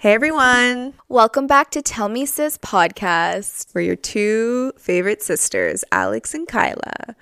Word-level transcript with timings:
Hey 0.00 0.14
everyone, 0.14 0.94
Welcome 1.10 1.46
back 1.46 1.70
to 1.72 1.82
Tell 1.82 2.08
Me 2.08 2.24
Sis 2.24 2.56
podcast. 2.56 3.66
we're 3.74 3.82
your 3.82 3.96
two 3.96 4.72
favorite 4.78 5.22
sisters, 5.22 5.84
Alex 5.92 6.32
and 6.32 6.48
Kyla. 6.48 7.14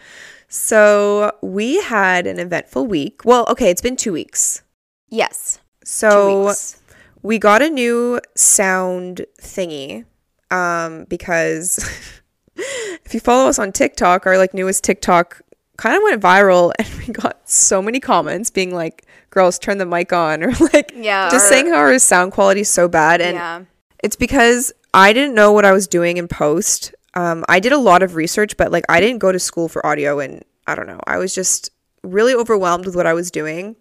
So 0.46 1.32
we 1.42 1.82
had 1.82 2.28
an 2.28 2.38
eventful 2.38 2.86
week. 2.86 3.22
Well, 3.24 3.46
okay, 3.50 3.70
it's 3.70 3.82
been 3.82 3.96
two 3.96 4.12
weeks. 4.12 4.62
Yes. 5.08 5.58
So 5.82 6.46
weeks. 6.46 6.80
we 7.24 7.40
got 7.40 7.62
a 7.62 7.68
new 7.68 8.20
sound 8.36 9.26
thingy 9.42 10.04
um, 10.52 11.02
because 11.06 11.78
if 12.54 13.12
you 13.12 13.18
follow 13.18 13.48
us 13.48 13.58
on 13.58 13.72
TikTok, 13.72 14.24
our 14.24 14.38
like 14.38 14.54
newest 14.54 14.84
TikTok 14.84 15.42
kind 15.78 15.96
of 15.96 16.02
went 16.02 16.22
viral, 16.22 16.72
and 16.78 16.88
we 17.06 17.12
got 17.14 17.48
so 17.48 17.80
many 17.80 17.98
comments 18.00 18.50
being 18.50 18.74
like, 18.74 19.06
"Girls, 19.30 19.58
turn 19.58 19.78
the 19.78 19.86
mic 19.86 20.12
on," 20.12 20.42
or 20.44 20.52
like, 20.74 20.92
Yeah, 20.94 21.30
just 21.30 21.46
our- 21.46 21.50
saying 21.50 21.66
how 21.68 21.76
our 21.78 21.98
sound 21.98 22.32
quality 22.32 22.60
is 22.60 22.68
so 22.68 22.86
bad, 22.88 23.22
and 23.22 23.34
yeah. 23.36 23.62
It's 24.04 24.14
because 24.16 24.72
I 24.94 25.12
didn't 25.12 25.34
know 25.34 25.50
what 25.52 25.64
I 25.64 25.72
was 25.72 25.88
doing 25.88 26.18
in 26.18 26.28
post. 26.28 26.94
Um, 27.14 27.44
I 27.48 27.58
did 27.58 27.72
a 27.72 27.78
lot 27.78 28.02
of 28.04 28.14
research, 28.14 28.56
but 28.56 28.70
like 28.70 28.84
I 28.88 29.00
didn't 29.00 29.18
go 29.18 29.32
to 29.32 29.38
school 29.38 29.68
for 29.68 29.84
audio, 29.84 30.20
and 30.20 30.44
I 30.68 30.74
don't 30.74 30.86
know. 30.86 31.00
I 31.06 31.16
was 31.18 31.34
just 31.34 31.70
really 32.04 32.34
overwhelmed 32.34 32.86
with 32.86 32.94
what 32.94 33.06
I 33.06 33.14
was 33.14 33.30
doing, 33.30 33.74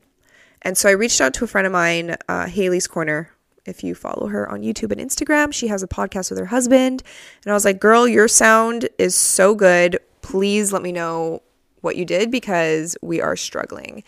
and 0.64 0.76
so 0.78 0.90
I 0.90 0.94
reached 0.94 1.22
out 1.22 1.34
to 1.36 1.44
a 1.44 1.48
friend 1.48 1.68
of 1.68 1.74
mine, 1.74 2.16
uh, 2.30 2.48
Haley's 2.48 2.88
Corner. 2.88 3.30
If 3.66 3.84
you 3.84 3.94
follow 3.96 4.28
her 4.28 4.50
on 4.50 4.62
YouTube 4.62 4.94
and 4.94 5.02
Instagram, 5.02 5.54
she 5.54 5.68
has 5.68 5.84
a 5.84 5.88
podcast 5.88 6.30
with 6.32 6.40
her 6.40 6.46
husband, 6.46 7.04
and 7.44 7.52
I 7.52 7.54
was 7.54 7.66
like, 7.66 7.80
"Girl, 7.80 8.08
your 8.08 8.28
sound 8.30 8.88
is 8.98 9.14
so 9.14 9.54
good. 9.56 10.00
Please 10.22 10.72
let 10.74 10.82
me 10.82 10.92
know 10.94 11.42
what 11.88 11.96
you 11.96 12.06
did 12.06 12.30
because 12.30 12.96
we 13.02 13.22
are 13.22 13.36
struggling." 13.36 14.04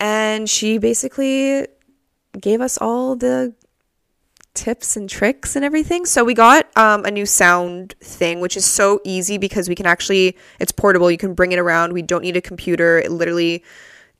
And 0.00 0.48
she 0.48 0.78
basically 0.78 1.66
gave 2.40 2.60
us 2.60 2.78
all 2.78 3.16
the 3.16 3.54
tips 4.54 4.96
and 4.96 5.08
tricks 5.08 5.56
and 5.56 5.64
everything. 5.64 6.04
So 6.04 6.24
we 6.24 6.34
got 6.34 6.66
um, 6.76 7.04
a 7.04 7.10
new 7.10 7.26
sound 7.26 7.94
thing, 8.00 8.40
which 8.40 8.56
is 8.56 8.64
so 8.64 9.00
easy 9.04 9.38
because 9.38 9.68
we 9.68 9.74
can 9.74 9.86
actually, 9.86 10.36
it's 10.58 10.72
portable. 10.72 11.10
You 11.10 11.18
can 11.18 11.34
bring 11.34 11.52
it 11.52 11.58
around. 11.58 11.92
We 11.92 12.02
don't 12.02 12.22
need 12.22 12.36
a 12.36 12.40
computer. 12.40 12.98
It 12.98 13.10
literally 13.12 13.62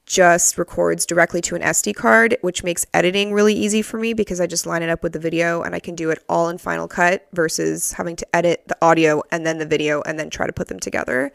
just 0.06 0.58
records 0.58 1.06
directly 1.06 1.40
to 1.40 1.54
an 1.54 1.62
SD 1.62 1.94
card, 1.94 2.36
which 2.40 2.64
makes 2.64 2.84
editing 2.94 3.32
really 3.32 3.54
easy 3.54 3.82
for 3.82 3.98
me 3.98 4.12
because 4.12 4.40
I 4.40 4.46
just 4.46 4.66
line 4.66 4.82
it 4.82 4.90
up 4.90 5.02
with 5.02 5.12
the 5.12 5.18
video 5.18 5.62
and 5.62 5.74
I 5.74 5.78
can 5.78 5.94
do 5.94 6.10
it 6.10 6.18
all 6.28 6.48
in 6.48 6.58
Final 6.58 6.88
Cut 6.88 7.28
versus 7.32 7.92
having 7.92 8.16
to 8.16 8.36
edit 8.36 8.64
the 8.66 8.76
audio 8.82 9.22
and 9.30 9.46
then 9.46 9.58
the 9.58 9.66
video 9.66 10.02
and 10.02 10.18
then 10.18 10.30
try 10.30 10.46
to 10.46 10.52
put 10.52 10.68
them 10.68 10.80
together. 10.80 11.32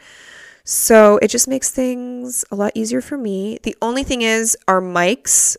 So 0.66 1.18
it 1.22 1.30
just 1.30 1.48
makes 1.48 1.70
things 1.72 2.44
a 2.52 2.56
lot 2.56 2.72
easier 2.76 3.00
for 3.00 3.18
me. 3.18 3.60
The 3.64 3.76
only 3.82 4.04
thing 4.04 4.24
is, 4.24 4.58
our 4.68 4.82
mics 4.82 5.56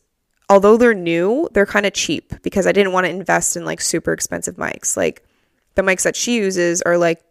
although 0.48 0.76
they're 0.76 0.94
new, 0.94 1.48
they're 1.52 1.66
kind 1.66 1.86
of 1.86 1.92
cheap 1.92 2.32
because 2.42 2.66
I 2.66 2.72
didn't 2.72 2.92
want 2.92 3.04
to 3.06 3.10
invest 3.10 3.56
in 3.56 3.64
like 3.64 3.80
super 3.80 4.12
expensive 4.12 4.56
mics. 4.56 4.96
Like 4.96 5.24
the 5.74 5.82
mics 5.82 6.02
that 6.04 6.16
she 6.16 6.36
uses 6.36 6.82
are 6.82 6.96
like 6.98 7.22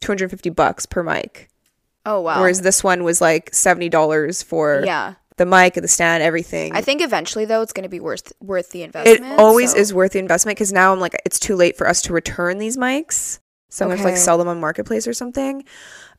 250 0.00 0.50
bucks 0.50 0.86
per 0.86 1.02
mic, 1.02 1.48
Oh 2.04 2.20
wow. 2.20 2.40
whereas 2.40 2.62
this 2.62 2.82
one 2.82 3.04
was 3.04 3.20
like 3.20 3.52
$70 3.52 4.44
for 4.44 4.82
yeah. 4.84 5.14
the 5.36 5.46
mic 5.46 5.76
and 5.76 5.84
the 5.84 5.88
stand, 5.88 6.22
everything. 6.22 6.74
I 6.74 6.80
think 6.80 7.02
eventually 7.02 7.44
though 7.44 7.62
it's 7.62 7.72
going 7.72 7.84
to 7.84 7.88
be 7.88 8.00
worth 8.00 8.32
worth 8.40 8.70
the 8.70 8.82
investment. 8.82 9.20
it 9.32 9.38
always 9.38 9.72
so- 9.72 9.78
is 9.78 9.94
worth 9.94 10.12
the 10.12 10.18
investment 10.18 10.56
because 10.56 10.72
now 10.72 10.92
I'm 10.92 11.00
like, 11.00 11.20
it's 11.24 11.38
too 11.38 11.56
late 11.56 11.76
for 11.76 11.86
us 11.86 12.02
to 12.02 12.12
return 12.12 12.58
these 12.58 12.76
mics. 12.76 13.38
So 13.68 13.84
I'm 13.84 13.90
going 13.90 13.98
to 13.98 14.04
like 14.04 14.16
sell 14.16 14.36
them 14.36 14.48
on 14.48 14.58
Marketplace 14.58 15.06
or 15.06 15.14
something. 15.14 15.62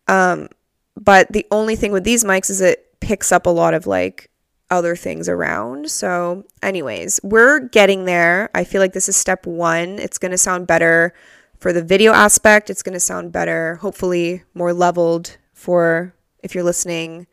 Um, 0.07 0.47
but 0.95 1.31
the 1.31 1.45
only 1.51 1.75
thing 1.75 1.91
with 1.91 2.03
these 2.03 2.23
mics 2.23 2.49
is 2.49 2.61
it 2.61 2.99
picks 2.99 3.31
up 3.31 3.45
a 3.45 3.49
lot 3.49 3.73
of 3.73 3.87
like 3.87 4.29
other 4.69 4.95
things 4.95 5.27
around. 5.27 5.91
So, 5.91 6.45
anyways, 6.63 7.19
we're 7.23 7.59
getting 7.59 8.05
there. 8.05 8.49
I 8.55 8.63
feel 8.63 8.81
like 8.81 8.93
this 8.93 9.09
is 9.09 9.15
step 9.15 9.45
one. 9.45 9.99
It's 9.99 10.17
going 10.17 10.31
to 10.31 10.37
sound 10.37 10.65
better 10.65 11.13
for 11.59 11.73
the 11.73 11.83
video 11.83 12.13
aspect. 12.13 12.69
It's 12.69 12.81
going 12.81 12.93
to 12.93 12.99
sound 12.99 13.31
better, 13.31 13.75
hopefully, 13.75 14.43
more 14.53 14.73
leveled 14.73 15.37
for 15.53 16.15
if 16.41 16.55
you're 16.55 16.63
listening, 16.63 17.27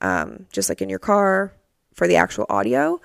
um, 0.00 0.46
just 0.52 0.68
like 0.68 0.80
in 0.80 0.88
your 0.88 1.00
car 1.00 1.52
for 1.92 2.06
the 2.06 2.16
actual 2.16 2.46
audio. 2.48 3.00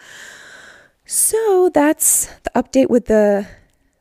So, 1.05 1.71
that's 1.73 2.27
the 2.43 2.51
update 2.55 2.89
with 2.89 3.05
the 3.05 3.47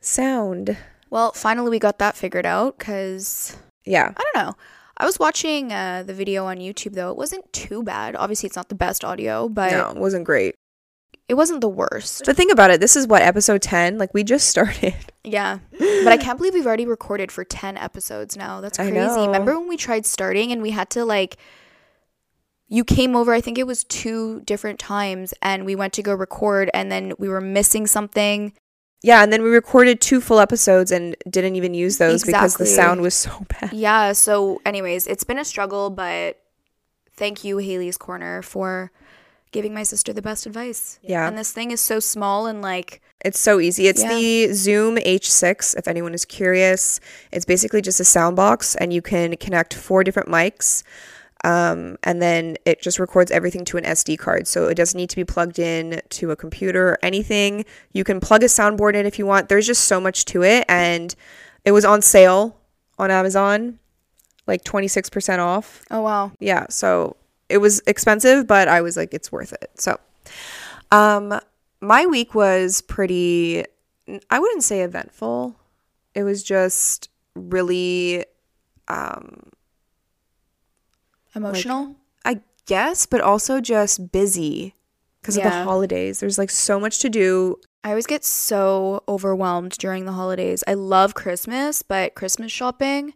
sound. 0.01 0.77
Well, 1.11 1.33
finally 1.33 1.71
we 1.71 1.79
got 1.79 1.99
that 1.99 2.17
figured 2.17 2.47
out 2.47 2.79
cuz 2.79 3.57
Yeah. 3.85 4.13
I 4.15 4.23
don't 4.23 4.47
know. 4.47 4.55
I 4.99 5.05
was 5.07 5.19
watching 5.19 5.73
uh, 5.73 6.03
the 6.05 6.13
video 6.15 6.45
on 6.47 6.59
YouTube 6.59 6.95
though. 6.95 7.11
It 7.11 7.17
wasn't 7.17 7.51
too 7.53 7.83
bad. 7.83 8.17
Obviously 8.17 8.49
it's 8.49 8.57
not 8.57 8.69
the 8.69 8.75
best 8.75 9.05
audio, 9.05 9.49
but 9.49 9.71
No, 9.71 9.91
it 9.91 9.97
wasn't 9.97 10.25
great. 10.25 10.57
it 11.29 11.35
wasn't 11.35 11.61
the 11.61 11.69
worst. 11.69 12.23
But 12.27 12.37
think 12.37 12.51
about 12.53 12.71
it. 12.71 12.81
This 12.81 12.97
is 12.97 13.07
what 13.07 13.23
episode 13.23 13.63
10, 13.63 13.97
like 13.99 14.13
we 14.13 14.25
just 14.25 14.49
started. 14.55 14.95
Yeah. 15.25 15.59
But 15.79 16.09
I 16.09 16.17
can't 16.17 16.37
believe 16.39 16.55
we've 16.55 16.67
already 16.67 16.87
recorded 16.87 17.31
for 17.31 17.45
10 17.45 17.77
episodes 17.77 18.37
now. 18.37 18.61
That's 18.61 18.79
crazy. 18.79 18.97
Remember 18.99 19.59
when 19.59 19.69
we 19.69 19.77
tried 19.77 20.05
starting 20.07 20.51
and 20.53 20.63
we 20.63 20.71
had 20.71 20.91
to 20.91 21.05
like 21.05 21.37
you 22.71 22.85
came 22.85 23.17
over, 23.17 23.33
I 23.33 23.41
think 23.41 23.57
it 23.57 23.67
was 23.67 23.85
two 23.85 24.41
different 24.43 24.79
times 24.79 25.33
and 25.41 25.65
we 25.65 25.75
went 25.75 25.93
to 25.95 26.03
go 26.03 26.13
record 26.13 26.71
and 26.75 26.91
then 26.93 27.13
we 27.19 27.29
were 27.29 27.41
missing 27.41 27.87
something. 27.87 28.53
Yeah, 29.03 29.23
and 29.23 29.33
then 29.33 29.43
we 29.43 29.51
recorded 29.51 30.01
two 30.01 30.21
full 30.21 30.41
episodes 30.41 30.91
and 30.91 31.17
didn't 31.31 31.55
even 31.57 31.73
use 31.73 31.99
those 31.99 32.25
because 32.25 32.57
the 32.57 32.67
sound 32.67 33.01
was 33.01 33.15
so 33.15 33.47
bad. 33.61 33.73
Yeah, 33.73 34.13
so 34.13 34.61
anyways, 34.67 35.07
it's 35.07 35.23
been 35.25 35.39
a 35.39 35.45
struggle, 35.45 35.89
but 35.91 36.39
thank 37.15 37.45
you 37.45 37.59
Haley's 37.59 37.97
Corner 37.97 38.43
for 38.43 38.91
giving 39.53 39.73
my 39.73 39.83
sister 39.83 40.13
the 40.13 40.21
best 40.23 40.47
advice. 40.47 40.99
Yeah. 41.03 41.27
And 41.29 41.39
this 41.39 41.53
thing 41.53 41.71
is 41.71 41.81
so 41.81 42.01
small 42.01 42.47
and 42.47 42.61
like 42.61 43.01
It's 43.25 43.39
so 43.41 43.61
easy. 43.61 43.87
It's 43.87 44.03
Yeah. 44.03 44.15
the 44.15 44.53
Zoom 44.53 44.97
H6 44.97 45.77
if 45.79 45.89
anyone 45.89 46.13
is 46.13 46.25
curious. 46.25 47.01
It's 47.33 47.45
basically 47.47 47.81
just 47.83 47.99
a 48.01 48.05
sound 48.05 48.37
box 48.37 48.75
and 48.75 48.93
you 48.93 49.01
can 49.01 49.37
connect 49.37 49.75
four 49.75 50.05
different 50.05 50.29
mics. 50.29 50.83
Um, 51.49 51.97
and 52.03 52.21
then 52.21 52.57
it 52.67 52.83
just 52.83 52.99
records 52.99 53.31
everything 53.31 53.65
to 53.67 53.79
an 53.79 53.85
SD 53.85 54.19
card. 54.19 54.47
So 54.47 54.67
it 54.67 54.75
doesn't 54.75 54.99
need 54.99 55.09
to 55.11 55.17
be 55.17 55.25
plugged 55.25 55.59
in 55.59 56.03
to 56.11 56.31
a 56.31 56.37
computer 56.37 56.91
or 56.91 56.99
anything. 57.03 57.65
You 57.93 58.05
can 58.05 58.21
plug 58.21 58.43
a 58.43 58.47
soundboard 58.47 58.95
in 58.95 59.07
if 59.07 59.19
you 59.19 59.25
want. 59.25 59.49
There's 59.49 59.67
just 59.67 59.85
so 59.85 59.99
much 60.01 60.25
to 60.27 60.43
it. 60.43 60.65
And 60.69 61.15
it 61.65 61.73
was 61.73 61.85
on 61.87 62.03
sale 62.03 62.57
on 62.99 63.11
Amazon, 63.11 63.79
like 64.47 64.63
26% 64.65 65.39
off. 65.39 65.83
oh 65.91 66.03
wow. 66.03 66.33
yeah 66.41 66.67
so 66.69 67.17
it 67.49 67.59
was 67.59 67.81
expensive 67.87 68.47
but 68.47 68.67
i 68.69 68.81
was 68.81 68.97
like 68.97 69.15
it's 69.15 69.31
worth 69.31 69.53
it 69.53 69.71
so 69.75 69.99
um 70.91 71.39
my 71.81 72.05
week 72.07 72.35
was 72.35 72.81
pretty 72.83 73.65
i 74.31 74.39
wouldn't 74.39 74.63
say 74.63 74.81
eventful 74.83 75.55
it 76.15 76.25
was 76.25 76.43
just 76.43 77.09
really 77.35 78.25
um 78.89 79.51
Emotional? 81.35 81.95
i 82.25 82.41
guess 82.67 83.07
but 83.07 83.21
also 83.21 83.61
just 83.61 84.13
busy 84.13 84.75
because 85.21 85.37
of 85.37 85.43
the 85.43 85.51
holidays 85.51 86.21
there's 86.21 86.39
like 86.39 86.51
so 86.51 86.79
much 86.79 86.99
to 86.99 87.09
do 87.09 87.59
I 87.85 87.91
always 87.91 88.07
get 88.07 88.25
so 88.25 89.03
overwhelmed 89.09 89.79
during 89.79 90.05
the 90.05 90.13
holidays. 90.13 90.65
I 90.67 90.75
love 90.75 91.15
Christmas, 91.15 91.83
but 91.83 92.15
Christmas 92.17 92.51
shopping 92.51 93.15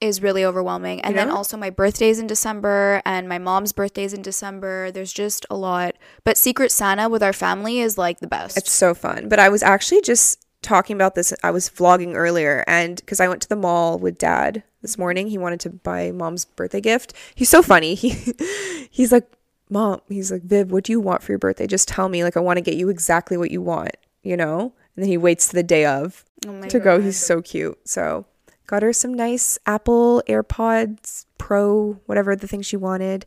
is 0.00 0.22
really 0.22 0.44
overwhelming. 0.44 1.00
And 1.02 1.16
then 1.16 1.30
also 1.30 1.56
my 1.56 1.70
birthday's 1.70 2.18
in 2.18 2.26
December 2.26 3.00
and 3.04 3.28
my 3.28 3.38
mom's 3.38 3.72
birthday's 3.72 4.12
in 4.12 4.22
December. 4.22 4.90
There's 4.90 5.12
just 5.12 5.46
a 5.50 5.56
lot. 5.56 5.94
But 6.24 6.36
Secret 6.36 6.70
Santa 6.70 7.08
with 7.08 7.22
our 7.22 7.32
family 7.32 7.80
is 7.80 7.96
like 7.96 8.20
the 8.20 8.26
best. 8.26 8.56
It's 8.56 8.72
so 8.72 8.94
fun. 8.94 9.28
But 9.28 9.38
I 9.38 9.48
was 9.48 9.62
actually 9.62 10.02
just 10.02 10.44
talking 10.62 10.96
about 10.96 11.14
this. 11.14 11.32
I 11.42 11.50
was 11.50 11.70
vlogging 11.70 12.14
earlier, 12.14 12.64
and 12.66 12.96
because 12.96 13.20
I 13.20 13.28
went 13.28 13.42
to 13.42 13.48
the 13.48 13.56
mall 13.56 13.98
with 13.98 14.18
dad 14.18 14.62
this 14.86 14.98
morning, 14.98 15.28
he 15.28 15.36
wanted 15.38 15.60
to 15.60 15.70
buy 15.70 16.12
mom's 16.12 16.44
birthday 16.44 16.80
gift. 16.80 17.12
He's 17.34 17.48
so 17.48 17.60
funny. 17.62 17.94
He 17.94 18.10
he's 18.90 19.10
like, 19.12 19.30
Mom, 19.68 20.00
he's 20.08 20.30
like, 20.30 20.42
Viv, 20.42 20.70
what 20.70 20.84
do 20.84 20.92
you 20.92 21.00
want 21.00 21.22
for 21.22 21.32
your 21.32 21.38
birthday? 21.38 21.66
Just 21.66 21.88
tell 21.88 22.08
me. 22.08 22.22
Like, 22.22 22.36
I 22.36 22.40
want 22.40 22.56
to 22.58 22.62
get 22.62 22.76
you 22.76 22.88
exactly 22.88 23.36
what 23.36 23.50
you 23.50 23.60
want, 23.60 23.96
you 24.22 24.36
know? 24.36 24.72
And 24.94 25.04
then 25.04 25.08
he 25.08 25.18
waits 25.18 25.48
to 25.48 25.54
the 25.54 25.62
day 25.62 25.84
of 25.84 26.24
Oh 26.46 26.62
to 26.62 26.78
go. 26.78 27.00
He's 27.00 27.18
so 27.18 27.42
cute. 27.42 27.78
So 27.88 28.26
got 28.66 28.82
her 28.82 28.92
some 28.92 29.12
nice 29.12 29.58
Apple 29.66 30.22
AirPods 30.28 31.26
Pro, 31.38 32.00
whatever 32.06 32.36
the 32.36 32.46
thing 32.46 32.62
she 32.62 32.76
wanted. 32.76 33.26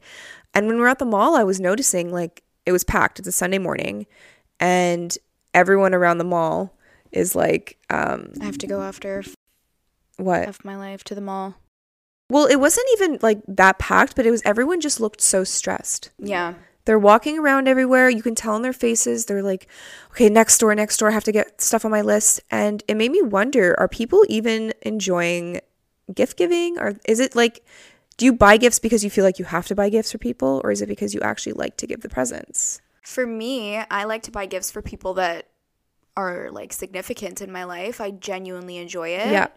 And 0.54 0.68
when 0.68 0.76
we 0.76 0.82
were 0.82 0.88
at 0.88 1.00
the 1.00 1.06
mall, 1.06 1.36
I 1.36 1.44
was 1.44 1.60
noticing 1.60 2.12
like 2.12 2.44
it 2.66 2.72
was 2.72 2.84
packed. 2.84 3.20
It's 3.20 3.28
a 3.28 3.32
Sunday 3.32 3.60
morning, 3.60 4.06
and 4.60 5.16
everyone 5.54 5.94
around 5.94 6.18
the 6.20 6.24
mall 6.24 6.76
is 7.12 7.36
like, 7.36 7.78
um, 7.90 8.32
I 8.42 8.46
have 8.46 8.58
to 8.60 8.68
go 8.68 8.82
after 8.82 9.24
what? 10.20 10.48
Of 10.48 10.64
my 10.66 10.76
life 10.76 11.04
to 11.06 11.16
the 11.16 11.22
mall. 11.22 11.56
Well, 12.30 12.46
it 12.46 12.58
wasn't 12.58 12.88
even 12.94 13.20
like 13.22 13.42
that 13.48 13.80
packed, 13.80 14.16
but 14.16 14.26
it 14.26 14.32
was 14.32 14.42
everyone 14.46 14.82
just 14.82 15.00
looked 15.00 15.22
so 15.22 15.44
stressed. 15.44 16.12
Yeah. 16.20 16.54
They're 16.86 17.00
walking 17.00 17.38
around 17.38 17.68
everywhere. 17.68 18.10
You 18.10 18.22
can 18.22 18.36
tell 18.36 18.56
in 18.56 18.62
their 18.62 18.74
faces. 18.74 19.26
They're 19.26 19.44
like, 19.44 19.68
okay, 20.12 20.30
next 20.30 20.58
door, 20.58 20.74
next 20.74 20.98
door. 20.98 21.10
I 21.10 21.14
have 21.14 21.24
to 21.26 21.32
get 21.32 21.62
stuff 21.62 21.86
on 21.86 21.92
my 21.92 22.02
list. 22.02 22.42
And 22.50 22.84
it 22.88 22.98
made 22.98 23.12
me 23.12 23.22
wonder 23.22 23.76
are 23.80 23.88
people 23.88 24.26
even 24.28 24.74
enjoying 24.82 25.62
gift 26.14 26.38
giving? 26.38 26.80
Or 26.80 26.94
is 27.06 27.20
it 27.20 27.36
like, 27.36 27.66
do 28.18 28.26
you 28.26 28.34
buy 28.34 28.58
gifts 28.58 28.80
because 28.80 29.04
you 29.04 29.10
feel 29.10 29.24
like 29.24 29.40
you 29.40 29.46
have 29.46 29.68
to 29.68 29.76
buy 29.76 29.90
gifts 29.90 30.12
for 30.12 30.18
people? 30.18 30.62
Or 30.64 30.72
is 30.72 30.82
it 30.82 30.88
because 30.88 31.14
you 31.14 31.22
actually 31.22 31.54
like 31.54 31.78
to 31.78 31.88
give 31.88 32.02
the 32.02 32.10
presents? 32.10 32.82
For 33.04 33.26
me, 33.26 33.78
I 33.78 34.04
like 34.06 34.24
to 34.24 34.32
buy 34.32 34.46
gifts 34.46 34.72
for 34.72 34.82
people 34.82 35.14
that 35.16 35.48
are 36.18 36.50
like 36.52 36.74
significant 36.74 37.42
in 37.42 37.52
my 37.52 37.64
life, 37.64 38.02
I 38.02 38.12
genuinely 38.12 38.78
enjoy 38.78 39.10
it. 39.10 39.32
Yeah. 39.32 39.48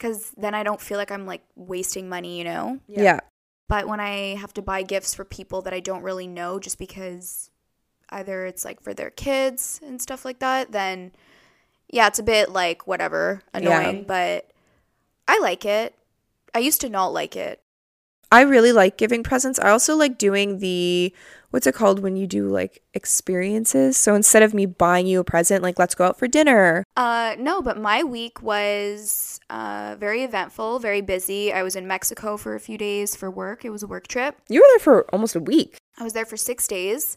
Cuz 0.00 0.32
then 0.36 0.54
I 0.54 0.64
don't 0.64 0.80
feel 0.80 0.98
like 0.98 1.12
I'm 1.12 1.26
like 1.26 1.44
wasting 1.54 2.08
money, 2.08 2.38
you 2.38 2.44
know? 2.44 2.80
Yeah. 2.88 3.20
But 3.68 3.86
when 3.86 4.00
I 4.00 4.34
have 4.34 4.52
to 4.54 4.62
buy 4.62 4.82
gifts 4.82 5.14
for 5.14 5.24
people 5.24 5.62
that 5.62 5.72
I 5.72 5.78
don't 5.78 6.02
really 6.02 6.26
know 6.26 6.58
just 6.58 6.78
because 6.78 7.50
either 8.08 8.44
it's 8.46 8.64
like 8.64 8.80
for 8.82 8.92
their 8.92 9.10
kids 9.10 9.78
and 9.86 10.02
stuff 10.02 10.24
like 10.24 10.40
that, 10.40 10.72
then 10.72 11.12
yeah, 11.88 12.08
it's 12.08 12.18
a 12.18 12.24
bit 12.24 12.50
like 12.50 12.86
whatever, 12.88 13.42
annoying, 13.54 13.98
Yeah. 13.98 14.04
but 14.06 14.50
I 15.28 15.38
like 15.38 15.64
it. 15.64 15.94
I 16.54 16.58
used 16.58 16.80
to 16.80 16.88
not 16.88 17.12
like 17.12 17.36
it. 17.36 17.62
I 18.32 18.42
really 18.42 18.72
like 18.72 18.96
giving 18.96 19.22
presents. 19.22 19.58
I 19.58 19.70
also 19.70 19.96
like 19.96 20.18
doing 20.18 20.58
the 20.58 21.12
what's 21.50 21.66
it 21.66 21.74
called 21.74 22.00
when 22.00 22.16
you 22.16 22.26
do 22.26 22.48
like 22.48 22.82
experiences. 22.94 23.96
So 23.96 24.14
instead 24.14 24.42
of 24.42 24.54
me 24.54 24.66
buying 24.66 25.06
you 25.06 25.20
a 25.20 25.24
present, 25.24 25.62
like 25.62 25.78
let's 25.78 25.94
go 25.94 26.06
out 26.06 26.18
for 26.18 26.28
dinner. 26.28 26.84
Uh, 26.96 27.34
no, 27.38 27.60
but 27.60 27.76
my 27.76 28.04
week 28.04 28.40
was 28.40 29.40
uh, 29.50 29.96
very 29.98 30.22
eventful, 30.22 30.78
very 30.78 31.00
busy. 31.00 31.52
I 31.52 31.62
was 31.62 31.74
in 31.74 31.86
Mexico 31.86 32.36
for 32.36 32.54
a 32.54 32.60
few 32.60 32.78
days 32.78 33.16
for 33.16 33.30
work. 33.30 33.64
It 33.64 33.70
was 33.70 33.82
a 33.82 33.86
work 33.86 34.06
trip. 34.06 34.36
You 34.48 34.60
were 34.60 34.66
there 34.72 34.78
for 34.78 35.10
almost 35.12 35.34
a 35.34 35.40
week. 35.40 35.78
I 35.98 36.04
was 36.04 36.12
there 36.12 36.24
for 36.24 36.36
six 36.36 36.66
days, 36.68 37.16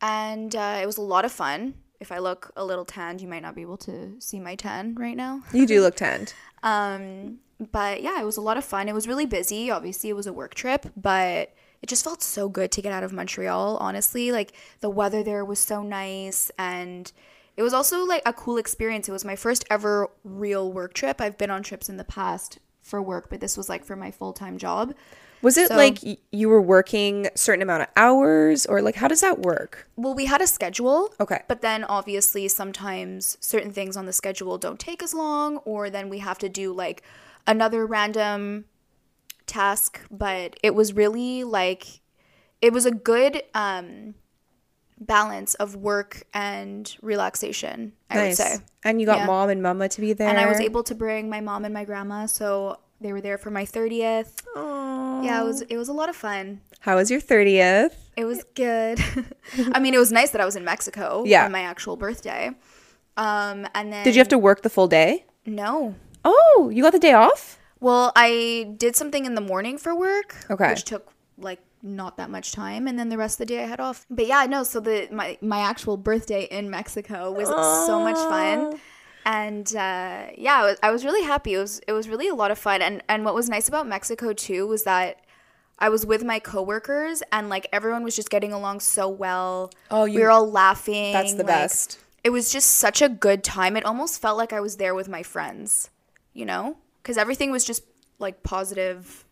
and 0.00 0.54
uh, 0.54 0.78
it 0.80 0.86
was 0.86 0.96
a 0.96 1.02
lot 1.02 1.24
of 1.24 1.32
fun. 1.32 1.74
If 2.00 2.12
I 2.12 2.18
look 2.18 2.52
a 2.56 2.64
little 2.64 2.84
tanned, 2.84 3.20
you 3.20 3.28
might 3.28 3.42
not 3.42 3.54
be 3.54 3.62
able 3.62 3.76
to 3.78 4.20
see 4.20 4.38
my 4.38 4.56
tan 4.56 4.94
right 4.94 5.16
now. 5.16 5.42
You 5.52 5.66
do 5.66 5.80
look 5.80 5.96
tanned. 6.04 6.32
Um, 6.62 7.38
but 7.72 8.02
yeah, 8.02 8.20
it 8.20 8.24
was 8.24 8.36
a 8.36 8.40
lot 8.40 8.56
of 8.56 8.64
fun. 8.64 8.88
It 8.88 8.94
was 8.94 9.06
really 9.08 9.26
busy. 9.26 9.70
Obviously, 9.70 10.10
it 10.10 10.14
was 10.16 10.26
a 10.26 10.32
work 10.32 10.54
trip, 10.54 10.86
but 10.96 11.54
it 11.82 11.86
just 11.88 12.02
felt 12.04 12.22
so 12.22 12.48
good 12.48 12.72
to 12.72 12.82
get 12.82 12.92
out 12.92 13.02
of 13.04 13.12
Montreal, 13.12 13.76
honestly. 13.78 14.32
Like 14.32 14.52
the 14.80 14.90
weather 14.90 15.22
there 15.22 15.44
was 15.44 15.58
so 15.58 15.82
nice 15.82 16.50
and 16.58 17.10
it 17.56 17.62
was 17.62 17.72
also 17.74 18.04
like 18.04 18.22
a 18.26 18.32
cool 18.32 18.56
experience. 18.56 19.08
It 19.08 19.12
was 19.12 19.24
my 19.24 19.36
first 19.36 19.64
ever 19.70 20.08
real 20.24 20.72
work 20.72 20.94
trip. 20.94 21.20
I've 21.20 21.38
been 21.38 21.50
on 21.50 21.62
trips 21.62 21.88
in 21.88 21.96
the 21.98 22.04
past 22.04 22.58
for 22.82 23.00
work, 23.00 23.28
but 23.30 23.40
this 23.40 23.56
was 23.56 23.68
like 23.68 23.84
for 23.84 23.96
my 23.96 24.10
full-time 24.10 24.58
job. 24.58 24.94
Was 25.42 25.58
it 25.58 25.68
So- 25.68 25.76
like 25.76 25.98
you 26.32 26.48
were 26.48 26.60
working 26.62 27.28
certain 27.34 27.60
amount 27.62 27.82
of 27.82 27.88
hours 27.96 28.64
or 28.66 28.80
like 28.80 28.94
how 28.94 29.06
does 29.08 29.20
that 29.20 29.40
work? 29.40 29.86
Well, 29.94 30.14
we 30.14 30.24
had 30.24 30.40
a 30.40 30.46
schedule. 30.46 31.12
Okay. 31.20 31.42
But 31.48 31.60
then 31.60 31.84
obviously 31.84 32.48
sometimes 32.48 33.36
certain 33.40 33.70
things 33.72 33.96
on 33.96 34.06
the 34.06 34.12
schedule 34.14 34.56
don't 34.58 34.80
take 34.80 35.02
as 35.02 35.12
long 35.12 35.58
or 35.58 35.90
then 35.90 36.08
we 36.08 36.18
have 36.20 36.38
to 36.38 36.48
do 36.48 36.72
like 36.72 37.02
another 37.46 37.86
random 37.86 38.64
task, 39.46 40.00
but 40.10 40.56
it 40.62 40.74
was 40.74 40.92
really 40.92 41.44
like 41.44 42.00
it 42.62 42.72
was 42.72 42.86
a 42.86 42.90
good 42.90 43.42
um 43.54 44.14
balance 45.00 45.54
of 45.54 45.74
work 45.76 46.22
and 46.32 46.96
relaxation, 47.02 47.92
I 48.08 48.22
would 48.28 48.36
say. 48.36 48.58
And 48.84 49.00
you 49.00 49.06
got 49.06 49.18
Yeah. 49.18 49.26
mom 49.26 49.50
and 49.50 49.62
mama 49.62 49.88
to 49.88 50.00
be 50.00 50.12
there. 50.12 50.28
And 50.28 50.38
I 50.38 50.46
was 50.46 50.60
able 50.60 50.82
to 50.84 50.94
bring 50.94 51.28
my 51.28 51.40
mom 51.40 51.64
and 51.64 51.74
my 51.74 51.84
grandma, 51.84 52.26
so 52.26 52.78
they 53.00 53.12
were 53.12 53.20
there 53.20 53.36
for 53.36 53.50
my 53.50 53.64
30th. 53.64 54.42
Yeah, 55.24 55.40
it 55.40 55.44
was 55.44 55.60
it 55.62 55.76
was 55.76 55.88
a 55.88 55.92
lot 55.92 56.08
of 56.08 56.16
fun. 56.16 56.60
How 56.80 56.96
was 56.96 57.10
your 57.10 57.20
30th? 57.20 57.94
It 58.16 58.24
was 58.24 58.44
good. 58.54 59.00
I 59.72 59.78
mean, 59.80 59.94
it 59.94 59.98
was 59.98 60.12
nice 60.12 60.30
that 60.30 60.40
I 60.40 60.44
was 60.44 60.54
in 60.56 60.64
Mexico 60.64 61.24
Yeah. 61.26 61.44
on 61.44 61.52
my 61.52 61.60
actual 61.62 61.96
birthday. 61.96 62.50
Um, 63.16 63.66
and 63.74 63.92
then 63.92 64.04
Did 64.04 64.14
you 64.14 64.20
have 64.20 64.28
to 64.28 64.38
work 64.38 64.62
the 64.62 64.70
full 64.70 64.86
day? 64.88 65.24
No. 65.46 65.94
Oh, 66.24 66.70
you 66.72 66.82
got 66.82 66.92
the 66.92 66.98
day 66.98 67.12
off? 67.12 67.58
Well, 67.80 68.12
I 68.16 68.74
did 68.78 68.96
something 68.96 69.26
in 69.26 69.34
the 69.34 69.40
morning 69.40 69.76
for 69.78 69.94
work, 69.94 70.36
Okay. 70.50 70.70
which 70.70 70.84
took 70.84 71.12
like 71.36 71.60
not 71.82 72.16
that 72.16 72.30
much 72.30 72.52
time, 72.52 72.86
and 72.86 72.98
then 72.98 73.08
the 73.10 73.18
rest 73.18 73.34
of 73.34 73.46
the 73.46 73.54
day 73.54 73.62
I 73.62 73.66
had 73.66 73.80
off. 73.80 74.06
But 74.08 74.26
yeah, 74.26 74.46
no. 74.46 74.62
So 74.62 74.80
the 74.80 75.08
my 75.12 75.36
my 75.42 75.58
actual 75.60 75.96
birthday 75.96 76.44
in 76.44 76.70
Mexico 76.70 77.30
was 77.30 77.48
so 77.86 78.00
much 78.00 78.16
fun. 78.16 78.80
And 79.26 79.66
uh, 79.74 80.26
yeah, 80.36 80.56
I 80.56 80.62
was, 80.64 80.78
I 80.82 80.90
was 80.90 81.04
really 81.04 81.24
happy. 81.24 81.54
It 81.54 81.58
was 81.58 81.80
it 81.86 81.92
was 81.92 82.08
really 82.08 82.28
a 82.28 82.34
lot 82.34 82.50
of 82.50 82.58
fun. 82.58 82.80
And 82.82 83.02
and 83.08 83.24
what 83.24 83.34
was 83.34 83.48
nice 83.50 83.68
about 83.68 83.86
Mexico 83.86 84.32
too 84.32 84.66
was 84.66 84.84
that 84.84 85.20
I 85.78 85.88
was 85.88 86.06
with 86.06 86.24
my 86.24 86.38
coworkers 86.38 87.22
and 87.32 87.48
like 87.50 87.66
everyone 87.72 88.02
was 88.04 88.14
just 88.16 88.30
getting 88.30 88.52
along 88.52 88.80
so 88.80 89.08
well. 89.08 89.70
Oh, 89.90 90.04
we 90.04 90.12
you- 90.12 90.20
were 90.20 90.30
all 90.30 90.50
laughing. 90.50 91.12
That's 91.12 91.32
the 91.32 91.38
like, 91.38 91.46
best. 91.48 91.98
It 92.22 92.30
was 92.30 92.50
just 92.50 92.70
such 92.76 93.02
a 93.02 93.08
good 93.10 93.42
time. 93.44 93.76
It 93.76 93.84
almost 93.84 94.22
felt 94.22 94.38
like 94.38 94.52
I 94.54 94.60
was 94.60 94.76
there 94.78 94.94
with 94.94 95.08
my 95.08 95.22
friends, 95.22 95.90
you 96.34 96.44
know, 96.44 96.76
because 97.02 97.16
everything 97.16 97.50
was 97.50 97.64
just 97.64 97.84
like 98.18 98.42
positive. 98.42 99.24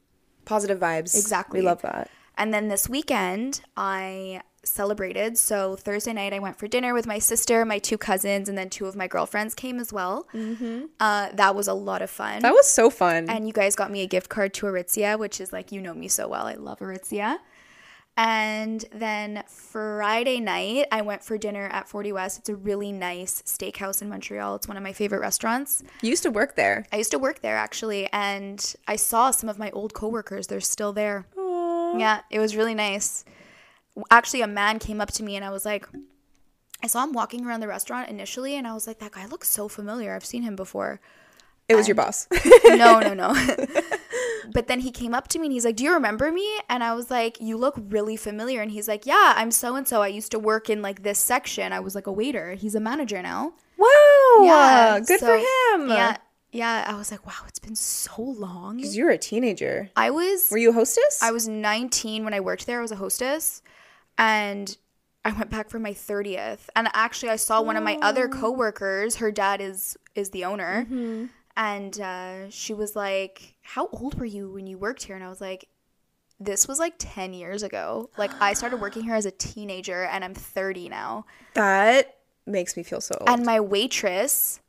Positive 0.45 0.79
vibes. 0.79 1.15
Exactly. 1.15 1.61
We 1.61 1.67
love 1.67 1.83
that. 1.83 2.11
And 2.39 2.53
then 2.53 2.69
this 2.69 2.89
weekend, 2.89 3.61
I 3.77 4.41
celebrated. 4.65 5.37
So 5.37 5.77
Thursday 5.77 6.13
night, 6.13 6.33
I 6.33 6.39
went 6.39 6.59
for 6.59 6.67
dinner 6.67 6.95
with 6.95 7.07
my 7.07 7.19
sister, 7.19 7.65
my 7.65 7.79
two 7.79 7.99
cousins, 7.99 8.49
and 8.49 8.57
then 8.57 8.71
two 8.71 8.87
of 8.87 8.97
my 8.97 9.07
girlfriends 9.07 9.55
came 9.55 9.79
as 9.79 9.93
well. 9.93 10.27
Mm-hmm. 10.33 10.87
Uh, 10.99 11.29
that 11.35 11.55
was 11.55 11.69
a 11.69 11.75
lot 11.75 12.01
of 12.03 12.11
fun. 12.11 12.43
That 12.43 12.53
was 12.53 12.69
so 12.69 12.89
fun. 12.91 13.29
and 13.29 13.47
you 13.47 13.53
guys 13.53 13.77
got 13.77 13.91
me 13.91 14.03
a 14.03 14.07
gift 14.07 14.29
card 14.29 14.55
to 14.55 14.67
Aritzia, 14.67 15.19
which 15.19 15.41
is 15.41 15.53
like, 15.53 15.73
you 15.73 15.81
know 15.81 15.95
me 15.95 16.09
so 16.09 16.29
well. 16.29 16.47
I 16.47 16.55
love 16.55 16.79
Aritzia. 16.79 17.39
And 18.17 18.85
then 18.93 19.43
Friday 19.49 20.39
night, 20.39 20.87
I 20.93 21.01
went 21.01 21.25
for 21.25 21.39
dinner 21.39 21.67
at 21.73 21.89
40 21.89 22.13
West. 22.13 22.39
It's 22.39 22.49
a 22.51 22.55
really 22.55 22.93
nice 22.93 23.43
steakhouse 23.43 24.03
in 24.03 24.11
Montreal. 24.11 24.55
It's 24.57 24.69
one 24.69 24.77
of 24.77 24.83
my 24.83 24.93
favorite 24.93 25.21
restaurants. 25.21 25.83
you 26.03 26.11
used 26.11 26.23
to 26.25 26.31
work 26.31 26.55
there. 26.55 26.85
I 26.93 26.97
used 26.97 27.11
to 27.13 27.19
work 27.19 27.41
there 27.41 27.57
actually, 27.57 28.09
and 28.13 28.75
I 28.87 28.97
saw 28.97 29.31
some 29.31 29.49
of 29.49 29.59
my 29.59 29.71
old 29.71 29.95
coworkers. 29.95 30.47
They're 30.47 30.61
still 30.61 30.93
there. 30.93 31.27
Aww. 31.37 31.99
Yeah, 31.99 32.21
it 32.31 32.39
was 32.39 32.55
really 32.55 32.75
nice. 32.75 33.25
Actually, 34.11 34.43
a 34.43 34.47
man 34.47 34.79
came 34.79 35.01
up 35.01 35.11
to 35.13 35.23
me 35.23 35.37
and 35.37 35.45
I 35.45 35.51
was 35.51 35.65
like, 35.65 35.87
I 36.83 36.89
saw 36.89 37.05
him 37.05 37.13
walking 37.13 37.47
around 37.47 37.61
the 37.61 37.69
restaurant 37.69 38.09
initially, 38.11 38.57
and 38.57 38.67
I 38.67 38.75
was 38.75 38.87
like, 38.89 38.99
that 38.99 39.13
guy 39.13 39.25
looks 39.27 39.49
so 39.49 39.69
familiar. 39.69 40.15
I've 40.15 40.25
seen 40.25 40.43
him 40.43 40.57
before. 40.57 41.01
It 41.69 41.77
was 41.77 41.87
your 41.89 41.95
boss. 41.95 42.27
No, 42.67 42.99
no, 43.01 43.15
no. 43.15 43.29
but 44.53 44.67
then 44.67 44.81
he 44.81 44.91
came 44.91 45.15
up 45.15 45.29
to 45.29 45.39
me 45.39 45.47
and 45.47 45.53
he's 45.53 45.65
like, 45.65 45.77
Do 45.77 45.85
you 45.85 45.93
remember 45.93 46.31
me? 46.33 46.49
And 46.69 46.83
I 46.83 46.95
was 46.95 47.11
like, 47.11 47.39
You 47.41 47.57
look 47.57 47.75
really 47.77 48.17
familiar. 48.17 48.61
And 48.61 48.71
he's 48.71 48.89
like, 48.89 49.07
Yeah, 49.07 49.35
I'm 49.37 49.51
so 49.51 49.77
and 49.77 49.87
so. 49.87 50.03
I 50.03 50.09
used 50.09 50.31
to 50.33 50.39
work 50.39 50.71
in 50.71 50.83
like 50.83 51.03
this 51.03 51.19
section. 51.19 51.73
I 51.73 51.81
was 51.81 51.95
like 51.95 52.07
a 52.07 52.13
waiter. 52.13 52.55
He's 52.55 52.75
a 52.75 52.81
manager 52.81 53.23
now. 53.23 53.55
wow. 53.79 54.41
Yeah. 54.43 55.01
Good 55.01 55.21
so- 55.21 55.27
for 55.27 55.37
him. 55.37 55.89
Yeah. 55.89 56.17
Yeah. 56.51 56.85
I 56.89 56.95
was 56.95 57.11
like, 57.11 57.27
Wow, 57.27 57.45
it's 57.49 57.59
been 57.59 57.77
so 57.77 58.21
long. 58.23 58.77
Because 58.77 58.97
you 58.97 59.05
were 59.05 59.11
a 59.11 59.19
teenager. 59.19 59.91
I 59.97 60.11
was 60.11 60.49
Were 60.51 60.59
you 60.59 60.71
a 60.71 60.75
hostess? 60.75 61.21
I 61.23 61.31
was 61.31 61.49
19 61.49 62.25
when 62.25 62.35
I 62.35 62.41
worked 62.41 62.67
there. 62.67 62.79
I 62.79 62.83
was 62.83 62.93
a 62.93 62.97
hostess. 62.97 63.63
And 64.19 64.77
I 65.25 65.33
went 65.33 65.51
back 65.51 65.71
for 65.71 65.79
my 65.79 65.93
30th. 65.93 66.69
And 66.75 66.89
actually 66.93 67.31
I 67.31 67.37
saw 67.37 67.63
one 67.63 67.77
of 67.77 67.85
my 67.85 67.99
other 68.03 68.29
oh. 68.33 68.41
coworkers, 68.41 69.17
her 69.17 69.31
dad 69.31 69.61
is 69.61 69.97
is 70.15 70.31
the 70.31 70.45
owner. 70.45 70.85
Mm-hmm. 70.85 71.27
And 71.57 72.01
uh, 72.01 72.51
she 72.51 72.73
was 72.73 72.97
like, 72.97 73.55
"How 73.63 73.89
old 73.93 74.19
were 74.19 74.25
you 74.25 74.51
when 74.51 74.67
you 74.67 74.79
worked 74.79 75.05
here?" 75.05 75.15
And 75.15 75.25
I 75.25 75.29
was 75.29 75.41
like, 75.41 75.69
"This 76.41 76.67
was 76.67 76.79
like 76.79 76.95
10 76.99 77.35
years 77.35 77.63
ago. 77.63 78.11
Like 78.17 78.31
I 78.41 78.55
started 78.55 78.81
working 78.81 79.03
here 79.05 79.15
as 79.15 79.27
a 79.27 79.31
teenager 79.31 80.05
and 80.05 80.25
I'm 80.25 80.35
30 80.35 80.89
now." 80.89 81.27
that 81.55 82.17
makes 82.47 82.77
me 82.77 82.83
feel 82.83 83.01
so 83.01 83.17
old. 83.21 83.29
And 83.29 83.45
my 83.45 83.61
waitress 83.61 84.61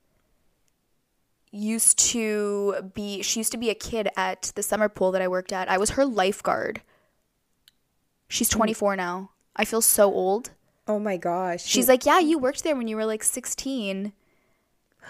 used 1.51 1.99
to 1.99 2.91
be 2.93 3.21
she 3.21 3.39
used 3.39 3.51
to 3.51 3.57
be 3.57 3.69
a 3.69 3.75
kid 3.75 4.09
at 4.17 4.51
the 4.55 4.63
summer 4.63 4.89
pool 4.89 5.11
that 5.11 5.21
I 5.21 5.27
worked 5.27 5.53
at. 5.53 5.69
I 5.69 5.77
was 5.77 5.91
her 5.91 6.05
lifeguard. 6.05 6.81
She's 8.27 8.49
24 8.49 8.95
now. 8.95 9.29
I 9.55 9.63
feel 9.63 9.81
so 9.81 10.11
old. 10.11 10.51
oh 10.87 10.99
my 10.99 11.15
gosh. 11.15 11.63
She's 11.63 11.87
like, 11.87 12.05
"Yeah, 12.05 12.19
you 12.19 12.37
worked 12.37 12.63
there 12.63 12.75
when 12.75 12.89
you 12.89 12.97
were 12.97 13.05
like 13.05 13.23
16." 13.23 14.11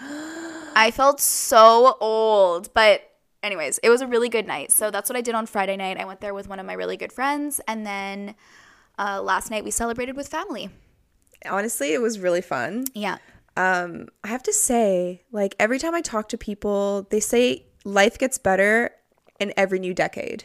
I 0.74 0.90
felt 0.90 1.20
so 1.20 1.96
old, 2.00 2.72
but 2.74 3.02
anyways, 3.42 3.78
it 3.78 3.90
was 3.90 4.00
a 4.00 4.06
really 4.06 4.28
good 4.28 4.46
night. 4.46 4.72
So 4.72 4.90
that's 4.90 5.08
what 5.08 5.16
I 5.16 5.20
did 5.20 5.34
on 5.34 5.46
Friday 5.46 5.76
night. 5.76 5.98
I 5.98 6.04
went 6.04 6.20
there 6.20 6.34
with 6.34 6.48
one 6.48 6.58
of 6.58 6.66
my 6.66 6.72
really 6.72 6.96
good 6.96 7.12
friends, 7.12 7.60
and 7.68 7.86
then 7.86 8.34
uh, 8.98 9.22
last 9.22 9.50
night 9.50 9.64
we 9.64 9.70
celebrated 9.70 10.16
with 10.16 10.28
family. 10.28 10.70
honestly, 11.46 11.92
it 11.92 12.00
was 12.00 12.18
really 12.18 12.40
fun. 12.40 12.86
Yeah. 12.94 13.18
Um, 13.56 14.08
I 14.24 14.28
have 14.28 14.42
to 14.44 14.52
say, 14.52 15.22
like 15.30 15.54
every 15.58 15.78
time 15.78 15.94
I 15.94 16.00
talk 16.00 16.28
to 16.30 16.38
people, 16.38 17.06
they 17.10 17.20
say 17.20 17.66
life 17.84 18.18
gets 18.18 18.38
better 18.38 18.90
in 19.38 19.52
every 19.56 19.78
new 19.78 19.94
decade. 19.94 20.44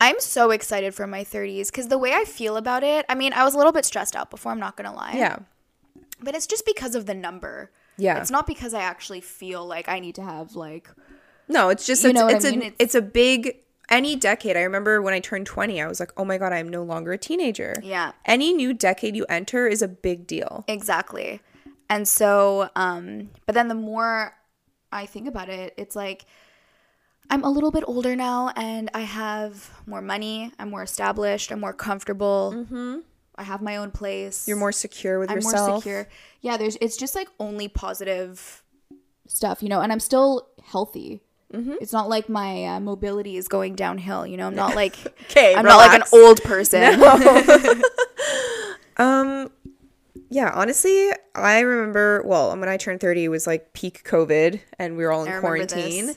I'm 0.00 0.18
so 0.18 0.50
excited 0.50 0.94
for 0.94 1.06
my 1.06 1.22
30s 1.22 1.66
because 1.66 1.88
the 1.88 1.98
way 1.98 2.14
I 2.14 2.24
feel 2.24 2.56
about 2.56 2.82
it, 2.82 3.04
I 3.08 3.14
mean, 3.14 3.34
I 3.34 3.44
was 3.44 3.54
a 3.54 3.58
little 3.58 3.72
bit 3.72 3.84
stressed 3.84 4.16
out 4.16 4.30
before, 4.30 4.50
I'm 4.50 4.58
not 4.58 4.76
going 4.76 4.88
to 4.88 4.96
lie. 4.96 5.12
Yeah. 5.14 5.40
But 6.22 6.34
it's 6.34 6.46
just 6.46 6.64
because 6.64 6.94
of 6.94 7.04
the 7.04 7.14
number. 7.14 7.70
Yeah. 8.00 8.18
It's 8.20 8.30
not 8.30 8.46
because 8.46 8.74
I 8.74 8.82
actually 8.82 9.20
feel 9.20 9.64
like 9.66 9.88
I 9.88 9.98
need 10.00 10.14
to 10.16 10.22
have, 10.22 10.54
like, 10.56 10.88
No, 11.48 11.68
it's 11.68 11.84
just 11.86 12.02
You 12.04 12.10
it's, 12.10 12.18
know 12.18 12.26
what 12.26 12.44
I 12.44 12.50
mean? 12.50 12.62
a 12.62 12.66
It's- 12.66 12.76
it's 12.78 12.94
a 12.94 13.02
big 13.02 13.56
any 13.88 14.14
decade. 14.14 14.56
I 14.56 14.62
remember 14.62 15.02
when 15.02 15.14
I 15.14 15.18
turned 15.20 15.46
20, 15.46 15.82
I 15.82 15.88
was 15.88 15.98
like, 15.98 16.12
"Oh 16.16 16.24
my 16.24 16.38
god, 16.38 16.52
I'm 16.52 16.68
no 16.68 16.84
longer 16.84 17.12
a 17.12 17.18
teenager." 17.18 17.74
Yeah. 17.82 18.12
Any 18.24 18.52
new 18.52 18.72
decade 18.72 19.16
you 19.16 19.26
enter 19.28 19.66
is 19.66 19.82
a 19.82 19.88
big 19.88 20.28
deal. 20.28 20.64
Exactly. 20.68 21.40
And 21.88 22.06
so, 22.06 22.70
um, 22.76 23.30
but 23.46 23.56
then 23.56 23.66
the 23.66 23.74
more 23.74 24.36
I 24.92 25.06
think 25.06 25.26
about 25.26 25.48
it, 25.48 25.74
it's 25.76 25.96
like 25.96 26.24
I'm 27.30 27.42
a 27.44 27.50
little 27.50 27.70
bit 27.72 27.82
older 27.86 28.14
now 28.16 28.50
and 28.56 28.90
I 28.94 29.00
have 29.00 29.70
more 29.86 30.00
money, 30.02 30.52
I'm 30.58 30.70
more 30.70 30.82
established, 30.84 31.50
I'm 31.52 31.60
more 31.60 31.72
comfortable. 31.72 32.52
Mm-hmm. 32.56 32.98
I 33.40 33.44
have 33.44 33.62
my 33.62 33.76
own 33.76 33.90
place. 33.90 34.46
You're 34.46 34.56
more 34.58 34.72
secure 34.72 35.18
with 35.18 35.30
I'm 35.30 35.36
yourself. 35.38 35.68
more 35.68 35.78
secure. 35.80 36.08
Yeah, 36.42 36.56
there's 36.56 36.76
it's 36.80 36.96
just 36.96 37.14
like 37.14 37.28
only 37.40 37.68
positive 37.68 38.62
stuff, 39.26 39.62
you 39.62 39.68
know, 39.68 39.80
and 39.80 39.90
I'm 39.92 40.00
still 40.00 40.48
healthy. 40.62 41.22
Mm-hmm. 41.54 41.74
It's 41.80 41.92
not 41.92 42.08
like 42.08 42.28
my 42.28 42.64
uh, 42.66 42.80
mobility 42.80 43.36
is 43.36 43.48
going 43.48 43.74
downhill, 43.74 44.24
you 44.26 44.36
know. 44.36 44.46
I'm 44.46 44.54
not 44.54 44.76
like 44.76 44.94
okay, 45.30 45.54
I'm 45.54 45.64
not 45.64 45.78
like 45.78 46.00
an 46.00 46.06
old 46.12 46.42
person. 46.42 47.02
Um, 48.96 49.50
yeah, 50.28 50.50
honestly, 50.54 51.10
I 51.34 51.60
remember. 51.60 52.22
Well, 52.26 52.50
when 52.56 52.68
I 52.68 52.76
turned 52.76 53.00
thirty, 53.00 53.24
it 53.24 53.28
was 53.28 53.46
like 53.46 53.72
peak 53.72 54.02
COVID, 54.04 54.60
and 54.78 54.96
we 54.96 55.04
were 55.04 55.12
all 55.12 55.24
in 55.24 55.40
quarantine. 55.40 56.06
this. 56.08 56.16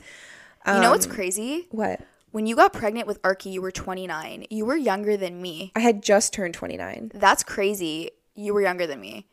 you 0.66 0.72
know 0.74 0.82
Um, 0.82 0.90
what's 0.90 1.06
crazy? 1.06 1.66
What? 1.70 2.00
When 2.34 2.46
you 2.46 2.56
got 2.56 2.72
pregnant 2.72 3.06
with 3.06 3.22
Arky, 3.22 3.52
you 3.52 3.62
were 3.62 3.70
29. 3.70 4.46
You 4.50 4.64
were 4.64 4.74
younger 4.74 5.16
than 5.16 5.40
me. 5.40 5.70
I 5.76 5.78
had 5.78 6.02
just 6.02 6.32
turned 6.32 6.52
twenty 6.52 6.76
nine. 6.76 7.12
That's 7.14 7.44
crazy. 7.44 8.10
You 8.34 8.52
were 8.52 8.60
younger 8.60 8.88
than 8.88 9.00
me. 9.00 9.28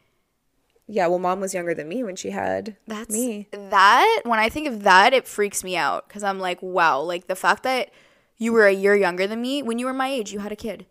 Yeah, 0.85 1.07
well, 1.07 1.17
mom 1.17 1.39
was 1.39 1.51
younger 1.51 1.73
than 1.73 1.89
me 1.89 2.03
when 2.03 2.15
she 2.15 2.29
had 2.29 2.77
That's 2.85 3.09
me. 3.11 3.47
That 3.53 4.21
when 4.23 4.37
I 4.37 4.49
think 4.49 4.67
of 4.67 4.83
that, 4.83 5.15
it 5.15 5.27
freaks 5.27 5.63
me 5.63 5.75
out 5.75 6.07
because 6.07 6.21
I'm 6.21 6.37
like, 6.37 6.61
wow, 6.61 7.01
like 7.01 7.25
the 7.25 7.35
fact 7.35 7.63
that 7.63 7.89
you 8.37 8.53
were 8.53 8.67
a 8.67 8.71
year 8.71 8.95
younger 8.95 9.25
than 9.25 9.41
me 9.41 9.63
when 9.63 9.79
you 9.79 9.87
were 9.87 9.93
my 9.93 10.09
age, 10.09 10.31
you 10.31 10.37
had 10.37 10.51
a 10.51 10.55
kid. 10.55 10.85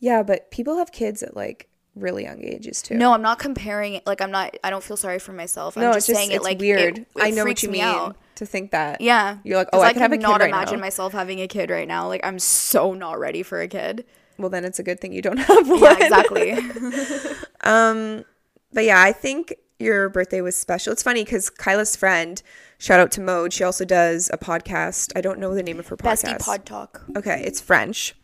Yeah, 0.00 0.24
but 0.24 0.50
people 0.50 0.78
have 0.78 0.90
kids 0.90 1.22
at 1.22 1.36
like 1.36 1.68
really 1.94 2.24
young 2.24 2.42
ages 2.42 2.82
too. 2.82 2.96
No, 2.96 3.12
I'm 3.12 3.22
not 3.22 3.38
comparing 3.38 3.94
it. 3.94 4.04
Like 4.08 4.20
I'm 4.20 4.32
not. 4.32 4.56
I 4.64 4.70
don't 4.70 4.82
feel 4.82 4.96
sorry 4.96 5.20
for 5.20 5.34
myself. 5.34 5.76
I'm 5.76 5.84
no, 5.84 5.92
just, 5.92 5.98
it's 5.98 6.06
just 6.08 6.18
saying 6.18 6.30
it's 6.32 6.40
it 6.40 6.42
like 6.42 6.58
weird. 6.58 6.98
it 6.98 7.06
I 7.16 7.30
know 7.30 7.44
what 7.44 7.62
you 7.62 7.68
mean 7.68 7.82
out. 7.82 8.16
To 8.40 8.46
think 8.46 8.70
that. 8.70 9.02
Yeah, 9.02 9.36
You're 9.44 9.58
like, 9.58 9.68
oh, 9.74 9.82
I, 9.82 9.92
could 9.92 10.00
have 10.00 10.12
a 10.12 10.16
kid 10.16 10.22
not 10.22 10.40
right 10.40 10.48
imagine 10.48 10.78
now. 10.78 10.86
myself 10.86 11.12
having 11.12 11.40
a 11.42 11.46
kid 11.46 11.68
right 11.68 11.86
now. 11.86 12.08
Like 12.08 12.24
I'm 12.24 12.38
so 12.38 12.94
not 12.94 13.18
ready 13.18 13.42
for 13.42 13.60
a 13.60 13.68
kid. 13.68 14.06
well, 14.38 14.48
then 14.48 14.64
it's 14.64 14.78
a 14.78 14.82
good 14.82 14.98
thing 14.98 15.12
you 15.12 15.20
don't 15.20 15.36
have 15.50 15.68
one. 15.68 15.78
Yeah, 15.78 15.96
exactly. 16.00 16.56
Um, 17.62 18.24
but 18.72 18.84
yeah, 18.84 19.02
I 19.02 19.12
think 19.12 19.54
your 19.78 20.08
birthday 20.08 20.40
was 20.40 20.56
special. 20.56 20.90
It's 20.90 21.02
funny 21.02 21.22
because 21.22 21.50
Kyla's 21.50 21.94
friend, 21.96 22.42
shout 22.78 22.98
out 22.98 23.10
to 23.12 23.20
Maude, 23.20 23.52
she 23.52 23.62
also 23.62 23.84
does 23.84 24.30
a 24.32 24.38
podcast. 24.38 25.12
I 25.14 25.20
don't 25.20 25.38
know 25.38 25.54
the 25.54 25.62
name 25.62 25.78
of 25.78 25.86
her 25.88 25.96
podcast. 25.98 26.24
Bestie 26.24 26.40
Pod 26.42 26.64
Talk. 26.64 27.02
Okay, 27.14 27.42
it's 27.44 27.60
French. 27.60 28.14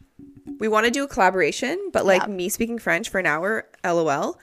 We 0.58 0.68
want 0.68 0.87
to 0.87 0.90
do 0.90 1.04
a 1.04 1.08
collaboration, 1.08 1.90
but 1.92 2.06
like 2.06 2.23
Yeah. 2.23 2.28
me 2.28 2.49
speaking 2.49 2.78
French 2.78 3.11
for 3.11 3.18
an 3.18 3.26
hour, 3.26 3.68
lol. 3.85 4.38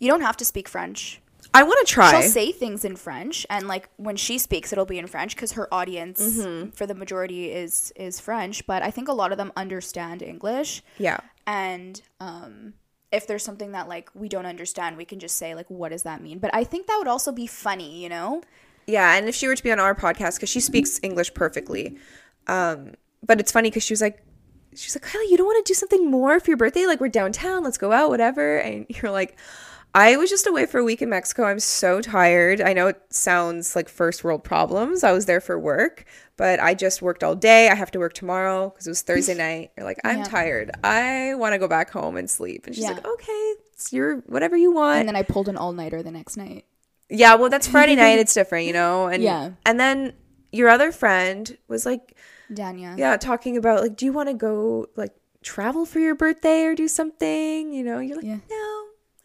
You 0.00 0.08
don't 0.08 0.22
have 0.22 0.36
to 0.38 0.44
speak 0.44 0.68
French. 0.68 1.20
I 1.54 1.62
want 1.64 1.86
to 1.86 1.92
try. 1.92 2.10
She'll 2.10 2.30
say 2.30 2.52
things 2.52 2.84
in 2.84 2.96
French, 2.96 3.46
and 3.50 3.68
like 3.68 3.88
when 3.96 4.16
she 4.16 4.38
speaks, 4.38 4.72
it'll 4.72 4.86
be 4.86 4.98
in 4.98 5.06
French 5.06 5.34
because 5.36 5.52
her 5.52 5.72
audience, 5.72 6.20
Mm-hmm. 6.20 6.70
for 6.70 6.86
the 6.86 6.94
majority, 6.94 7.50
is 7.52 7.92
is 7.96 8.20
French. 8.20 8.66
But 8.66 8.82
I 8.82 8.90
think 8.90 9.08
a 9.08 9.12
lot 9.12 9.32
of 9.32 9.38
them 9.38 9.52
understand 9.56 10.22
English, 10.22 10.82
yeah. 10.98 11.20
and 11.46 12.00
um, 12.20 12.74
if 13.10 13.26
there's 13.26 13.44
something 13.44 13.72
that 13.72 13.88
like 13.88 14.08
we 14.14 14.28
don't 14.28 14.46
understand, 14.46 14.96
we 14.96 15.04
can 15.04 15.18
just 15.18 15.36
say 15.36 15.54
like, 15.54 15.68
"What 15.68 15.90
does 15.90 16.04
that 16.04 16.22
mean?" 16.22 16.38
But 16.38 16.54
I 16.54 16.64
think 16.64 16.86
that 16.86 16.96
would 16.98 17.08
also 17.08 17.32
be 17.32 17.46
funny, 17.46 18.02
you 18.02 18.08
know? 18.08 18.42
Yeah, 18.86 19.14
and 19.14 19.28
if 19.28 19.34
she 19.34 19.46
were 19.46 19.54
to 19.54 19.62
be 19.62 19.70
on 19.70 19.78
our 19.78 19.94
podcast, 19.94 20.36
because 20.36 20.48
she 20.48 20.60
speaks 20.60 20.98
English 21.02 21.34
perfectly, 21.34 21.98
um, 22.46 22.94
but 23.24 23.38
it's 23.38 23.52
funny 23.52 23.68
because 23.70 23.84
she 23.84 23.92
was 23.92 24.00
like, 24.00 24.24
she's 24.74 24.96
like, 24.96 25.02
Kyla, 25.02 25.24
you 25.30 25.36
don't 25.36 25.46
want 25.46 25.64
to 25.64 25.70
do 25.70 25.74
something 25.74 26.10
more 26.10 26.40
for 26.40 26.50
your 26.50 26.56
birthday? 26.56 26.86
Like 26.86 27.00
we're 27.00 27.08
downtown, 27.08 27.62
let's 27.62 27.78
go 27.78 27.92
out, 27.92 28.08
whatever. 28.10 28.58
And 28.58 28.86
you're 28.88 29.12
like, 29.12 29.38
I 29.94 30.16
was 30.16 30.30
just 30.30 30.46
away 30.46 30.64
for 30.66 30.78
a 30.78 30.84
week 30.84 31.02
in 31.02 31.10
Mexico. 31.10 31.44
I'm 31.44 31.60
so 31.60 32.00
tired. 32.00 32.60
I 32.62 32.72
know 32.72 32.86
it 32.86 33.00
sounds 33.10 33.76
like 33.76 33.88
first 33.90 34.24
world 34.24 34.42
problems. 34.42 35.04
I 35.04 35.12
was 35.12 35.26
there 35.26 35.40
for 35.40 35.58
work, 35.58 36.06
but 36.38 36.60
I 36.60 36.72
just 36.72 37.02
worked 37.02 37.22
all 37.22 37.34
day. 37.34 37.68
I 37.68 37.74
have 37.74 37.90
to 37.90 37.98
work 37.98 38.14
tomorrow 38.14 38.70
because 38.70 38.86
it 38.86 38.90
was 38.90 39.02
Thursday 39.02 39.34
night. 39.48 39.72
You're 39.76 39.84
like, 39.84 39.98
I'm 40.02 40.18
Yeah. 40.18 40.24
tired. 40.24 40.70
I 40.82 41.34
want 41.34 41.52
to 41.52 41.58
go 41.58 41.68
back 41.68 41.90
home 41.90 42.16
and 42.16 42.28
sleep. 42.30 42.66
And 42.66 42.74
she's 42.74 42.84
Yeah. 42.84 42.92
like, 42.92 43.06
okay, 43.06 43.52
it's 43.74 43.92
your 43.92 44.18
whatever 44.28 44.56
you 44.56 44.72
want. 44.72 45.00
And 45.00 45.08
then 45.08 45.16
I 45.16 45.22
pulled 45.22 45.48
an 45.48 45.58
all 45.58 45.72
nighter 45.72 46.02
the 46.02 46.10
next 46.10 46.38
night. 46.38 46.64
Yeah, 47.10 47.34
well, 47.34 47.50
that's 47.50 47.66
Friday 47.68 47.94
night. 47.94 48.18
It's 48.22 48.32
different, 48.32 48.66
you 48.66 48.72
know. 48.72 49.08
And 49.08 49.22
Yeah. 49.22 49.50
and 49.66 49.78
then 49.78 50.14
your 50.52 50.70
other 50.70 50.90
friend 50.90 51.58
was 51.68 51.84
like, 51.84 52.16
Danya. 52.50 52.96
yeah, 52.98 53.18
talking 53.18 53.58
about 53.58 53.82
like, 53.82 53.96
do 53.96 54.06
you 54.06 54.12
want 54.14 54.30
to 54.30 54.34
go 54.34 54.86
like 54.96 55.12
travel 55.42 55.84
for 55.84 55.98
your 55.98 56.14
birthday 56.14 56.62
or 56.64 56.74
do 56.74 56.88
something? 56.88 57.72
You 57.74 57.84
know, 57.84 57.98
you're 57.98 58.16
like, 58.16 58.24
Yeah. 58.24 58.38
no, 58.50 58.71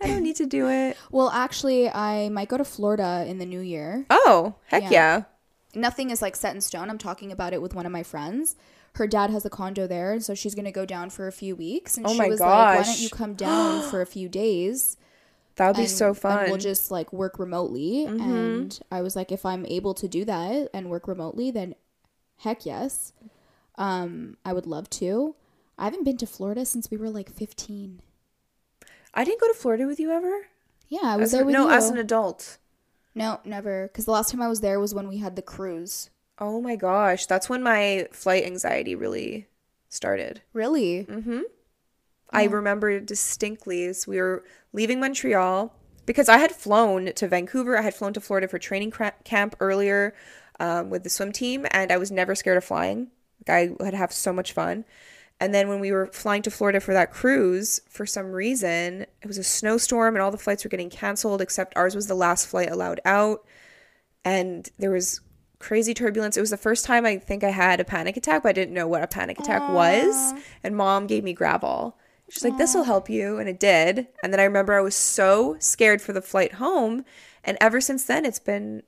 I 0.01 0.08
don't 0.08 0.24
need 0.24 0.36
to 0.38 0.46
do 0.46 0.70
it. 0.70 0.96
Well, 1.12 1.30
actually, 1.30 1.89
I 1.89 2.30
might 2.30 2.50
go 2.50 2.58
to 2.58 2.63
Florida 2.66 3.25
in 3.27 3.39
the 3.39 3.46
new 3.46 3.60
year. 3.62 4.06
Oh, 4.10 4.56
heck 4.68 4.84
Yeah. 4.84 4.89
yeah. 4.92 5.24
nothing 5.75 6.10
is 6.12 6.22
like 6.22 6.36
set 6.36 6.56
in 6.56 6.62
stone. 6.62 6.89
I'm 6.89 6.98
talking 6.98 7.32
about 7.32 7.54
it 7.54 7.62
with 7.62 7.74
one 7.75 7.86
of 7.86 7.92
my 7.92 8.04
friends. 8.04 8.56
Her 8.96 9.06
dad 9.08 9.30
has 9.30 9.46
a 9.46 9.50
condo 9.50 9.86
there, 9.86 10.12
and 10.12 10.24
so 10.24 10.34
she's 10.34 10.56
gonna 10.56 10.72
go 10.72 10.86
down 10.86 11.10
for 11.12 11.27
a 11.27 11.32
few 11.32 11.56
weeks. 11.56 11.98
And 11.98 12.06
Oh 12.08 12.13
she 12.13 12.18
my 12.18 12.27
was 12.27 12.39
like, 12.39 12.50
"Why 12.77 12.84
don't 12.84 13.00
you 13.00 13.10
come 13.10 13.34
down 13.36 13.82
for 13.92 14.01
a 14.01 14.06
few 14.08 14.27
days? 14.30 14.98
That 15.56 15.68
would 15.68 15.75
be 15.77 15.82
and, 15.84 15.92
so 15.92 16.08
and 16.10 16.18
fun. 16.18 16.46
we'll 16.50 16.58
just 16.58 16.89
like 16.89 17.12
work 17.13 17.38
remotely." 17.38 18.06
Mm-hmm. 18.08 18.22
And 18.22 18.80
I 18.92 19.01
was 19.01 19.16
like, 19.16 19.32
"If 19.32 19.46
I'm 19.46 19.66
able 19.68 19.94
to 19.96 20.08
do 20.08 20.25
that 20.25 20.70
and 20.74 20.89
work 20.89 21.08
remotely, 21.08 21.51
then 21.51 21.75
heck 22.38 22.66
yes, 22.66 23.13
um, 23.75 24.38
I 24.46 24.54
would 24.54 24.66
love 24.68 24.89
to." 24.92 25.36
I 25.77 25.84
haven't 25.86 26.04
been 26.06 26.18
to 26.18 26.25
Florida 26.25 26.66
since 26.66 26.89
we 26.89 26.98
were 26.98 27.10
like 27.12 27.32
15. 27.32 28.01
I 29.17 29.24
didn't 29.25 29.41
go 29.41 29.47
to 29.47 29.53
Florida 29.53 29.86
with 29.88 30.00
you 30.00 30.12
ever. 30.12 30.47
Yeah, 30.88 31.00
I 31.03 31.17
was 31.17 31.25
As 31.25 31.31
there 31.31 31.41
an- 31.41 31.47
with 31.47 31.53
no, 31.53 31.67
you. 31.67 31.74
as 31.75 31.89
an 31.89 31.97
adult. 31.97 32.57
no, 33.15 33.39
never. 33.43 33.88
Because 33.88 34.05
the 34.05 34.12
last 34.12 34.31
time 34.31 34.41
I 34.41 34.47
was 34.47 34.62
there 34.62 34.79
was 34.79 34.93
when 34.93 35.07
we 35.09 35.17
had 35.17 35.36
the 35.36 35.41
cruise. 35.41 36.09
Oh 36.39 36.62
my 36.62 36.75
gosh, 36.75 37.25
that's 37.25 37.50
when 37.50 37.63
my 37.63 38.07
flight 38.12 38.45
anxiety 38.45 38.93
really 38.95 39.47
started. 39.89 40.41
Really? 40.53 41.05
Mm-hmm. 41.09 41.41
I 42.29 42.43
remember 42.45 43.00
distinctly 43.00 43.86
as 43.86 44.05
we 44.05 44.17
were 44.21 44.43
leaving 44.74 45.00
Montreal 45.00 45.74
because 46.05 46.29
I 46.29 46.38
had 46.38 46.51
flown 46.51 47.12
to 47.13 47.27
Vancouver. 47.27 47.77
I 47.77 47.81
had 47.81 47.95
flown 47.95 48.13
to 48.13 48.21
Florida 48.21 48.47
for 48.47 48.59
training 48.59 48.93
camp 49.24 49.55
earlier 49.59 50.13
um, 50.59 50.89
with 50.89 51.03
the 51.03 51.09
swim 51.09 51.31
team, 51.31 51.65
and 51.71 51.91
I 51.91 51.97
was 51.97 52.12
never 52.12 52.36
scared 52.36 52.57
of 52.57 52.63
flying. 52.65 53.12
Like 53.47 53.50
I 53.79 53.83
would 53.83 53.93
have 53.93 54.12
so 54.12 54.31
much 54.33 54.51
fun. 54.53 54.86
And 55.39 55.53
then 55.53 55.67
when 55.67 55.79
we 55.79 55.91
were 55.91 56.08
flying 56.08 56.41
to 56.44 56.51
Florida 56.51 56.79
for 56.79 56.94
that 56.94 57.12
cruise, 57.12 57.79
for 57.88 58.06
some 58.06 58.32
reason, 58.32 59.01
it 59.22 59.27
was 59.27 59.38
a 59.38 59.44
snowstorm 59.44 60.15
and 60.15 60.22
all 60.24 60.32
the 60.32 60.38
flights 60.38 60.63
were 60.63 60.70
getting 60.70 60.89
canceled, 60.89 61.41
except 61.41 61.75
ours 61.75 61.96
was 61.96 62.08
the 62.08 62.15
last 62.15 62.48
flight 62.48 62.72
allowed 62.72 63.00
out. 63.06 63.46
And 64.25 64.67
there 64.79 64.91
was 64.91 65.22
crazy 65.60 65.94
turbulence. 65.94 66.38
It 66.38 66.41
was 66.41 66.50
the 66.50 66.58
first 66.58 66.86
time 66.86 67.06
I 67.06 67.17
think 67.17 67.44
I 67.44 67.51
had 67.51 67.79
a 67.79 67.86
panic 67.86 68.17
attack, 68.17 68.44
but 68.44 68.50
I 68.50 68.53
didn't 68.53 68.74
know 68.74 68.88
what 68.88 69.03
a 69.03 69.08
panic 69.08 69.39
attack 69.39 69.62
was. 69.70 70.34
And 70.63 70.75
mom 70.75 71.08
gave 71.08 71.24
me 71.24 71.36
Gravol. 71.36 71.94
She's 72.29 72.44
like, 72.44 72.58
this 72.58 72.74
will 72.74 72.84
help 72.84 73.10
you. 73.10 73.38
And 73.38 73.48
it 73.48 73.60
did. 73.60 74.08
And 74.22 74.34
then 74.34 74.39
I 74.39 74.44
remember 74.44 74.74
I 74.74 74.82
was 74.82 74.96
so 74.96 75.56
scared 75.60 76.01
for 76.01 76.13
the 76.13 76.22
flight 76.22 76.56
home. 76.56 77.06
And 77.44 77.58
ever 77.62 77.79
since 77.79 78.03
then, 78.03 78.25
it's 78.25 78.39
been, 78.39 78.84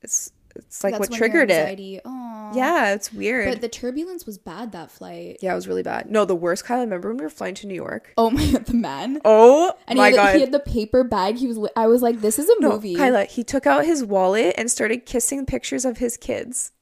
it's, 0.00 0.32
it's 0.56 0.82
like 0.84 0.92
That's 0.98 1.08
what 1.10 1.16
triggered 1.16 1.50
it. 1.50 1.54
anxiety- 1.54 2.00
Aw. 2.04 2.52
Yeah, 2.54 2.92
it's 2.94 3.12
weird. 3.12 3.48
But 3.48 3.60
the 3.60 3.68
turbulence 3.68 4.26
was 4.26 4.36
bad 4.38 4.72
that 4.72 4.90
flight. 4.90 5.38
yeah, 5.40 5.52
it 5.52 5.54
was 5.54 5.66
really 5.66 5.82
bad. 5.82 6.10
No, 6.10 6.24
the 6.24 6.34
worst, 6.36 6.64
Kyle, 6.64 6.78
I 6.78 6.82
remember 6.82 7.08
when 7.08 7.16
we 7.18 7.24
were 7.24 7.30
flying 7.30 7.54
to 7.56 7.66
New 7.66 7.74
York. 7.74 8.12
Oh 8.18 8.30
my 8.30 8.44
god, 8.52 8.66
the 8.66 8.74
man. 8.74 9.20
Oh 9.24 9.72
And 9.86 9.96
my 9.96 10.10
he, 10.10 10.16
had, 10.16 10.22
God. 10.26 10.34
he 10.34 10.40
had 10.42 10.52
the 10.52 10.60
paper 10.60 11.02
bag. 11.04 11.36
He 11.36 11.46
was. 11.46 11.56
li- 11.58 11.70
I 11.76 11.86
was 11.86 12.02
like, 12.02 12.20
"This 12.20 12.38
is 12.38 12.48
a 12.48 12.54
no, 12.60 12.72
movie." 12.72 12.94
Kyla, 12.94 13.24
he 13.24 13.42
took 13.44 13.66
out 13.66 13.84
his 13.86 14.04
wallet 14.04 14.54
and 14.58 14.70
started 14.70 15.06
kissing 15.06 15.46
pictures 15.46 15.84
of 15.84 15.98
his 15.98 16.16
kids. 16.16 16.72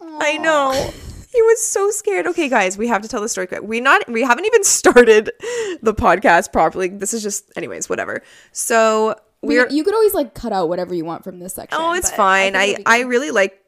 I 0.00 0.36
know. 0.38 0.72
He 1.32 1.42
was 1.42 1.60
so 1.62 1.90
scared. 1.90 2.26
Okay, 2.28 2.48
guys, 2.48 2.78
we 2.78 2.86
have 2.88 3.02
to 3.02 3.08
tell 3.08 3.20
the 3.20 3.28
story. 3.28 3.46
quick. 3.46 3.62
We 3.62 3.80
not 3.80 4.08
we 4.08 4.22
haven't 4.22 4.44
even 4.44 4.62
started 4.64 5.30
the 5.82 5.94
podcast 5.94 6.52
properly. 6.52 6.88
This 6.88 7.12
is 7.14 7.22
just 7.22 7.50
anyways, 7.56 7.88
whatever. 7.88 8.22
So 8.52 9.16
We- 9.44 9.56
we're 9.58 9.68
you 9.68 9.84
could 9.84 9.94
always 9.94 10.14
like 10.14 10.34
cut 10.34 10.52
out 10.52 10.68
whatever 10.68 10.94
you 10.94 11.04
want 11.04 11.24
from 11.24 11.38
this 11.38 11.54
section. 11.54 11.78
Oh, 11.80 11.92
it's 11.92 12.10
fine. 12.10 12.54
think 12.54 12.80
I 12.86 12.98
I 12.98 13.00
really 13.02 13.30
like 13.30 13.60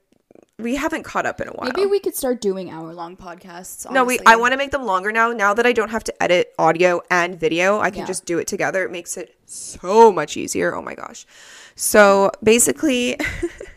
we 0.58 0.74
haven't 0.76 1.02
caught 1.02 1.26
up 1.26 1.38
in 1.42 1.48
a 1.48 1.52
while. 1.52 1.70
maybe 1.74 1.84
we 1.84 2.00
could 2.00 2.16
start 2.16 2.40
doing 2.40 2.70
hour 2.70 2.94
long 2.94 3.14
podcasts. 3.14 3.90
No, 3.90 4.04
we. 4.04 4.18
I 4.24 4.36
want 4.36 4.52
to 4.52 4.56
make 4.56 4.70
them 4.70 4.84
longer 4.84 5.12
now. 5.12 5.30
Now 5.32 5.52
that 5.52 5.66
I 5.66 5.72
don't 5.74 5.90
have 5.90 6.02
to 6.04 6.22
edit 6.22 6.54
audio 6.58 7.02
and 7.10 7.38
video, 7.38 7.78
I 7.78 7.90
can 7.90 8.00
Yeah. 8.00 8.06
just 8.06 8.24
do 8.24 8.38
it 8.38 8.46
together. 8.46 8.82
It 8.84 8.90
makes 8.90 9.18
it 9.18 9.36
so 9.44 10.10
much 10.10 10.36
easier. 10.36 10.74
Oh 10.74 10.80
my 10.80 10.94
gosh. 10.94 11.26
So, 11.74 12.30
basically 12.42 13.18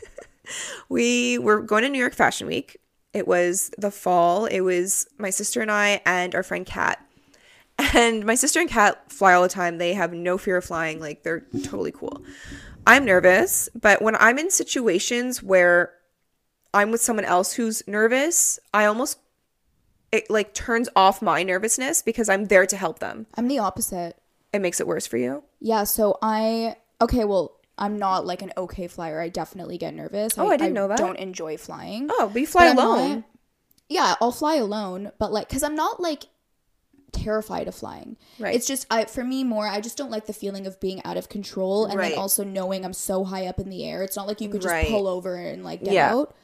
we 0.89 1.37
were 1.37 1.61
going 1.61 1.83
to 1.83 1.89
New 1.89 1.99
York 1.99 2.13
Fashion 2.13 2.47
Week. 2.47 2.77
It 3.13 3.27
was 3.27 3.71
the 3.77 3.91
fall. 3.91 4.45
It 4.45 4.61
was 4.61 5.07
my 5.17 5.31
sister 5.31 5.61
and 5.61 5.71
I 5.71 6.01
and 6.05 6.33
our 6.35 6.43
friend 6.43 6.65
Kat. 6.65 7.03
And 7.95 8.25
my 8.25 8.35
sister 8.35 8.59
and 8.59 8.69
Kat 8.69 9.11
fly 9.11 9.33
all 9.33 9.41
the 9.43 9.49
time. 9.49 9.77
They 9.77 9.93
have 9.93 10.13
no 10.13 10.37
fear 10.37 10.57
of 10.57 10.65
flying. 10.65 10.99
Like 10.99 11.23
they're 11.23 11.45
totally 11.63 11.91
cool. 11.91 12.21
I'm 12.85 13.05
nervous, 13.05 13.69
but 13.79 14.01
when 14.01 14.15
I'm 14.17 14.37
in 14.37 14.49
situations 14.51 15.41
where 15.41 15.93
I'm 16.73 16.91
with 16.91 17.01
someone 17.01 17.25
else 17.25 17.53
who's 17.53 17.81
nervous, 17.87 18.59
I 18.73 18.85
almost 18.85 19.19
it 20.11 20.29
like 20.29 20.53
turns 20.53 20.89
off 20.95 21.21
my 21.21 21.43
nervousness 21.43 22.01
because 22.01 22.29
I'm 22.29 22.45
there 22.45 22.65
to 22.65 22.75
help 22.77 22.99
them. 22.99 23.27
I'm 23.35 23.47
the 23.47 23.59
opposite. 23.59 24.17
It 24.51 24.59
makes 24.59 24.79
it 24.79 24.87
worse 24.87 25.05
for 25.07 25.17
you. 25.17 25.43
Yeah. 25.59 25.83
So 25.83 26.17
I. 26.21 26.75
Okay. 27.01 27.23
Well, 27.25 27.55
I'm 27.77 27.97
not 27.97 28.25
like 28.25 28.41
an 28.41 28.51
okay 28.57 28.87
flyer. 28.87 29.21
I 29.21 29.29
definitely 29.29 29.77
get 29.77 29.93
nervous. 29.93 30.37
Oh, 30.37 30.49
I 30.49 30.57
didn't 30.57 30.73
know 30.73 30.87
that. 30.89 30.97
Don't 30.97 31.17
enjoy 31.17 31.57
flying. 31.57 32.07
Oh, 32.11 32.29
but 32.33 32.39
you 32.41 32.47
fly 32.47 32.73
But 32.73 32.83
alone. 32.83 33.09
not- 33.15 33.23
yeah, 33.87 34.15
I'll 34.21 34.31
fly 34.31 34.55
alone, 34.55 35.11
but 35.17 35.31
like, 35.31 35.49
cause 35.49 35.63
I'm 35.63 35.75
not 35.75 35.99
like 35.99 36.25
terrified 37.11 37.67
of 37.67 37.75
flying. 37.75 38.17
Right. 38.39 38.55
It's 38.55 38.67
just 38.67 38.85
I 38.89 39.05
for 39.05 39.23
me 39.23 39.43
more 39.43 39.67
I 39.67 39.81
just 39.81 39.97
don't 39.97 40.11
like 40.11 40.25
the 40.25 40.33
feeling 40.33 40.65
of 40.67 40.79
being 40.79 41.03
out 41.05 41.17
of 41.17 41.29
control 41.29 41.85
and 41.85 41.97
Right. 41.97 42.09
then 42.11 42.19
also 42.19 42.43
knowing 42.43 42.85
I'm 42.85 42.93
so 42.93 43.23
high 43.23 43.45
up 43.47 43.59
in 43.59 43.69
the 43.69 43.85
air. 43.85 44.03
It's 44.03 44.15
not 44.15 44.27
like 44.27 44.41
you 44.41 44.49
could 44.49 44.61
just 44.61 44.71
Right. 44.71 44.89
pull 44.89 45.07
over 45.07 45.35
and 45.35 45.63
like 45.63 45.83
get 45.83 45.93
Yeah. 45.93 46.13
out. 46.15 46.35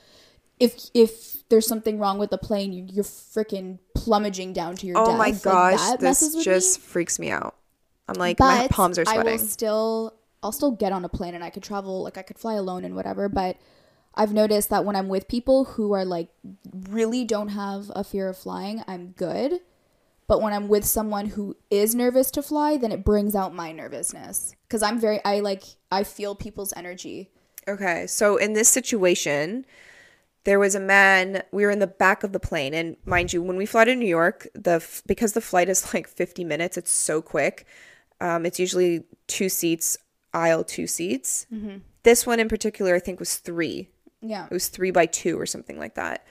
If 0.59 0.89
if 0.93 1.47
there's 1.49 1.67
something 1.67 1.99
wrong 1.99 2.17
with 2.17 2.29
the 2.29 2.37
plane, 2.37 2.71
you, 2.71 2.85
you're 2.89 3.03
freaking 3.03 3.79
plummeting 3.93 4.53
down 4.53 4.75
to 4.77 4.87
your 4.87 4.95
death. 4.95 5.03
Oh 5.07 5.09
death. 5.11 5.17
my 5.17 5.25
Like, 5.27 5.41
gosh, 5.41 5.79
that 5.89 5.99
this 5.99 6.43
just 6.43 6.79
me. 6.79 6.83
freaks 6.85 7.19
me 7.19 7.29
out. 7.31 7.55
I'm 8.07 8.15
like 8.15 8.39
my 8.39 8.67
palms 8.69 8.97
are 8.99 9.05
sweating. 9.05 9.27
I 9.27 9.31
will 9.31 9.37
still 9.39 10.13
I'll 10.43 10.51
still 10.51 10.71
get 10.71 10.91
on 10.91 11.03
a 11.03 11.09
plane 11.09 11.33
and 11.35 11.43
I 11.43 11.49
could 11.49 11.63
travel 11.63 12.03
like 12.03 12.17
I 12.17 12.21
could 12.21 12.37
fly 12.39 12.53
alone 12.53 12.85
and 12.85 12.95
whatever, 12.95 13.27
but 13.27 13.57
I've 14.17 14.31
noticed 14.31 14.69
that 14.69 14.85
when 14.85 14.95
I'm 14.95 15.09
with 15.09 15.27
people 15.27 15.65
who 15.65 15.91
are 15.91 16.05
like 16.05 16.29
really 16.89 17.25
don't 17.25 17.49
have 17.49 17.91
a 17.93 18.03
fear 18.03 18.29
of 18.29 18.37
flying, 18.37 18.81
I'm 18.87 19.07
good. 19.17 19.59
But 20.27 20.41
when 20.41 20.53
I'm 20.53 20.67
with 20.67 20.85
someone 20.85 21.27
who 21.27 21.55
is 21.69 21.93
nervous 21.93 22.31
to 22.31 22.41
fly, 22.41 22.77
then 22.77 22.91
it 22.91 23.03
brings 23.05 23.35
out 23.35 23.53
my 23.53 23.71
nervousness 23.71 24.55
cuz 24.69 24.81
I'm 24.81 24.99
very 24.99 25.19
I 25.23 25.39
like 25.39 25.63
I 25.91 26.03
feel 26.03 26.35
people's 26.35 26.73
energy. 26.75 27.31
Okay, 27.67 28.05
so 28.07 28.37
in 28.37 28.53
this 28.53 28.69
situation, 28.69 29.65
there 30.43 30.59
was 30.59 30.75
a 30.75 30.79
man. 30.79 31.43
We 31.51 31.65
were 31.65 31.71
in 31.71 31.79
the 31.79 31.87
back 31.87 32.23
of 32.23 32.31
the 32.31 32.39
plane, 32.39 32.73
and 32.75 32.97
mind 33.05 33.33
you, 33.33 33.41
when 33.41 33.57
we 33.57 33.65
fly 33.65 33.85
to 33.85 33.95
New 33.95 34.07
York, 34.07 34.47
the 34.53 34.73
f- 34.73 35.01
because 35.07 35.33
the 35.33 35.41
flight 35.41 35.69
is 35.69 35.91
like 35.93 36.07
fifty 36.07 36.43
minutes, 36.43 36.77
it's 36.77 36.91
so 36.91 37.21
quick. 37.21 37.65
Um, 38.21 38.45
it's 38.45 38.59
usually 38.59 39.05
two 39.27 39.49
seats, 39.49 39.97
aisle 40.33 40.63
two 40.63 40.85
seats. 40.87 41.47
This 42.03 42.27
one 42.27 42.39
in 42.39 42.47
particular, 42.47 42.93
I 42.93 42.99
think, 42.99 43.19
was 43.19 43.37
three. 43.37 43.89
Yeah. 44.21 44.45
It 44.45 44.51
was 44.51 44.67
three 44.67 44.91
by 44.91 45.07
two 45.07 45.39
or 45.39 45.47
something 45.47 45.79
like 45.79 45.95
that, 45.95 46.25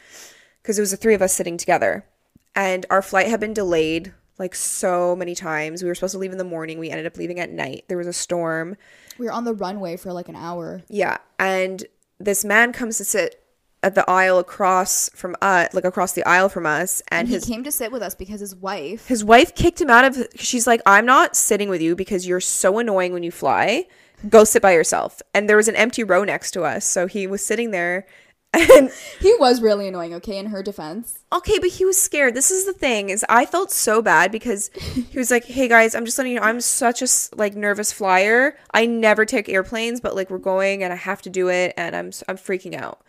because 0.63 0.79
it 0.79 0.83
was 0.83 0.93
the 0.93 0.97
three 0.97 1.15
of 1.15 1.23
us 1.23 1.35
sitting 1.35 1.57
together, 1.57 2.07
and 2.55 2.87
our 2.91 3.03
flight 3.03 3.29
had 3.29 3.41
been 3.41 3.55
delayed 3.55 4.13
like 4.39 4.55
so 4.55 5.15
many 5.15 5.35
times. 5.35 5.83
We 5.83 5.89
were 5.89 5.95
supposed 5.95 6.13
to 6.13 6.19
leave 6.19 6.33
in 6.33 6.39
the 6.39 6.45
morning. 6.45 6.79
We 6.79 6.91
ended 6.91 7.07
up 7.07 7.17
leaving 7.17 7.39
at 7.41 7.51
night. 7.51 7.85
There 7.89 7.99
was 7.99 8.07
a 8.07 8.13
storm. 8.13 8.77
We 9.19 9.27
were 9.27 9.33
on 9.33 9.45
the 9.45 9.55
runway 9.55 9.97
for 9.97 10.13
like 10.13 10.29
an 10.29 10.37
hour. 10.37 10.83
Yeah, 10.89 11.19
and 11.39 11.85
this 12.19 12.45
man 12.45 12.73
comes 12.73 12.99
to 12.99 13.05
sit 13.05 13.41
at 13.83 13.95
the 13.95 14.09
aisle 14.11 14.39
across 14.39 15.11
from 15.11 15.37
us, 15.43 15.73
like 15.75 15.85
across 15.85 16.13
the 16.13 16.25
aisle 16.25 16.49
from 16.49 16.67
us, 16.67 17.03
and 17.09 17.21
And 17.21 17.29
he 17.29 17.35
his 17.35 17.45
came 17.45 17.63
to 17.65 17.71
sit 17.71 17.93
with 17.93 18.03
us 18.03 18.15
because 18.15 18.41
his 18.41 18.57
wife 18.57 19.07
his 19.07 19.23
wife 19.23 19.55
kicked 19.55 19.81
him 19.81 19.91
out 19.91 20.05
of. 20.05 20.27
She's 20.37 20.67
like, 20.67 20.81
"I'm 20.87 21.07
not 21.07 21.37
sitting 21.37 21.69
with 21.69 21.83
you 21.83 21.95
because 21.95 22.27
you're 22.27 22.41
so 22.41 22.79
annoying 22.79 23.13
when 23.13 23.23
you 23.23 23.31
fly. 23.31 23.87
Go 24.29 24.45
sit 24.45 24.63
by 24.63 24.73
yourself." 24.73 25.21
And 25.35 25.49
there 25.49 25.57
was 25.57 25.69
an 25.69 25.77
empty 25.77 26.03
row 26.03 26.25
next 26.25 26.53
to 26.53 26.63
us, 26.63 26.85
so 26.85 27.07
he 27.07 27.27
was 27.27 27.45
sitting 27.45 27.71
there. 27.71 28.07
And 28.55 28.91
he 29.21 29.35
was 29.39 29.61
really 29.61 29.89
annoying, 29.89 30.15
okay, 30.15 30.39
in 30.39 30.47
her 30.47 30.63
defense. 30.63 31.19
okay, 31.33 31.59
but 31.59 31.71
he 31.71 31.85
was 31.85 32.01
scared. 32.01 32.35
This 32.35 32.51
is 32.51 32.65
the 32.67 32.73
thing 32.73 33.11
is, 33.11 33.25
I 33.29 33.47
felt 33.47 33.71
so 33.73 34.01
bad 34.01 34.31
because 34.31 34.71
he 35.11 35.19
was 35.19 35.31
like, 35.31 35.45
"Hey 35.45 35.69
guys, 35.69 35.95
I'm 35.95 36.05
just 36.05 36.17
letting 36.19 36.33
you 36.35 36.41
know, 36.41 36.47
I'm 36.47 36.61
such 36.61 37.03
a 37.03 37.07
like 37.37 37.55
nervous 37.57 37.93
flyer. 37.93 38.57
I 38.73 38.87
never 38.87 39.25
take 39.25 39.49
airplanes, 39.49 40.01
but 40.01 40.15
like 40.15 40.31
we're 40.31 40.39
going 40.39 40.83
and 40.83 40.93
I 40.93 40.97
have 40.97 41.23
to 41.23 41.31
do 41.31 41.49
it, 41.49 41.75
and 41.77 41.97
I'm 41.97 42.13
I'm 42.29 42.37
freaking 42.37 42.75
out." 42.75 43.01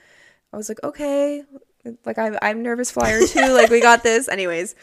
I 0.54 0.58
was 0.58 0.70
like, 0.70 0.84
"Okay, 0.84 1.44
like 2.06 2.18
I'm 2.18 2.38
I'm 2.42 2.62
nervous 2.64 2.92
flyer 2.92 3.26
too. 3.28 3.40
like 3.54 3.70
we 3.70 3.82
got 3.82 4.04
this." 4.04 4.28
Anyways, 4.28 4.74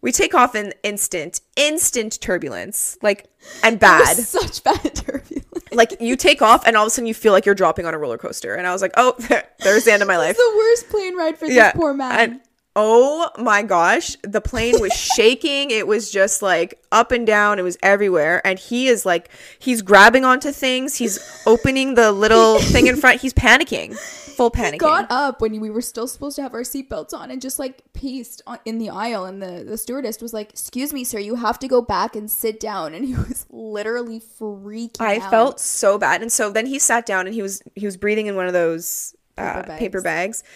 we 0.00 0.12
take 0.12 0.34
off 0.34 0.54
in 0.54 0.72
instant 0.82 1.40
instant 1.56 2.20
turbulence, 2.20 2.98
like 3.02 3.26
and 3.62 3.78
bad. 3.78 4.16
Such 4.16 4.62
bad 4.64 4.94
turbulence. 4.94 5.44
Like 5.78 5.96
you 6.00 6.16
take 6.16 6.42
off 6.42 6.66
and 6.66 6.76
all 6.76 6.84
of 6.84 6.88
a 6.88 6.90
sudden 6.90 7.06
you 7.06 7.14
feel 7.14 7.32
like 7.32 7.46
you're 7.46 7.54
dropping 7.54 7.86
on 7.86 7.94
a 7.94 7.98
roller 7.98 8.18
coaster, 8.18 8.54
and 8.54 8.66
I 8.66 8.72
was 8.72 8.82
like, 8.82 8.92
"Oh, 8.98 9.14
there's 9.60 9.84
the 9.84 9.92
end 9.92 10.02
of 10.02 10.08
my 10.08 10.18
life." 10.18 10.36
It's 10.38 10.38
the 10.38 10.56
worst 10.56 10.88
plane 10.90 11.16
ride 11.16 11.38
for 11.38 11.48
this 11.48 11.72
poor 11.74 11.94
man. 11.94 12.18
And 12.18 12.40
oh 12.76 13.28
my 13.38 13.62
gosh, 13.62 14.16
the 14.22 14.40
plane 14.40 14.80
was 14.80 14.92
shaking. 15.16 15.70
It 15.70 15.86
was 15.86 16.10
just 16.10 16.42
like 16.42 16.80
up 16.92 17.10
and 17.10 17.26
down. 17.26 17.58
It 17.58 17.62
was 17.62 17.76
everywhere. 17.82 18.40
And 18.46 18.58
he 18.58 18.86
is 18.86 19.04
like, 19.04 19.30
he's 19.58 19.82
grabbing 19.82 20.24
onto 20.24 20.52
things. 20.52 20.96
He's 20.96 21.18
opening 21.44 21.94
the 21.94 22.12
little 22.12 22.60
thing 22.60 22.86
in 22.86 22.96
front. 22.96 23.20
He's 23.20 23.34
panicking, 23.34 23.96
full 24.38 24.50
panicking. 24.50 24.78
got 24.78 25.06
up 25.10 25.40
when 25.40 25.60
we 25.60 25.68
were 25.68 25.82
still 25.82 26.06
supposed 26.06 26.36
to 26.36 26.42
have 26.42 26.54
our 26.54 26.62
seatbelts 26.62 27.12
on 27.12 27.30
and 27.30 27.42
just 27.42 27.58
like 27.58 27.82
paced 27.92 28.40
on, 28.46 28.58
in 28.64 28.78
the 28.78 28.88
aisle 28.88 29.24
and 29.26 29.42
the, 29.42 29.64
the 29.64 29.76
stewardess 29.76 30.22
was 30.22 30.32
like 30.32 30.50
excuse 30.50 30.92
me 30.92 31.04
sir 31.04 31.18
you 31.18 31.34
have 31.34 31.58
to 31.58 31.68
go 31.68 31.82
back 31.82 32.16
and 32.16 32.30
sit 32.30 32.58
down 32.58 32.94
and 32.94 33.04
he 33.04 33.14
was 33.14 33.46
literally 33.50 34.20
freaking 34.20 35.00
out. 35.00 35.08
I 35.08 35.18
out. 35.18 35.30
felt 35.30 35.60
so 35.60 35.98
bad. 35.98 36.22
And 36.22 36.32
so 36.32 36.50
then 36.50 36.66
he 36.66 36.78
sat 36.78 37.06
down 37.06 37.26
and 37.26 37.34
he 37.34 37.42
was 37.42 37.62
he 37.74 37.86
was 37.86 37.96
breathing 37.96 38.26
in 38.26 38.36
one 38.36 38.46
of 38.46 38.52
those 38.52 39.14
uh, 39.36 39.62
Paper 39.62 39.78
paper, 39.78 40.02
bags. 40.02 40.42
bags. 40.42 40.50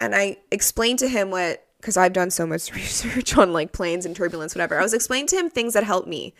And 0.00 0.14
I 0.14 0.38
explained 0.50 0.98
to 1.00 1.08
him 1.08 1.30
what 1.30 1.66
because 1.80 1.96
I've 1.96 2.12
done 2.12 2.30
so 2.30 2.46
much 2.46 2.72
research 2.74 3.36
on 3.36 3.52
like 3.52 3.72
planes 3.72 4.06
and 4.06 4.14
turbulence, 4.14 4.54
whatever. 4.54 4.78
I 4.78 4.82
was 4.82 4.94
explaining 4.94 5.28
to 5.28 5.36
him 5.36 5.50
things 5.50 5.74
that 5.74 5.84
helped 5.84 6.08
me. 6.08 6.34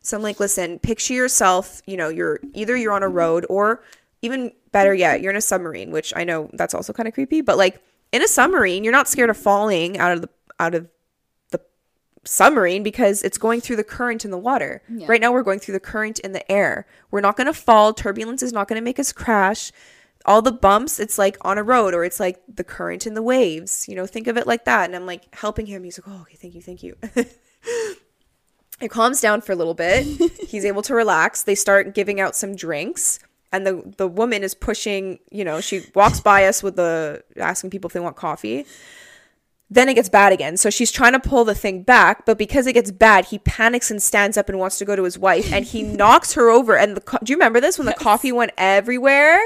So 0.00 0.16
I'm 0.16 0.22
like, 0.22 0.38
listen, 0.38 0.78
picture 0.78 1.14
yourself, 1.14 1.80
you 1.86 1.96
know, 1.96 2.08
you're 2.08 2.38
either 2.52 2.76
you're 2.76 2.92
on 2.92 3.02
a 3.02 3.08
road 3.08 3.46
or 3.48 3.82
even 4.24 4.52
better 4.72 4.94
yet, 4.94 5.20
you're 5.20 5.30
in 5.30 5.36
a 5.36 5.42
submarine, 5.42 5.90
which 5.90 6.12
I 6.16 6.24
know 6.24 6.50
that's 6.54 6.74
also 6.74 6.92
kind 6.92 7.06
of 7.06 7.14
creepy, 7.14 7.42
but 7.42 7.58
like 7.58 7.82
in 8.12 8.22
a 8.22 8.28
submarine, 8.28 8.84
you're 8.84 8.92
not 8.92 9.08
scared 9.08 9.30
of 9.30 9.36
falling 9.36 9.98
out 9.98 10.12
of 10.12 10.22
the 10.22 10.28
out 10.58 10.74
of 10.74 10.88
the 11.50 11.60
submarine 12.24 12.82
because 12.82 13.22
it's 13.22 13.38
going 13.38 13.60
through 13.60 13.76
the 13.76 13.84
current 13.84 14.24
in 14.24 14.30
the 14.30 14.38
water. 14.38 14.82
Yeah. 14.88 15.06
Right 15.08 15.20
now 15.20 15.32
we're 15.32 15.42
going 15.42 15.58
through 15.58 15.74
the 15.74 15.80
current 15.80 16.20
in 16.20 16.32
the 16.32 16.50
air. 16.50 16.86
We're 17.10 17.20
not 17.20 17.36
going 17.36 17.48
to 17.48 17.52
fall. 17.52 17.92
Turbulence 17.92 18.42
is 18.42 18.52
not 18.52 18.68
going 18.68 18.80
to 18.80 18.84
make 18.84 18.98
us 18.98 19.12
crash. 19.12 19.72
All 20.26 20.40
the 20.40 20.52
bumps, 20.52 20.98
it's 20.98 21.18
like 21.18 21.36
on 21.42 21.58
a 21.58 21.62
road 21.62 21.92
or 21.92 22.02
it's 22.02 22.18
like 22.18 22.40
the 22.48 22.64
current 22.64 23.06
in 23.06 23.14
the 23.14 23.22
waves. 23.22 23.86
You 23.88 23.94
know, 23.94 24.06
think 24.06 24.26
of 24.26 24.38
it 24.38 24.46
like 24.46 24.64
that. 24.64 24.86
And 24.86 24.96
I'm 24.96 25.06
like 25.06 25.34
helping 25.34 25.66
him. 25.66 25.84
He's 25.84 25.98
like, 25.98 26.08
"Oh, 26.08 26.22
okay, 26.22 26.36
thank 26.36 26.54
you, 26.54 26.62
thank 26.62 26.82
you." 26.82 26.96
it 28.80 28.90
calms 28.90 29.20
down 29.20 29.40
for 29.42 29.52
a 29.52 29.56
little 29.56 29.74
bit. 29.74 30.04
He's 30.48 30.64
able 30.64 30.82
to 30.82 30.94
relax. 30.94 31.42
They 31.42 31.54
start 31.54 31.94
giving 31.94 32.20
out 32.20 32.34
some 32.34 32.56
drinks. 32.56 33.18
And 33.54 33.64
the, 33.64 33.94
the 33.98 34.08
woman 34.08 34.42
is 34.42 34.52
pushing, 34.52 35.20
you 35.30 35.44
know, 35.44 35.60
she 35.60 35.82
walks 35.94 36.18
by 36.18 36.46
us 36.46 36.60
with 36.60 36.74
the 36.74 37.22
asking 37.36 37.70
people 37.70 37.86
if 37.86 37.94
they 37.94 38.00
want 38.00 38.16
coffee 38.16 38.66
then 39.70 39.88
it 39.88 39.94
gets 39.94 40.08
bad 40.08 40.32
again. 40.32 40.56
So 40.56 40.68
she's 40.68 40.92
trying 40.92 41.12
to 41.12 41.20
pull 41.20 41.44
the 41.44 41.54
thing 41.54 41.82
back, 41.82 42.26
but 42.26 42.36
because 42.36 42.66
it 42.66 42.74
gets 42.74 42.90
bad, 42.90 43.26
he 43.26 43.38
panics 43.38 43.90
and 43.90 44.02
stands 44.02 44.36
up 44.36 44.48
and 44.48 44.58
wants 44.58 44.78
to 44.78 44.84
go 44.84 44.94
to 44.94 45.04
his 45.04 45.18
wife, 45.18 45.52
and 45.52 45.64
he 45.64 45.82
knocks 45.82 46.34
her 46.34 46.50
over. 46.50 46.76
And 46.76 46.96
the 46.96 47.00
co- 47.00 47.18
do 47.22 47.32
you 47.32 47.36
remember 47.36 47.60
this 47.60 47.78
when 47.78 47.86
the 47.86 47.94
coffee 47.94 48.30
went 48.30 48.52
everywhere? 48.58 49.40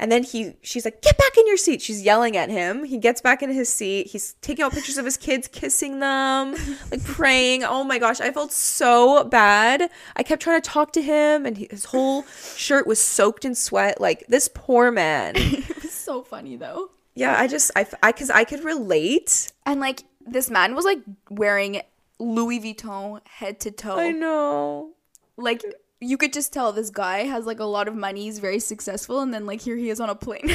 And 0.00 0.12
then 0.12 0.22
he, 0.22 0.54
she's 0.62 0.84
like, 0.84 1.02
"Get 1.02 1.18
back 1.18 1.36
in 1.36 1.46
your 1.46 1.56
seat!" 1.56 1.82
She's 1.82 2.02
yelling 2.02 2.36
at 2.36 2.50
him. 2.50 2.84
He 2.84 2.98
gets 2.98 3.20
back 3.20 3.42
in 3.42 3.50
his 3.50 3.68
seat. 3.68 4.06
He's 4.06 4.34
taking 4.40 4.64
out 4.64 4.72
pictures 4.72 4.96
of 4.96 5.04
his 5.04 5.16
kids, 5.16 5.48
kissing 5.48 5.98
them, 5.98 6.54
like 6.90 7.04
praying. 7.04 7.64
Oh 7.64 7.84
my 7.84 7.98
gosh, 7.98 8.20
I 8.20 8.30
felt 8.30 8.52
so 8.52 9.24
bad. 9.24 9.90
I 10.16 10.22
kept 10.22 10.40
trying 10.40 10.62
to 10.62 10.70
talk 10.70 10.92
to 10.92 11.02
him, 11.02 11.44
and 11.44 11.58
he, 11.58 11.66
his 11.70 11.86
whole 11.86 12.24
shirt 12.56 12.86
was 12.86 13.00
soaked 13.00 13.44
in 13.44 13.54
sweat. 13.54 14.00
Like 14.00 14.24
this 14.28 14.48
poor 14.52 14.90
man. 14.90 15.34
it 15.36 15.82
was 15.82 15.92
so 15.92 16.22
funny 16.22 16.56
though 16.56 16.90
Yeah, 17.18 17.36
I 17.38 17.48
just, 17.48 17.70
I, 17.74 17.86
I, 18.02 18.12
cause 18.12 18.30
I 18.30 18.44
could 18.44 18.64
relate. 18.64 19.52
And 19.66 19.80
like 19.80 20.04
this 20.26 20.50
man 20.50 20.74
was 20.74 20.84
like 20.84 21.00
wearing 21.30 21.82
Louis 22.18 22.60
Vuitton 22.60 23.20
head 23.26 23.60
to 23.60 23.70
toe. 23.70 23.98
I 23.98 24.10
know. 24.10 24.90
Like 25.36 25.62
you 26.00 26.16
could 26.16 26.32
just 26.32 26.52
tell 26.52 26.72
this 26.72 26.90
guy 26.90 27.24
has 27.24 27.44
like 27.46 27.60
a 27.60 27.64
lot 27.64 27.88
of 27.88 27.94
money, 27.94 28.24
he's 28.24 28.38
very 28.38 28.60
successful, 28.60 29.20
and 29.20 29.34
then 29.34 29.46
like 29.46 29.60
here 29.60 29.76
he 29.76 29.90
is 29.90 30.00
on 30.00 30.08
a 30.08 30.14
plane. 30.14 30.44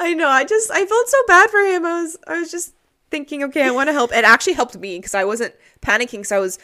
I 0.00 0.14
know. 0.14 0.28
I 0.28 0.44
just 0.44 0.70
I 0.70 0.84
felt 0.86 1.08
so 1.08 1.18
bad 1.26 1.50
for 1.50 1.58
him. 1.58 1.84
I 1.84 2.02
was 2.02 2.16
I 2.26 2.40
was 2.40 2.50
just 2.50 2.74
thinking, 3.10 3.42
okay, 3.44 3.62
I 3.64 3.70
want 3.70 3.88
to 3.88 3.92
help. 3.92 4.12
It 4.12 4.24
actually 4.24 4.54
helped 4.54 4.76
me 4.76 4.98
because 4.98 5.14
I 5.14 5.24
wasn't 5.24 5.54
panicking. 5.82 6.18
Because 6.18 6.32
I 6.32 6.38
was 6.38 6.58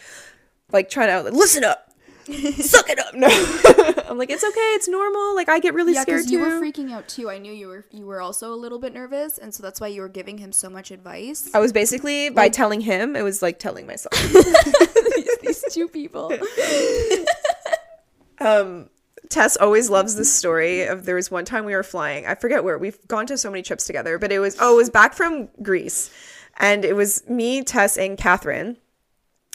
like 0.72 0.90
trying 0.90 1.24
to 1.24 1.30
listen 1.30 1.64
up, 1.64 1.89
suck 2.32 2.90
it 2.90 2.98
up. 2.98 3.14
No, 3.14 3.28
I'm 4.08 4.18
like 4.18 4.30
it's 4.30 4.44
okay. 4.44 4.60
It's 4.74 4.88
normal. 4.88 5.34
Like 5.34 5.48
I 5.48 5.58
get 5.58 5.74
really 5.74 5.94
yeah 5.94 6.02
scared 6.02 6.26
too. 6.26 6.32
you 6.32 6.40
were 6.40 6.60
freaking 6.60 6.92
out 6.92 7.08
too 7.08 7.30
i 7.30 7.38
knew 7.38 7.52
you 7.52 7.68
were 7.68 7.84
you 7.90 8.06
were 8.06 8.20
also 8.20 8.52
a 8.52 8.56
little 8.56 8.78
bit 8.78 8.92
nervous 8.92 9.38
and 9.38 9.54
so 9.54 9.62
that's 9.62 9.80
why 9.80 9.86
you 9.86 10.00
were 10.00 10.08
giving 10.08 10.38
him 10.38 10.52
so 10.52 10.68
much 10.68 10.90
advice 10.90 11.50
I 11.54 11.58
was 11.58 11.72
basically 11.72 12.30
by 12.30 12.48
telling 12.48 12.80
him, 12.80 13.16
it 13.16 13.22
was 13.22 13.42
like 13.42 13.58
telling 13.58 13.86
myself. 13.86 14.12
these, 15.16 15.38
these 15.42 15.64
two 15.70 15.88
people 15.88 16.32
um 18.40 18.88
Tess 19.28 19.56
always 19.56 19.88
loves 19.88 20.16
this 20.16 20.32
story 20.32 20.82
of 20.82 21.04
there 21.04 21.14
was 21.14 21.30
one 21.30 21.44
time 21.44 21.64
we 21.64 21.74
were 21.74 21.84
flying. 21.84 22.26
I 22.26 22.34
forget 22.34 22.64
where. 22.64 22.78
We've 22.78 22.98
gone 23.06 23.26
to 23.26 23.38
so 23.38 23.48
many 23.48 23.62
trips 23.62 23.86
together, 23.86 24.18
but 24.18 24.32
it 24.32 24.40
was 24.40 24.56
oh, 24.58 24.74
it 24.74 24.76
was 24.76 24.90
back 24.90 25.14
from 25.14 25.48
Greece. 25.62 26.10
And 26.58 26.84
it 26.84 26.96
was 26.96 27.28
me, 27.28 27.62
Tess, 27.62 27.96
and 27.96 28.18
Catherine. 28.18 28.76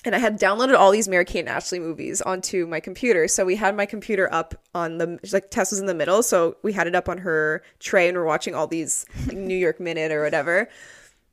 And 0.06 0.16
I 0.16 0.20
had 0.20 0.40
downloaded 0.40 0.78
all 0.78 0.92
these 0.92 1.08
Mary 1.08 1.26
Kate 1.26 1.40
and 1.40 1.50
Ashley 1.50 1.80
movies 1.80 2.22
onto 2.22 2.68
my 2.68 2.80
computer. 2.80 3.28
So 3.28 3.44
we 3.44 3.56
had 3.56 3.76
my 3.76 3.88
computer 3.88 4.32
up 4.32 4.54
on 4.76 5.00
the 5.00 5.20
like 5.34 5.50
Tess 5.50 5.72
was 5.72 5.80
in 5.80 5.88
the 5.88 5.96
middle, 5.96 6.22
so 6.22 6.58
we 6.62 6.74
had 6.74 6.86
it 6.88 6.96
up 6.96 7.10
on 7.10 7.18
her 7.18 7.64
tray 7.80 8.08
and 8.08 8.16
we're 8.16 8.24
watching 8.24 8.54
all 8.54 8.68
these 8.68 9.06
like 9.26 9.36
New 9.36 9.58
York 9.58 9.80
Minute 9.80 10.12
or 10.12 10.24
whatever. 10.24 10.70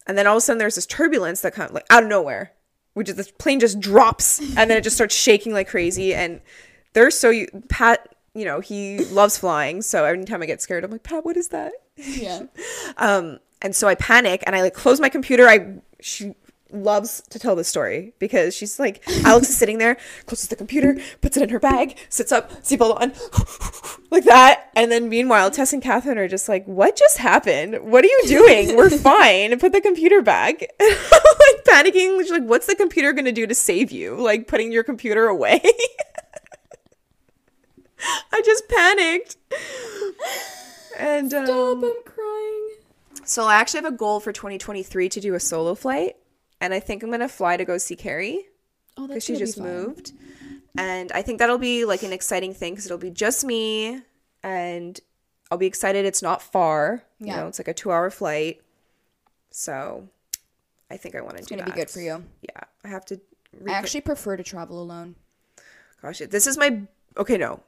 And 0.06 0.16
then 0.16 0.26
all 0.26 0.34
of 0.34 0.38
a 0.38 0.40
sudden 0.40 0.58
there's 0.58 0.74
this 0.74 0.86
turbulence 0.86 1.42
that 1.42 1.52
kind 1.52 1.68
of 1.68 1.74
like 1.74 1.86
out 1.90 2.02
of 2.02 2.08
nowhere, 2.08 2.52
which 2.94 3.08
is 3.08 3.16
the 3.16 3.30
plane 3.38 3.60
just 3.60 3.78
drops 3.78 4.40
and 4.40 4.70
then 4.70 4.72
it 4.72 4.84
just 4.84 4.96
starts 4.96 5.14
shaking 5.14 5.52
like 5.52 5.68
crazy. 5.68 6.14
And 6.14 6.40
they're 6.94 7.10
so 7.10 7.28
you 7.28 7.48
Pat, 7.68 8.14
you 8.34 8.46
know, 8.46 8.60
he 8.60 9.04
loves 9.04 9.36
flying. 9.36 9.82
So 9.82 10.04
every 10.04 10.24
time 10.24 10.42
I 10.42 10.46
get 10.46 10.62
scared, 10.62 10.82
I'm 10.82 10.90
like, 10.90 11.02
Pat, 11.02 11.24
what 11.24 11.36
is 11.36 11.48
that? 11.48 11.72
yeah 11.96 12.44
Um, 12.96 13.38
and 13.60 13.76
so 13.76 13.86
I 13.86 13.94
panic 13.94 14.42
and 14.46 14.56
I 14.56 14.62
like 14.62 14.74
close 14.74 14.98
my 14.98 15.08
computer. 15.08 15.46
I 15.46 15.74
she 16.00 16.34
loves 16.72 17.22
to 17.30 17.38
tell 17.38 17.54
this 17.54 17.68
story 17.68 18.14
because 18.18 18.54
she's 18.54 18.78
like, 18.78 19.02
Alex 19.24 19.48
is 19.48 19.56
sitting 19.56 19.78
there, 19.78 19.96
closes 20.26 20.48
the 20.48 20.56
computer, 20.56 20.98
puts 21.20 21.36
it 21.36 21.42
in 21.42 21.48
her 21.50 21.60
bag, 21.60 21.96
sits 22.08 22.32
up, 22.32 22.50
seatbelt 22.62 23.00
on, 23.00 23.12
like 24.10 24.24
that. 24.24 24.70
And 24.74 24.90
then 24.90 25.08
meanwhile, 25.08 25.50
Tess 25.50 25.72
and 25.72 25.82
Catherine 25.82 26.18
are 26.18 26.28
just 26.28 26.48
like, 26.48 26.64
what 26.66 26.96
just 26.96 27.18
happened? 27.18 27.78
What 27.90 28.04
are 28.04 28.08
you 28.08 28.22
doing? 28.26 28.76
We're 28.76 28.90
fine. 28.98 29.58
Put 29.58 29.72
the 29.72 29.80
computer 29.80 30.22
back. 30.22 30.60
like 30.80 31.64
panicking. 31.66 32.20
She's 32.20 32.30
like, 32.30 32.44
what's 32.44 32.66
the 32.66 32.74
computer 32.74 33.12
going 33.12 33.24
to 33.26 33.32
do 33.32 33.46
to 33.46 33.54
save 33.54 33.90
you? 33.90 34.16
Like 34.16 34.46
putting 34.48 34.72
your 34.72 34.82
computer 34.84 35.26
away. 35.26 35.60
I 38.32 38.42
just 38.44 38.68
panicked. 38.68 39.36
And 40.98 41.32
um, 41.32 41.46
Stop, 41.46 41.76
I'm 41.84 42.02
crying. 42.04 42.68
so 43.24 43.44
I 43.44 43.54
actually 43.56 43.82
have 43.82 43.92
a 43.92 43.96
goal 43.96 44.20
for 44.20 44.32
2023 44.32 45.08
to 45.10 45.20
do 45.20 45.34
a 45.34 45.40
solo 45.40 45.74
flight, 45.74 46.16
and 46.62 46.72
I 46.72 46.80
think 46.80 47.02
I'm 47.02 47.10
gonna 47.10 47.28
fly 47.28 47.56
to 47.58 47.64
go 47.66 47.76
see 47.76 47.96
Carrie 47.96 48.46
Oh, 48.96 49.06
because 49.08 49.24
she 49.24 49.32
gonna 49.32 49.40
be 49.40 49.46
just 49.46 49.60
moved, 49.60 50.12
and 50.76 51.10
I 51.12 51.20
think 51.22 51.38
that'll 51.40 51.58
be 51.58 51.84
like 51.84 52.02
an 52.02 52.12
exciting 52.12 52.54
thing 52.54 52.72
because 52.72 52.86
it'll 52.86 52.98
be 52.98 53.10
just 53.10 53.44
me, 53.44 54.00
and 54.42 54.98
I'll 55.50 55.58
be 55.58 55.66
excited. 55.66 56.04
It's 56.06 56.22
not 56.22 56.40
far, 56.40 57.02
you 57.18 57.26
Yeah. 57.26 57.36
know, 57.40 57.48
it's 57.48 57.58
like 57.58 57.68
a 57.68 57.74
two-hour 57.74 58.10
flight, 58.10 58.60
so 59.50 60.08
I 60.90 60.96
think 60.96 61.14
I 61.14 61.20
want 61.20 61.32
to 61.32 61.36
do 61.38 61.42
It's 61.42 61.50
gonna 61.50 61.64
be 61.64 61.72
good 61.72 61.90
for 61.90 62.00
you. 62.00 62.24
Yeah, 62.42 62.60
I 62.84 62.88
have 62.88 63.04
to. 63.06 63.20
I 63.66 63.72
actually 63.72 64.00
prefer 64.02 64.36
to 64.36 64.42
travel 64.42 64.80
alone. 64.80 65.16
Gosh, 66.00 66.18
this 66.18 66.46
is 66.46 66.56
my 66.56 66.82
okay. 67.16 67.36
No, 67.38 67.60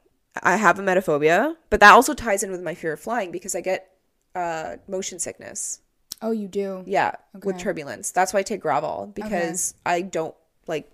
I 0.42 0.56
have 0.56 0.76
emetophobia, 0.78 1.56
but 1.70 1.80
that 1.80 1.92
also 1.92 2.14
ties 2.14 2.42
in 2.42 2.50
with 2.50 2.62
my 2.62 2.74
fear 2.74 2.92
of 2.94 3.00
flying 3.00 3.30
because 3.30 3.54
I 3.54 3.60
get 3.60 3.90
uh, 4.34 4.76
motion 4.88 5.18
sickness. 5.18 5.80
Oh, 6.24 6.30
you 6.30 6.48
do? 6.48 6.82
Yeah, 6.86 7.12
with 7.42 7.58
turbulence. 7.58 8.10
That's 8.10 8.32
why 8.32 8.40
I 8.40 8.42
take 8.42 8.62
Gravol 8.62 9.14
because 9.14 9.74
I 9.84 10.00
don't 10.00 10.34
like 10.66 10.90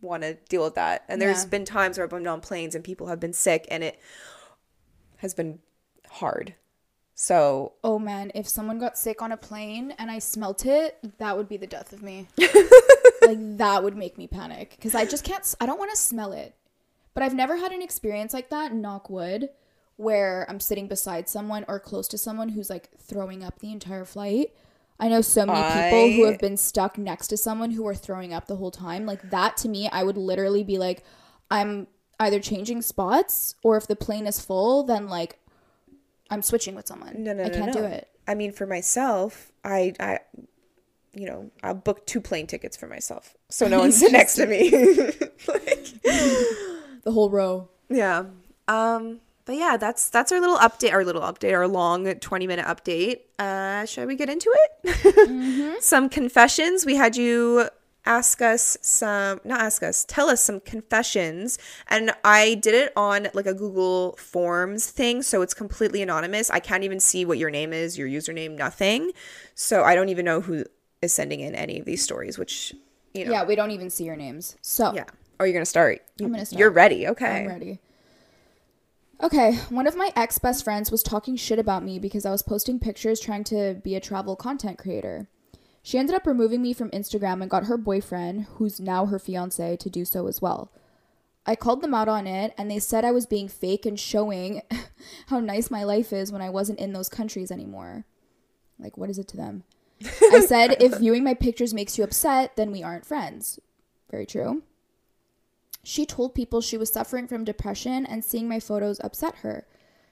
want 0.00 0.24
to 0.24 0.34
deal 0.48 0.64
with 0.64 0.74
that. 0.74 1.04
And 1.08 1.22
there's 1.22 1.44
Yeah. 1.44 1.48
been 1.50 1.64
times 1.64 1.96
where 1.96 2.04
I've 2.04 2.10
been 2.10 2.26
on 2.26 2.40
planes 2.40 2.74
and 2.74 2.82
people 2.82 3.06
have 3.06 3.20
been 3.20 3.32
sick 3.32 3.68
and 3.70 3.84
it 3.84 4.00
has 5.18 5.32
been 5.32 5.60
hard. 6.10 6.54
So 7.14 7.74
Oh 7.84 8.00
man, 8.00 8.32
if 8.34 8.48
someone 8.48 8.78
got 8.80 8.98
sick 8.98 9.22
on 9.22 9.30
a 9.30 9.36
plane 9.36 9.92
and 9.96 10.10
I 10.10 10.18
smelt 10.18 10.66
it, 10.66 10.98
that 11.18 11.36
would 11.36 11.48
be 11.48 11.56
the 11.56 11.66
death 11.68 11.92
of 11.92 12.02
me. 12.02 12.26
like 13.22 13.38
that 13.58 13.82
would 13.84 13.96
make 13.96 14.18
me 14.18 14.26
panic 14.26 14.70
because 14.76 14.94
I 14.96 15.04
just 15.04 15.22
can't. 15.22 15.54
I 15.60 15.66
don't 15.66 15.78
want 15.78 15.92
to 15.92 15.96
smell 15.96 16.32
it. 16.32 16.56
But 17.14 17.22
I've 17.22 17.34
never 17.34 17.56
had 17.56 17.72
an 17.72 17.82
experience 17.82 18.32
like 18.34 18.50
that. 18.50 18.74
Knock 18.74 19.08
wood, 19.08 19.50
where 19.98 20.46
I'm 20.48 20.60
sitting 20.60 20.86
beside 20.86 21.28
someone 21.28 21.64
or 21.68 21.78
close 21.78 22.08
to 22.08 22.18
someone 22.18 22.50
who's 22.50 22.70
like 22.70 22.88
throwing 22.98 23.44
up 23.44 23.58
the 23.58 23.72
entire 23.72 24.04
flight. 24.04 24.54
I 25.00 25.08
know 25.08 25.20
so 25.20 25.44
many 25.44 25.60
people 25.60 26.12
who 26.12 26.30
have 26.30 26.38
been 26.40 26.56
stuck 26.56 26.96
next 26.98 27.28
to 27.28 27.36
someone 27.36 27.72
who 27.72 27.86
are 27.86 27.94
throwing 27.94 28.32
up 28.32 28.46
the 28.46 28.56
whole 28.56 28.70
time. 28.70 29.06
Like 29.06 29.30
that 29.30 29.56
to 29.58 29.68
me, 29.68 29.88
I 29.88 30.04
would 30.04 30.16
literally 30.16 30.64
be 30.64 30.78
like, 30.78 31.04
I'm 31.50 31.88
either 32.20 32.40
changing 32.40 32.82
spots 32.82 33.56
or 33.62 33.76
if 33.76 33.86
the 33.86 33.96
plane 33.96 34.26
is 34.26 34.40
full, 34.40 34.84
then 34.84 35.08
like 35.08 35.38
I'm 36.30 36.42
switching 36.42 36.74
with 36.76 36.86
someone. 36.86 37.14
no, 37.22 37.32
no, 37.32 37.42
no. 37.42 37.44
I 37.44 37.48
no, 37.48 37.54
can't 37.54 37.74
no. 37.74 37.80
do 37.80 37.84
it. 37.84 38.08
I 38.26 38.34
mean, 38.34 38.52
for 38.52 38.66
myself, 38.66 39.50
I, 39.64 39.94
I, 39.98 40.20
you 41.12 41.26
know, 41.26 41.50
I'll 41.62 41.74
book 41.74 42.06
two 42.06 42.20
plane 42.20 42.46
tickets 42.46 42.76
for 42.76 42.86
myself, 42.86 43.36
so 43.48 43.66
no 43.66 43.80
one's 43.80 44.00
next 44.12 44.34
to 44.36 44.46
me. 44.46 44.70
like, 45.48 45.86
The 46.02 47.12
whole 47.12 47.30
row. 47.30 47.68
Yeah. 47.88 48.26
Um, 48.68 49.20
but 49.48 49.56
yeah, 49.56 49.78
that's 49.78 50.10
that's 50.10 50.30
our 50.30 50.40
little 50.40 50.58
update, 50.58 50.92
our 50.92 51.06
little 51.06 51.22
update, 51.22 51.54
our 51.54 51.66
long 51.66 52.04
20 52.04 52.46
minute 52.46 52.66
update. 52.66 53.20
Uh, 53.38 53.86
shall 53.86 54.04
we 54.04 54.14
get 54.14 54.28
into 54.28 54.54
it? 54.54 55.82
some 55.82 56.10
confessions. 56.10 56.84
We 56.84 56.96
had 56.96 57.16
you 57.16 57.70
ask 58.04 58.42
us 58.42 58.76
some 58.82 59.40
not 59.46 59.62
ask 59.62 59.82
us, 59.82 60.04
tell 60.04 60.28
us 60.28 60.42
some 60.42 60.60
confessions. 60.60 61.56
And 61.88 62.12
I 62.24 62.56
did 62.56 62.74
it 62.74 62.92
on 62.94 63.28
like 63.32 63.46
a 63.46 63.54
Google 63.54 64.16
Forms 64.18 64.90
thing, 64.90 65.22
so 65.22 65.40
it's 65.40 65.54
completely 65.54 66.02
anonymous. 66.02 66.50
I 66.50 66.60
can't 66.60 66.84
even 66.84 67.00
see 67.00 67.24
what 67.24 67.38
your 67.38 67.48
name 67.48 67.72
is, 67.72 67.96
your 67.96 68.06
username, 68.06 68.58
nothing. 68.58 69.12
So 69.54 69.82
I 69.82 69.94
don't 69.94 70.10
even 70.10 70.26
know 70.26 70.42
who 70.42 70.66
is 71.00 71.14
sending 71.14 71.40
in 71.40 71.54
any 71.54 71.78
of 71.78 71.86
these 71.86 72.02
stories, 72.02 72.36
which 72.36 72.74
you 73.14 73.24
know. 73.24 73.32
Yeah, 73.32 73.44
we 73.44 73.56
don't 73.56 73.70
even 73.70 73.88
see 73.88 74.04
your 74.04 74.16
names. 74.16 74.58
So 74.60 74.92
Yeah. 74.94 75.04
Oh, 75.40 75.44
you're 75.44 75.54
gonna 75.54 75.64
start. 75.64 76.02
I'm 76.20 76.32
gonna 76.32 76.44
start. 76.44 76.60
You're 76.60 76.70
ready. 76.70 77.08
Okay. 77.08 77.44
I'm 77.44 77.48
ready. 77.48 77.78
Okay, 79.20 79.56
one 79.68 79.88
of 79.88 79.96
my 79.96 80.12
ex 80.14 80.38
best 80.38 80.62
friends 80.62 80.92
was 80.92 81.02
talking 81.02 81.34
shit 81.34 81.58
about 81.58 81.82
me 81.82 81.98
because 81.98 82.24
I 82.24 82.30
was 82.30 82.42
posting 82.42 82.78
pictures 82.78 83.18
trying 83.18 83.42
to 83.44 83.74
be 83.82 83.96
a 83.96 84.00
travel 84.00 84.36
content 84.36 84.78
creator. 84.78 85.28
She 85.82 85.98
ended 85.98 86.14
up 86.14 86.26
removing 86.26 86.62
me 86.62 86.72
from 86.72 86.90
Instagram 86.90 87.42
and 87.42 87.50
got 87.50 87.64
her 87.64 87.76
boyfriend, 87.76 88.46
who's 88.56 88.78
now 88.78 89.06
her 89.06 89.18
fiance, 89.18 89.76
to 89.76 89.90
do 89.90 90.04
so 90.04 90.28
as 90.28 90.40
well. 90.40 90.70
I 91.44 91.56
called 91.56 91.80
them 91.80 91.94
out 91.94 92.08
on 92.08 92.26
it 92.26 92.54
and 92.56 92.70
they 92.70 92.78
said 92.78 93.04
I 93.04 93.10
was 93.10 93.26
being 93.26 93.48
fake 93.48 93.86
and 93.86 93.98
showing 93.98 94.62
how 95.28 95.40
nice 95.40 95.70
my 95.70 95.82
life 95.82 96.12
is 96.12 96.30
when 96.30 96.42
I 96.42 96.50
wasn't 96.50 96.78
in 96.78 96.92
those 96.92 97.08
countries 97.08 97.50
anymore. 97.50 98.04
Like, 98.78 98.96
what 98.96 99.10
is 99.10 99.18
it 99.18 99.26
to 99.28 99.36
them? 99.36 99.64
I 100.30 100.44
said, 100.46 100.76
if 100.80 100.98
viewing 100.98 101.24
my 101.24 101.34
pictures 101.34 101.74
makes 101.74 101.98
you 101.98 102.04
upset, 102.04 102.54
then 102.54 102.70
we 102.70 102.84
aren't 102.84 103.06
friends. 103.06 103.58
Very 104.10 104.26
true. 104.26 104.62
She 105.88 106.04
told 106.04 106.34
people 106.34 106.60
she 106.60 106.76
was 106.76 106.92
suffering 106.92 107.26
from 107.26 107.44
depression 107.44 108.04
and 108.04 108.22
seeing 108.22 108.46
my 108.46 108.60
photos 108.60 109.00
upset 109.02 109.36
her. 109.36 109.66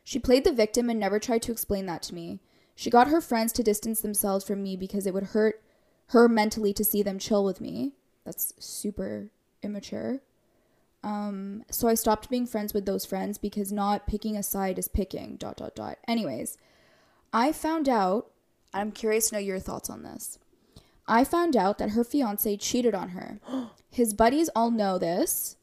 She 0.05 0.19
played 0.19 0.45
the 0.45 0.51
victim 0.51 0.89
and 0.89 0.99
never 0.99 1.19
tried 1.19 1.43
to 1.43 1.53
explain 1.53 1.85
that 1.85 2.03
to 2.05 2.15
me. 2.15 2.41
She 2.75 2.89
got 2.89 3.09
her 3.09 3.21
friends 3.21 3.53
to 3.53 3.63
distance 3.63 4.01
themselves 4.01 4.47
from 4.47 4.63
me 4.63 4.75
because 4.75 5.07
it 5.07 5.13
would 5.13 5.35
hurt 5.35 5.63
her 6.07 6.31
mentally 6.31 6.73
to 6.73 6.83
see 6.83 7.03
them 7.03 7.19
chill 7.19 7.45
with 7.45 7.61
me. 7.61 7.93
That's 8.25 8.55
super 8.59 9.29
immature. 9.63 10.23
Um, 11.05 11.63
so 11.71 11.89
I 11.89 11.95
stopped 11.95 12.31
being 12.31 12.47
friends 12.47 12.73
with 12.73 12.87
those 12.87 13.05
friends 13.05 13.37
because 13.37 13.71
not 13.71 14.07
picking 14.07 14.35
a 14.35 14.43
side 14.43 14.79
is 14.79 14.89
picking. 14.89 15.37
Dot 15.37 15.59
dot 15.59 15.75
dot. 15.75 15.99
Anyways, 16.09 16.57
I 17.35 17.53
found 17.53 17.87
out. 17.87 18.31
I'm 18.73 18.93
curious 18.93 19.29
to 19.29 19.35
know 19.35 19.41
your 19.41 19.61
thoughts 19.61 19.91
on 19.91 20.05
this. 20.05 20.39
I 21.07 21.23
found 21.23 21.55
out 21.55 21.77
that 21.77 21.91
her 21.91 22.03
fiance 22.03 22.57
cheated 22.57 22.95
on 22.95 23.11
her. 23.11 23.41
His 23.91 24.15
buddies 24.15 24.49
all 24.57 24.71
know 24.71 24.97
this 24.97 25.56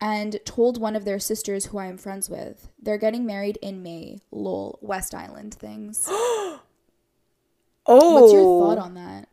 and 0.00 0.38
told 0.44 0.80
one 0.80 0.96
of 0.96 1.04
their 1.04 1.18
sisters 1.18 1.66
who 1.66 1.78
I 1.78 1.86
am 1.86 1.98
friends 1.98 2.28
with. 2.28 2.68
They're 2.80 2.98
getting 2.98 3.24
married 3.24 3.58
in 3.62 3.82
May. 3.82 4.20
Lol. 4.30 4.78
West 4.82 5.14
Island 5.14 5.54
things. 5.54 6.06
Oh, 6.08 6.60
What's 7.86 8.32
your 8.32 8.42
oh. 8.42 8.60
thought 8.60 8.78
on 8.78 8.94
that? 8.94 9.28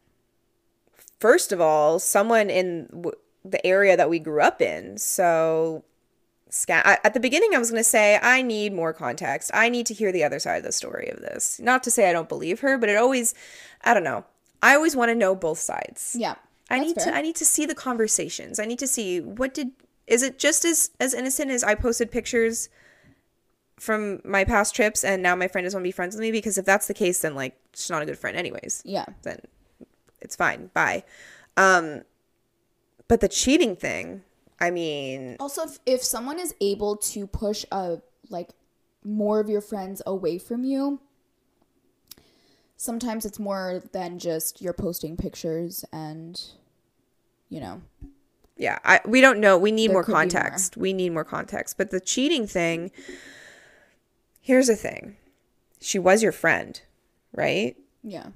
first 1.24 1.54
of 1.54 1.62
all, 1.62 2.00
someone 2.00 2.50
in 2.50 2.86
w- 2.88 3.16
the 3.46 3.66
area 3.66 3.96
that 3.96 4.10
we 4.10 4.20
grew 4.20 4.42
up 4.42 4.62
in. 4.62 4.98
So, 4.98 5.86
sca- 6.50 6.86
I, 6.86 6.98
at 7.06 7.14
the 7.14 7.22
beginning, 7.22 7.56
I 7.56 7.60
was 7.60 7.72
going 7.72 7.80
to 7.80 7.90
say, 7.90 8.20
I 8.22 8.42
need 8.42 8.74
more 8.74 8.92
context. 8.92 9.50
I 9.54 9.70
need 9.70 9.86
to 9.86 9.94
hear 9.94 10.12
the 10.12 10.26
other 10.26 10.38
side 10.38 10.58
of 10.58 10.64
the 10.66 10.74
story 10.74 11.08
of 11.08 11.22
this. 11.22 11.62
Not 11.62 11.82
to 11.84 11.92
say 11.92 12.10
I 12.10 12.12
don't 12.12 12.28
believe 12.28 12.60
her, 12.60 12.78
but 12.78 12.90
it 12.90 12.98
always, 12.98 13.34
I 13.86 13.94
don't 13.94 14.04
know. 14.04 14.26
I 14.62 14.76
always 14.76 14.98
want 14.98 15.12
to 15.12 15.16
know 15.16 15.34
both 15.34 15.60
sides. 15.60 16.14
Yeah. 16.20 16.36
I 16.70 16.80
need 16.80 16.96
fair. 16.96 17.06
to 17.06 17.16
I 17.16 17.22
need 17.22 17.38
to 17.38 17.46
see 17.46 17.66
the 17.66 17.76
conversations. 17.76 18.60
I 18.60 18.66
need 18.66 18.80
to 18.80 18.88
see 18.88 19.22
what 19.22 19.54
did 19.54 19.72
is 20.08 20.22
it 20.24 20.38
just 20.40 20.66
as 20.66 20.92
as 21.00 21.14
innocent 21.14 21.52
as 21.52 21.64
I 21.64 21.76
posted 21.76 22.12
pictures 22.12 22.70
from 23.78 24.22
my 24.24 24.44
past 24.44 24.76
trips 24.76 25.04
and 25.04 25.22
now 25.24 25.36
my 25.36 25.48
friend 25.48 25.66
doesn't 25.66 25.78
want 25.78 25.84
to 25.84 25.88
be 25.88 25.92
friends 25.92 26.16
with 26.16 26.22
me 26.22 26.32
because 26.32 26.58
if 26.58 26.66
that's 26.66 26.88
the 26.88 26.94
case 26.94 27.20
then 27.22 27.36
like 27.36 27.58
she's 27.74 27.90
not 27.90 28.02
a 28.02 28.06
good 28.06 28.18
friend 28.18 28.38
anyways 28.38 28.82
Yeah. 28.86 29.06
then 29.24 29.40
it's 30.22 30.36
fine. 30.38 30.70
Bye. 30.74 31.04
Um, 31.58 32.04
but 33.10 33.20
the 33.20 33.28
cheating 33.28 33.76
thing, 33.76 34.22
I 34.60 34.72
mean, 34.72 35.36
Also, 35.40 35.64
if, 35.64 35.80
if 35.86 36.04
someone 36.04 36.40
is 36.40 36.56
able 36.62 36.96
to 36.98 37.28
push 37.28 37.66
a 37.74 37.98
like 38.30 38.52
more 39.04 39.42
of 39.42 39.50
your 39.50 39.60
friends 39.60 40.02
away 40.06 40.38
from 40.38 40.64
you, 40.64 41.02
sometimes 42.78 43.26
it's 43.26 43.38
more 43.40 43.84
than 43.92 44.18
just 44.20 44.62
you're 44.62 44.74
posting 44.74 45.18
pictures 45.18 45.84
and 45.92 46.42
you 47.50 47.60
know. 47.60 47.82
Yeah, 48.58 48.80
I, 48.86 49.00
we 49.06 49.20
don't 49.22 49.40
know. 49.40 49.58
We 49.58 49.72
need 49.72 49.88
There 49.90 49.94
more 49.96 50.04
be 50.04 50.12
more. 50.12 50.20
context. 50.22 50.78
We 50.78 50.94
need 50.94 51.12
more 51.12 51.24
context. 51.24 51.78
But 51.78 51.92
the 51.92 52.00
cheating 52.00 52.46
thing, 52.48 52.92
here's 54.42 54.68
the 54.68 54.76
thing 54.76 55.18
she 55.82 56.00
was 56.00 56.24
your 56.24 56.32
friend, 56.32 56.80
right? 57.34 57.76
Yeah. 58.04 58.28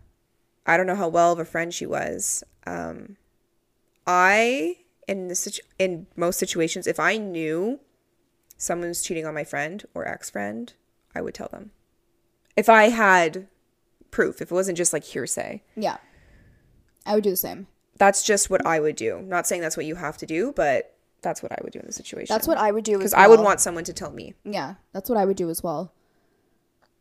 I 0.65 0.75
don't 0.75 0.88
know 0.88 0.95
how 0.95 1.08
well 1.08 1.32
of 1.32 1.39
a 1.39 1.45
friend 1.45 1.73
she 1.73 1.86
was. 1.86 2.43
Um, 2.65 3.17
I 4.06 4.77
in 5.08 5.27
this 5.30 5.39
situ- 5.41 5.62
in 5.80 6.08
most 6.15 6.38
situations, 6.39 6.88
if 6.88 6.99
I 6.99 7.17
knew 7.17 7.80
someone's 8.58 9.01
cheating 9.01 9.25
on 9.25 9.34
my 9.34 9.43
friend 9.43 9.86
or 9.93 10.06
ex 10.08 10.30
friend, 10.30 10.73
I 11.15 11.21
would 11.21 11.34
tell 11.34 11.47
them. 11.49 11.71
If 12.58 12.67
I 12.69 12.89
had 12.89 13.47
proof, 14.12 14.41
if 14.41 14.51
it 14.51 14.53
wasn't 14.56 14.77
just 14.77 14.91
like 14.93 15.03
hearsay, 15.03 15.62
Yeah. 15.75 15.97
I 17.06 17.13
would 17.15 17.23
do 17.23 17.30
the 17.30 17.38
same. 17.38 17.67
That's 17.97 18.23
just 18.23 18.49
what 18.49 18.65
I 18.65 18.79
would 18.79 18.95
do. 18.95 19.21
Not 19.21 19.47
saying 19.47 19.62
that's 19.62 19.77
what 19.77 19.86
you 19.86 19.95
have 19.95 20.17
to 20.17 20.25
do, 20.25 20.53
but 20.55 20.95
that's 21.21 21.41
what 21.41 21.51
I 21.51 21.57
would 21.63 21.73
do 21.73 21.79
in 21.79 21.86
the 21.86 21.93
situation. 21.93 22.33
That's 22.33 22.47
what 22.47 22.57
I 22.57 22.71
would 22.71 22.83
do 22.83 22.97
because 22.97 23.13
as 23.13 23.19
I 23.19 23.27
would 23.27 23.39
want 23.39 23.60
someone 23.60 23.83
to 23.86 23.93
tell 23.93 24.12
me. 24.12 24.33
Yeah, 24.43 24.75
that's 24.93 25.10
what 25.10 25.17
I 25.17 25.25
would 25.25 25.38
do 25.38 25.49
as 25.49 25.63
well. 25.63 25.91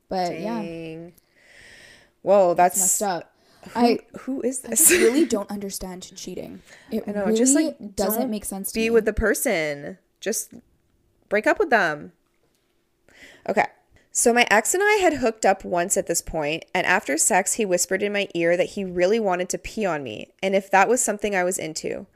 But 0.09 0.41
yeah, 0.41 1.11
Whoa, 2.23 2.55
that's 2.55 2.79
messed 2.79 3.03
up. 3.03 3.33
I 3.75 3.99
Who 4.21 4.41
is 4.43 4.61
this? 4.61 4.91
I 4.91 4.97
really 4.97 5.25
don't 5.37 5.51
understand 5.51 6.15
cheating. 6.17 6.63
It 6.91 7.05
I 7.07 7.13
know, 7.13 7.25
really 7.25 7.37
just 7.37 7.55
like 7.55 7.97
doesn't 7.97 8.31
make 8.31 8.45
sense 8.45 8.73
to 8.73 8.79
be 8.79 8.87
me. 8.87 8.91
with 8.91 9.05
the 9.05 9.13
person. 9.13 9.99
Just 10.21 10.55
break 11.29 11.47
up 11.47 11.59
with 11.59 11.71
them. 11.71 12.13
Okay. 13.49 13.67
So 14.19 14.33
my 14.33 14.47
ex 14.51 14.73
and 14.73 14.83
I 14.83 14.95
had 15.03 15.19
hooked 15.19 15.45
up 15.45 15.63
once 15.63 15.95
at 15.99 16.07
this 16.07 16.23
point, 16.23 16.65
and 16.73 16.87
after 16.87 17.19
sex, 17.19 17.53
he 17.53 17.67
whispered 17.67 18.03
in 18.03 18.15
my 18.15 18.29
ear 18.33 18.57
that 18.57 18.71
he 18.71 18.83
really 18.83 19.21
wanted 19.21 19.51
to 19.51 19.59
pee 19.59 19.85
on 19.85 20.03
me, 20.03 20.29
and 20.43 20.55
if 20.55 20.71
that 20.71 20.89
was 20.89 21.03
something 21.03 21.37
I 21.37 21.45
was 21.45 21.59
into. 21.59 22.07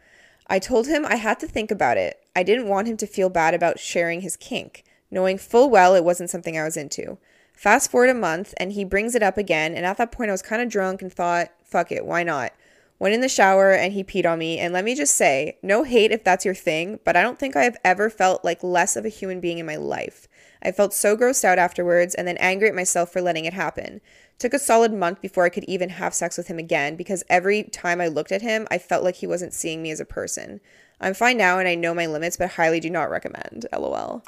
I 0.46 0.60
told 0.60 0.86
him 0.86 1.04
I 1.04 1.16
had 1.16 1.38
to 1.40 1.46
think 1.46 1.70
about 1.70 1.98
it. 1.98 2.18
I 2.34 2.42
didn't 2.42 2.68
want 2.68 2.88
him 2.88 2.96
to 2.96 3.06
feel 3.06 3.28
bad 3.28 3.52
about 3.52 3.78
sharing 3.78 4.22
his 4.22 4.38
kink, 4.38 4.82
knowing 5.10 5.36
full 5.36 5.68
well 5.68 5.94
it 5.94 6.02
wasn't 6.02 6.30
something 6.30 6.56
I 6.56 6.64
was 6.64 6.78
into. 6.78 7.18
Fast 7.52 7.90
forward 7.90 8.08
a 8.08 8.14
month, 8.14 8.54
and 8.56 8.72
he 8.72 8.82
brings 8.82 9.14
it 9.14 9.22
up 9.22 9.36
again, 9.36 9.74
and 9.74 9.84
at 9.84 9.98
that 9.98 10.10
point, 10.10 10.30
I 10.30 10.32
was 10.32 10.40
kind 10.40 10.62
of 10.62 10.70
drunk 10.70 11.02
and 11.02 11.12
thought, 11.12 11.50
fuck 11.62 11.92
it, 11.92 12.06
why 12.06 12.22
not? 12.22 12.54
Went 12.98 13.14
in 13.14 13.20
the 13.20 13.28
shower 13.28 13.72
and 13.72 13.92
he 13.92 14.04
peed 14.04 14.30
on 14.30 14.38
me. 14.38 14.58
And 14.58 14.74
let 14.74 14.84
me 14.84 14.94
just 14.94 15.16
say, 15.16 15.56
no 15.62 15.84
hate 15.84 16.12
if 16.12 16.22
that's 16.22 16.44
your 16.44 16.54
thing, 16.54 17.00
but 17.04 17.16
I 17.16 17.22
don't 17.22 17.38
think 17.38 17.56
I 17.56 17.64
have 17.64 17.78
ever 17.82 18.10
felt 18.10 18.44
like 18.44 18.62
less 18.62 18.94
of 18.94 19.06
a 19.06 19.10
human 19.10 19.40
being 19.40 19.58
in 19.58 19.64
my 19.64 19.76
life. 19.76 20.28
I 20.62 20.72
felt 20.72 20.92
so 20.94 21.16
grossed 21.16 21.44
out 21.44 21.58
afterwards 21.58 22.14
and 22.14 22.26
then 22.28 22.36
angry 22.38 22.68
at 22.68 22.74
myself 22.74 23.12
for 23.12 23.20
letting 23.20 23.44
it 23.44 23.54
happen. 23.54 24.00
Took 24.38 24.54
a 24.54 24.58
solid 24.58 24.92
month 24.92 25.20
before 25.20 25.44
I 25.44 25.48
could 25.50 25.64
even 25.64 25.90
have 25.90 26.14
sex 26.14 26.36
with 26.36 26.48
him 26.48 26.58
again 26.58 26.96
because 26.96 27.22
every 27.28 27.62
time 27.64 28.00
I 28.00 28.08
looked 28.08 28.32
at 28.32 28.42
him, 28.42 28.66
I 28.70 28.78
felt 28.78 29.04
like 29.04 29.16
he 29.16 29.26
wasn't 29.26 29.52
seeing 29.54 29.82
me 29.82 29.90
as 29.90 30.00
a 30.00 30.04
person. 30.04 30.60
I'm 31.00 31.14
fine 31.14 31.36
now 31.36 31.58
and 31.58 31.68
I 31.68 31.74
know 31.74 31.94
my 31.94 32.06
limits, 32.06 32.36
but 32.36 32.52
highly 32.52 32.80
do 32.80 32.90
not 32.90 33.10
recommend. 33.10 33.66
LOL. 33.72 34.22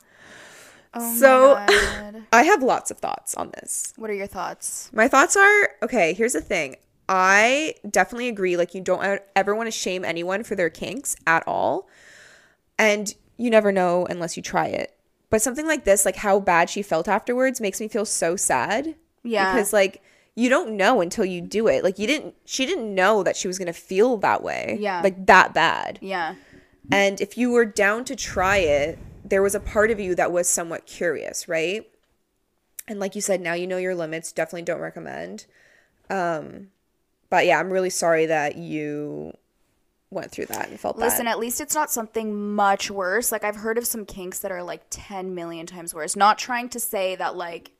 Oh 0.95 1.17
So- 1.17 1.55
I 2.33 2.43
have 2.45 2.63
lots 2.63 2.91
of 2.91 2.99
thoughts 2.99 3.35
on 3.35 3.51
this. 3.61 3.93
what 3.97 4.11
are 4.11 4.15
your 4.15 4.27
thoughts? 4.27 4.91
My 4.93 5.09
thoughts 5.09 5.37
are 5.37 5.71
okay, 5.83 6.13
here's 6.13 6.35
the 6.35 6.41
thing. 6.41 6.77
I 7.09 7.75
definitely 7.91 8.29
agree. 8.29 8.57
Like, 8.57 8.75
you 8.75 8.81
don't 8.81 9.21
ever 9.37 9.55
want 9.55 9.67
to 9.67 9.71
shame 9.73 10.05
anyone 10.05 10.45
for 10.45 10.55
their 10.55 10.71
kinks 10.71 11.17
at 11.27 11.43
all. 11.47 11.89
And 12.79 13.15
you 13.37 13.51
never 13.51 13.71
know 13.73 14.07
unless 14.07 14.37
you 14.37 14.43
try 14.43 14.67
it. 14.69 14.97
But 15.33 15.41
something 15.41 15.67
like 15.67 15.85
this, 15.85 16.05
like 16.05 16.17
how 16.17 16.41
bad 16.41 16.69
she 16.69 16.83
felt 16.83 17.09
afterwards, 17.09 17.59
makes 17.59 17.81
me 17.81 17.89
feel 17.89 18.05
so 18.05 18.37
sad. 18.37 18.97
Yeah. 19.25 19.55
Because, 19.55 19.73
like, 19.73 20.03
you 20.35 20.51
don't 20.51 20.77
know 20.77 21.01
until 21.01 21.25
you 21.25 21.41
do 21.41 21.69
it. 21.69 21.83
Like, 21.83 21.99
you 21.99 22.07
didn't, 22.07 22.35
she 22.45 22.67
didn't 22.67 22.95
know 22.95 23.23
that 23.23 23.35
she 23.35 23.49
was 23.49 23.57
going 23.57 23.67
to 23.67 23.73
feel 23.73 24.19
that 24.19 24.43
way. 24.43 24.77
Yeah. 24.79 25.01
Like, 25.01 25.25
that 25.25 25.55
bad. 25.55 25.99
Yeah. 26.03 26.35
And 26.91 27.19
if 27.19 27.39
you 27.39 27.51
were 27.51 27.65
down 27.65 28.05
to 28.05 28.15
try 28.15 28.59
it, 28.59 28.99
there 29.25 29.41
was 29.41 29.55
a 29.55 29.61
part 29.61 29.91
of 29.91 29.99
you 29.99 30.15
that 30.17 30.33
was 30.33 30.51
somewhat 30.51 30.85
curious, 30.85 31.49
right? 31.49 31.89
And 32.87 33.01
like 33.01 33.15
you 33.15 33.23
said, 33.23 33.41
now 33.41 33.55
you 33.55 33.67
know 33.67 33.79
your 33.79 33.95
limits. 33.95 34.33
Definitely 34.33 34.63
don't 34.63 34.81
recommend. 34.81 35.47
Um, 36.11 36.69
but 37.31 37.47
yeah, 37.47 37.59
I'm 37.59 37.73
really 37.73 37.89
sorry 37.89 38.27
that 38.27 38.57
you 38.57 39.33
went 40.13 40.31
through 40.31 40.47
that 40.47 40.69
and 40.69 40.79
felt 40.79 40.99
Listen, 40.99 41.27
at 41.27 41.39
least 41.39 41.61
it's 41.61 41.75
not 41.75 41.91
something 41.91 42.55
much 42.55 42.91
worse. 42.91 43.33
Like 43.33 43.45
I've 43.45 43.57
heard 43.57 43.79
of 43.79 43.87
some 43.87 44.05
kinks 44.05 44.41
that 44.41 44.53
are 44.53 44.63
like 44.63 44.83
10 44.91 45.35
million 45.35 45.67
times 45.67 45.95
worse. 45.95 46.15
Not 46.17 46.39
trying 46.39 46.69
to 46.71 46.81
say 46.81 47.17
that 47.17 47.37
like 47.37 47.73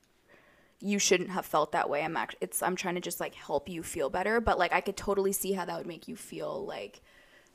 you 0.79 0.99
shouldn't 0.99 1.29
have 1.29 1.45
felt 1.45 1.71
that 1.71 1.89
way. 1.89 2.03
I'm 2.03 2.17
act- 2.17 2.35
it's 2.41 2.61
I'm 2.61 2.75
trying 2.75 2.95
to 2.95 3.01
just 3.01 3.19
like 3.19 3.35
help 3.35 3.69
you 3.69 3.83
feel 3.83 4.09
better, 4.09 4.41
but 4.41 4.59
like 4.59 4.73
I 4.73 4.81
could 4.81 4.97
totally 4.97 5.31
see 5.31 5.53
how 5.53 5.65
that 5.65 5.77
would 5.77 5.87
make 5.87 6.07
you 6.07 6.15
feel 6.15 6.65
like 6.65 7.01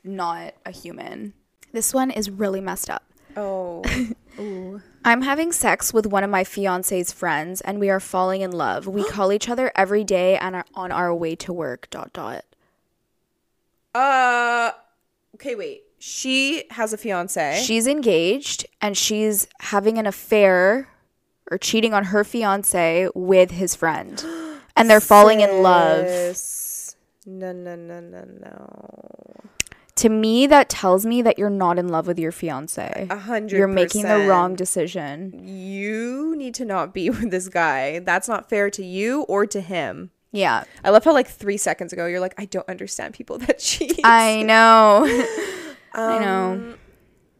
not 0.03 0.55
a 0.65 0.71
human. 0.71 1.33
This 1.71 1.93
one 1.93 2.09
is 2.09 2.29
really 2.29 2.61
messed 2.61 2.89
up. 2.89 3.03
Oh, 3.37 3.83
Ooh. 4.39 4.81
I'm 5.05 5.21
having 5.21 5.51
sex 5.51 5.93
with 5.93 6.07
one 6.07 6.23
of 6.23 6.29
my 6.29 6.43
fiance's 6.43 7.11
friends 7.11 7.61
and 7.61 7.79
we 7.79 7.89
are 7.89 7.99
falling 7.99 8.41
in 8.41 8.51
love. 8.51 8.87
We 8.87 9.03
call 9.09 9.31
each 9.31 9.49
other 9.49 9.71
every 9.75 10.03
day 10.03 10.37
and 10.37 10.55
are 10.55 10.65
on 10.73 10.91
our 10.91 11.13
way 11.13 11.35
to 11.35 11.53
work. 11.53 11.89
Dot 11.89 12.11
dot. 12.13 12.45
Uh, 13.95 14.71
okay, 15.35 15.55
wait. 15.55 15.83
She 15.99 16.63
has 16.71 16.93
a 16.93 16.97
fiance. 16.97 17.61
She's 17.65 17.85
engaged 17.85 18.65
and 18.81 18.97
she's 18.97 19.47
having 19.59 19.97
an 19.97 20.05
affair 20.05 20.87
or 21.51 21.57
cheating 21.57 21.93
on 21.93 22.05
her 22.05 22.23
fiance 22.23 23.09
with 23.13 23.51
his 23.51 23.75
friend. 23.75 24.23
And 24.75 24.89
they're 24.89 25.01
falling 25.01 25.41
in 25.41 25.61
love. 25.61 26.05
No, 27.25 27.51
no, 27.51 27.75
no, 27.75 27.99
no, 27.99 28.23
no. 28.23 29.35
To 29.95 30.07
me, 30.07 30.47
that 30.47 30.69
tells 30.69 31.05
me 31.05 31.21
that 31.21 31.37
you're 31.37 31.49
not 31.49 31.77
in 31.77 31.89
love 31.89 32.07
with 32.07 32.17
your 32.17 32.31
fiance. 32.31 33.07
A 33.09 33.17
hundred. 33.17 33.57
You're 33.57 33.67
making 33.67 34.03
the 34.03 34.19
wrong 34.19 34.55
decision. 34.55 35.45
You 35.45 36.33
need 36.37 36.53
to 36.55 36.63
not 36.63 36.93
be 36.93 37.09
with 37.09 37.29
this 37.29 37.49
guy. 37.49 37.99
That's 37.99 38.29
not 38.29 38.49
fair 38.49 38.69
to 38.69 38.85
you 38.85 39.23
or 39.23 39.45
to 39.47 39.59
him. 39.59 40.11
Yeah. 40.31 40.63
I 40.83 40.89
love 40.91 41.03
how 41.03 41.13
like 41.13 41.27
three 41.27 41.57
seconds 41.57 41.91
ago 41.93 42.05
you're 42.05 42.19
like, 42.19 42.35
I 42.37 42.45
don't 42.45 42.67
understand 42.69 43.13
people 43.13 43.37
that 43.39 43.59
cheat. 43.69 43.99
I 44.03 44.43
know. 44.43 45.05
I 45.93 46.19
know. 46.19 46.51
Um, 46.51 46.75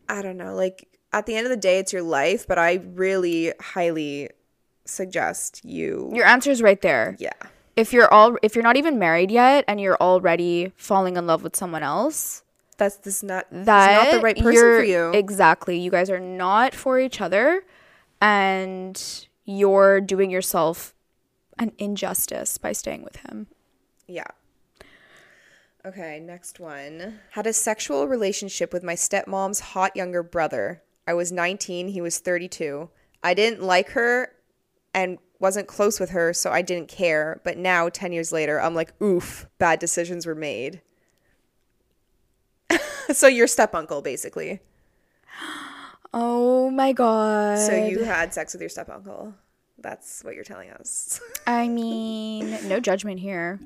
I 0.08 0.22
don't 0.22 0.38
know. 0.38 0.56
Like 0.56 0.88
at 1.14 1.26
the 1.26 1.36
end 1.36 1.46
of 1.46 1.52
the 1.52 1.58
day, 1.58 1.80
it's 1.80 1.94
your 1.94 2.02
life, 2.02 2.48
but 2.48 2.58
I 2.58 2.82
really 2.96 3.54
highly 3.60 4.30
suggest 4.86 5.64
you. 5.64 6.12
Your 6.14 6.26
answer's 6.26 6.62
right 6.62 6.82
there. 6.82 7.16
yeah. 7.20 7.34
If 7.76 7.94
you're 7.94 8.12
all 8.14 8.36
if 8.44 8.56
you're 8.56 8.64
not 8.64 8.76
even 8.76 9.00
married 9.00 9.32
yet 9.32 9.64
and 9.68 9.80
you're 9.80 9.96
already 10.02 10.74
falling 10.76 11.16
in 11.16 11.26
love 11.28 11.44
with 11.44 11.56
someone 11.56 11.82
else, 11.82 12.44
That's 12.78 12.98
this 12.98 13.24
not 13.24 13.46
is 13.52 13.66
that 13.68 14.04
not 14.04 14.12
the 14.12 14.20
right 14.20 14.36
person 14.36 14.54
for 14.80 14.84
you. 14.84 15.12
Exactly. 15.12 15.80
You 15.80 15.90
guys 15.90 16.10
are 16.10 16.20
not 16.20 16.76
for 16.76 17.00
each 17.00 17.22
other 17.22 17.64
and 18.20 19.02
you're 19.46 20.02
doing 20.02 20.30
yourself 20.30 20.94
an 21.60 21.74
injustice 21.78 22.58
by 22.58 22.72
staying 22.72 23.04
with 23.04 23.18
him. 23.18 23.48
Yeah. 24.08 24.24
Okay, 25.86 26.20
next 26.20 26.60
one. 26.60 27.20
Had 27.32 27.48
a 27.48 27.54
sexual 27.54 28.08
relationship 28.08 28.74
with 28.74 28.84
my 28.84 28.96
stepmom's 28.96 29.60
hot 29.60 29.96
younger 29.96 30.24
brother. 30.24 30.82
I 31.06 31.14
was 31.14 31.32
19, 31.32 31.90
he 31.90 32.02
was 32.02 32.20
32. 32.20 32.90
I 33.24 33.34
didn't 33.34 33.62
like 33.62 33.90
her 33.92 34.34
and 34.94 35.20
wasn't 35.40 35.68
close 35.68 36.00
with 36.00 36.10
her, 36.10 36.34
so 36.34 36.52
I 36.52 36.62
didn't 36.62 36.90
care. 36.90 37.42
But 37.44 37.58
now, 37.58 37.90
10 37.90 38.12
years 38.12 38.32
later, 38.32 38.60
I'm 38.60 38.76
like, 38.76 39.00
oof, 39.02 39.48
bad 39.58 39.80
decisions 39.80 40.26
were 40.26 40.36
made. 40.36 40.82
so, 43.12 43.28
your 43.28 43.48
step 43.48 43.76
uncle, 43.76 44.02
basically. 44.02 44.62
Oh 46.12 46.72
my 46.72 46.92
god. 46.92 47.60
So, 47.60 47.76
you 47.76 48.04
had 48.04 48.34
sex 48.34 48.54
with 48.54 48.62
your 48.62 48.70
step 48.70 48.90
uncle. 48.90 49.36
That's 49.82 50.24
what 50.24 50.36
you're 50.36 50.44
telling 50.44 50.70
us. 50.72 51.20
I 51.48 51.68
mean, 51.68 52.68
no 52.68 52.80
judgment 52.80 53.20
here. 53.20 53.60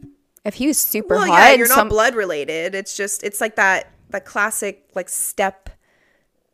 If 0.45 0.55
he 0.55 0.67
was 0.67 0.77
super 0.77 1.15
well, 1.15 1.27
hot, 1.27 1.37
yeah, 1.37 1.53
you're 1.53 1.67
not 1.67 1.75
some- 1.75 1.89
blood 1.89 2.15
related. 2.15 2.75
It's 2.75 2.95
just, 2.95 3.23
it's 3.23 3.39
like 3.41 3.55
that, 3.55 3.89
the 4.09 4.19
classic, 4.19 4.89
like, 4.93 5.09
step 5.09 5.69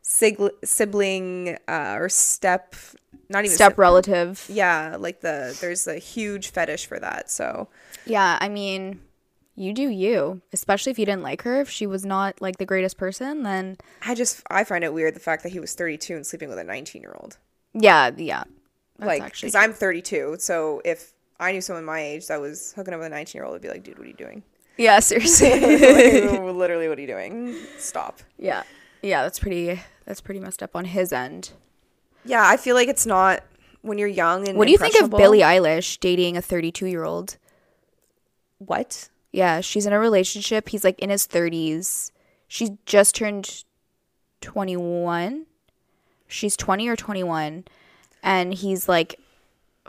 sig- 0.02 0.40
sibling 0.64 1.58
uh, 1.68 1.96
or 2.00 2.10
step, 2.10 2.76
not 3.30 3.46
even 3.46 3.56
step 3.56 3.78
relative. 3.78 4.46
Yeah, 4.48 4.96
like 5.00 5.22
the, 5.22 5.58
there's 5.62 5.88
a 5.88 5.96
huge 5.98 6.50
fetish 6.50 6.86
for 6.86 7.00
that. 7.00 7.30
So, 7.30 7.68
Yeah, 8.06 8.38
I 8.40 8.48
mean, 8.50 9.02
you 9.56 9.74
do 9.74 9.90
you. 9.90 10.42
Especially 10.54 10.92
if 10.92 11.00
you 11.00 11.06
didn't 11.06 11.24
like 11.24 11.42
her. 11.42 11.60
If 11.62 11.70
she 11.70 11.86
was 11.88 12.06
not 12.06 12.42
like 12.42 12.58
the 12.58 12.66
greatest 12.66 12.98
person, 12.98 13.44
then 13.44 13.78
I 14.04 14.16
just, 14.16 14.42
I 14.50 14.64
find 14.64 14.84
it 14.84 14.94
weird 14.94 15.16
the 15.16 15.20
fact 15.20 15.44
that 15.44 15.52
he 15.52 15.60
was 15.60 15.74
32 15.74 16.16
and 16.16 16.26
sleeping 16.26 16.50
with 16.50 16.60
a 16.60 16.64
19 16.64 17.02
year 17.02 17.16
old. 17.20 17.38
yeah, 17.74 18.12
yeah. 18.16 18.44
That's 19.00 19.20
like 19.20 19.34
because 19.34 19.56
i'm 19.56 19.74
32 19.74 20.38
so 20.40 20.82
if 20.86 21.14
i 21.40 21.52
knew 21.52 21.62
someone 21.62 21.86
my 21.86 22.02
age 22.02 22.28
that 22.28 22.40
was 22.40 22.74
hooking 22.76 22.94
up 22.94 23.00
with 23.00 23.08
a 23.08 23.10
19 23.10 23.38
year 23.40 23.46
old 23.46 23.56
i'd 23.56 23.62
be 23.62 23.70
like 23.70 23.84
dude 23.84 23.98
what 23.98 24.06
are 24.06 24.10
you 24.10 24.14
doing 24.16 24.44
yeah, 24.78 25.00
seriously. 25.02 25.50
Like, 25.60 26.42
literally 26.54 26.88
what 26.88 26.98
are 26.98 27.02
you 27.02 27.08
doing 27.08 27.56
stop 27.78 28.20
yeah, 28.38 28.64
yeah. 29.02 29.24
That's 29.24 29.38
pretty. 29.40 29.82
That's 30.06 30.22
pretty 30.22 30.40
messed 30.40 30.64
up 30.64 30.74
on 30.76 30.86
his 30.86 31.12
end. 31.12 31.52
yeah 32.24 32.48
i 32.48 32.56
feel 32.56 32.76
like 32.76 32.88
it's 32.88 33.06
not 33.06 33.44
when 33.82 33.98
you're 33.98 34.08
young 34.08 34.48
and 34.48 34.58
What 34.58 34.66
do 34.66 34.72
you 34.72 34.78
think 34.78 35.00
of 35.02 35.10
Billie 35.10 35.40
Eilish 35.40 36.00
dating 36.00 36.36
a 36.38 36.42
32 36.42 36.86
year 36.88 37.04
old? 37.04 37.38
what 38.60 39.10
Yeah, 39.32 39.62
she's 39.62 39.86
in 39.86 39.94
a 39.94 40.00
relationship. 40.00 40.70
He's 40.70 40.84
like 40.84 41.00
in 41.00 41.10
his 41.10 41.28
30s. 41.28 42.12
She's 42.48 42.72
just 42.86 43.16
turned 43.16 43.64
21. 44.42 45.46
She's 46.28 46.58
20 46.58 46.88
or 46.88 46.96
21. 46.96 47.66
And 48.24 48.54
he's 48.54 48.88
like 48.90 49.20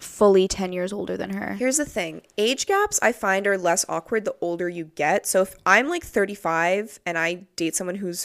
fully 0.01 0.49
10 0.49 0.73
years 0.73 0.93
older 0.95 1.17
than 1.17 1.31
her. 1.35 1.55
here's 1.59 1.77
the 1.77 1.85
thing 1.85 2.23
age 2.39 2.65
gaps 2.67 2.99
i 3.03 3.13
find 3.13 3.47
are 3.47 3.59
less 3.59 3.85
awkward 3.87 4.25
the 4.25 4.35
older 4.41 4.67
you 4.67 4.85
get 4.95 5.27
so 5.27 5.43
if 5.43 5.55
i'm 5.67 5.89
like 5.89 6.03
35 6.03 7.01
and 7.05 7.19
i 7.19 7.35
date 7.57 7.77
someone 7.77 7.97
who's 7.97 8.25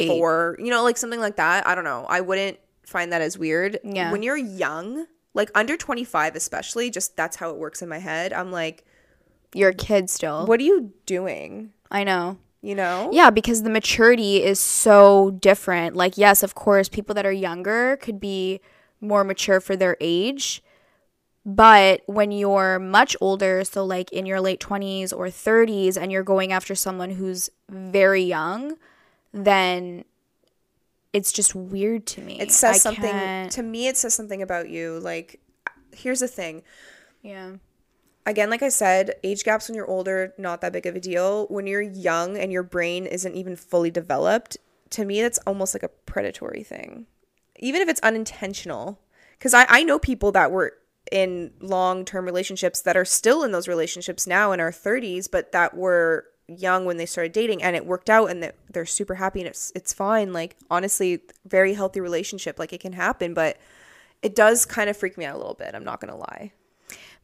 44 0.00 0.56
you 0.58 0.70
know 0.70 0.82
like 0.82 0.96
something 0.96 1.20
like 1.20 1.36
that 1.36 1.64
i 1.66 1.74
don't 1.74 1.84
know 1.84 2.06
i 2.08 2.20
wouldn't 2.20 2.58
find 2.84 3.12
that 3.12 3.20
as 3.22 3.38
weird 3.38 3.78
Yeah. 3.84 4.10
when 4.10 4.22
you're 4.22 4.36
young 4.36 5.06
like 5.34 5.50
under 5.54 5.76
25 5.76 6.34
especially 6.34 6.90
just 6.90 7.16
that's 7.16 7.36
how 7.36 7.50
it 7.50 7.56
works 7.56 7.80
in 7.82 7.88
my 7.88 7.98
head 7.98 8.32
i'm 8.32 8.50
like 8.50 8.84
You're 9.54 9.70
a 9.70 9.74
kid 9.74 10.10
still. 10.10 10.46
what 10.46 10.58
are 10.60 10.64
you 10.64 10.92
doing 11.06 11.72
I 11.90 12.04
know. 12.04 12.38
You 12.62 12.74
know 12.74 13.10
Yeah, 13.12 13.30
because 13.30 13.62
the 13.64 13.70
maturity 13.70 14.42
is 14.42 14.58
so 14.60 15.32
different. 15.32 15.96
Like, 15.96 16.16
yes, 16.16 16.42
of 16.42 16.54
course, 16.54 16.88
people 16.88 17.14
that 17.16 17.26
are 17.26 17.32
younger 17.32 17.96
could 17.96 18.18
be 18.20 18.60
more 19.00 19.24
mature 19.24 19.60
for 19.60 19.74
their 19.76 19.96
age, 20.00 20.62
But 21.44 22.02
when 22.06 22.30
you're 22.30 22.78
much 22.78 23.16
older, 23.20 23.64
so 23.64 23.84
like 23.84 24.12
in 24.12 24.26
your 24.26 24.40
late 24.40 24.60
20s 24.60 25.12
or 25.12 25.26
30s, 25.26 25.96
and 26.00 26.12
you're 26.12 26.22
going 26.22 26.52
after 26.52 26.74
someone 26.76 27.10
who's 27.10 27.50
very 27.68 28.22
young, 28.22 28.76
then 29.32 30.04
it's 31.12 31.32
just 31.32 31.52
weird 31.56 32.06
to 32.06 32.20
me. 32.22 32.38
It 32.40 32.52
says 32.52 32.76
I 32.76 32.78
something 32.78 33.10
can't- 33.10 33.52
to 33.52 33.62
me. 33.64 33.88
It 33.88 33.96
says 33.96 34.14
something 34.14 34.40
about 34.40 34.68
you. 34.70 35.00
Like, 35.00 35.40
here's 35.92 36.20
the 36.20 36.28
thing. 36.28 36.62
yeah. 37.22 37.54
Again, 38.24 38.50
like 38.50 38.62
I 38.62 38.68
said, 38.68 39.14
age 39.24 39.42
gaps 39.42 39.68
when 39.68 39.74
you're 39.74 39.90
older, 39.90 40.32
not 40.38 40.60
that 40.60 40.72
big 40.72 40.86
of 40.86 40.94
a 40.94 41.00
deal. 41.00 41.46
When 41.48 41.66
you're 41.66 41.82
young 41.82 42.36
and 42.36 42.52
your 42.52 42.62
brain 42.62 43.06
isn't 43.06 43.34
even 43.34 43.56
fully 43.56 43.90
developed, 43.90 44.56
to 44.90 45.04
me, 45.04 45.20
that's 45.20 45.38
almost 45.46 45.74
like 45.74 45.82
a 45.82 45.88
predatory 45.88 46.62
thing, 46.62 47.06
even 47.58 47.82
if 47.82 47.88
it's 47.88 48.00
unintentional. 48.00 49.00
Because 49.38 49.54
I, 49.54 49.66
I 49.68 49.82
know 49.82 49.98
people 49.98 50.30
that 50.32 50.52
were 50.52 50.74
in 51.10 51.52
long 51.60 52.04
term 52.04 52.24
relationships 52.24 52.80
that 52.82 52.96
are 52.96 53.04
still 53.04 53.42
in 53.42 53.50
those 53.50 53.66
relationships 53.66 54.26
now 54.26 54.52
in 54.52 54.60
our 54.60 54.70
30s, 54.70 55.28
but 55.30 55.50
that 55.52 55.76
were 55.76 56.26
young 56.46 56.84
when 56.84 56.96
they 56.96 57.06
started 57.06 57.32
dating 57.32 57.62
and 57.62 57.74
it 57.74 57.86
worked 57.86 58.10
out 58.10 58.30
and 58.30 58.52
they're 58.70 58.84
super 58.84 59.14
happy 59.14 59.40
and 59.40 59.48
it's 59.48 59.72
it's 59.74 59.92
fine. 59.92 60.32
Like 60.32 60.56
honestly, 60.70 61.20
very 61.46 61.74
healthy 61.74 62.00
relationship. 62.00 62.58
Like 62.58 62.72
it 62.72 62.80
can 62.80 62.92
happen, 62.92 63.34
but 63.34 63.56
it 64.22 64.34
does 64.36 64.64
kind 64.64 64.88
of 64.88 64.96
freak 64.96 65.18
me 65.18 65.24
out 65.24 65.34
a 65.34 65.38
little 65.38 65.54
bit. 65.54 65.74
I'm 65.74 65.84
not 65.84 66.00
gonna 66.00 66.16
lie. 66.16 66.52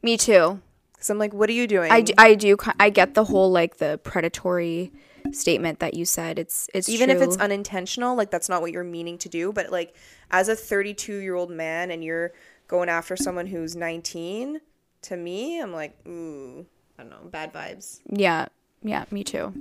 Me 0.01 0.17
too. 0.17 0.61
Because 0.99 1.09
I'm 1.09 1.17
like, 1.17 1.33
what 1.33 1.49
are 1.49 1.53
you 1.53 1.65
doing? 1.65 1.89
I 1.91 2.01
do, 2.01 2.13
I 2.17 2.35
do. 2.35 2.57
I 2.77 2.89
get 2.89 3.13
the 3.13 3.23
whole 3.23 3.49
like 3.49 3.77
the 3.77 4.01
predatory 4.03 4.91
statement 5.31 5.79
that 5.79 5.93
you 5.93 6.03
said. 6.03 6.37
It's 6.37 6.69
it's 6.73 6.89
even 6.89 7.09
if 7.09 7.21
it's 7.21 7.37
unintentional 7.37 8.15
like 8.15 8.31
that's 8.31 8.49
not 8.49 8.61
what 8.61 8.73
you're 8.73 8.83
meaning 8.83 9.17
to 9.19 9.29
do 9.29 9.53
but 9.53 9.71
like 9.71 9.95
as 10.31 10.49
a 10.49 10.55
32 10.55 11.17
year 11.17 11.35
old 11.35 11.51
man 11.51 11.91
and 11.91 12.03
you're 12.03 12.33
going 12.67 12.89
after 12.89 13.15
someone 13.15 13.47
who's 13.47 13.75
19 13.75 14.59
to 15.01 15.17
me 15.17 15.59
i'm 15.61 15.71
like 15.73 15.95
ooh 16.07 16.65
i 16.97 17.03
don't 17.03 17.09
know 17.09 17.29
bad 17.29 17.53
vibes 17.53 17.99
yeah 18.09 18.47
yeah 18.83 19.05
me 19.11 19.23
too. 19.23 19.53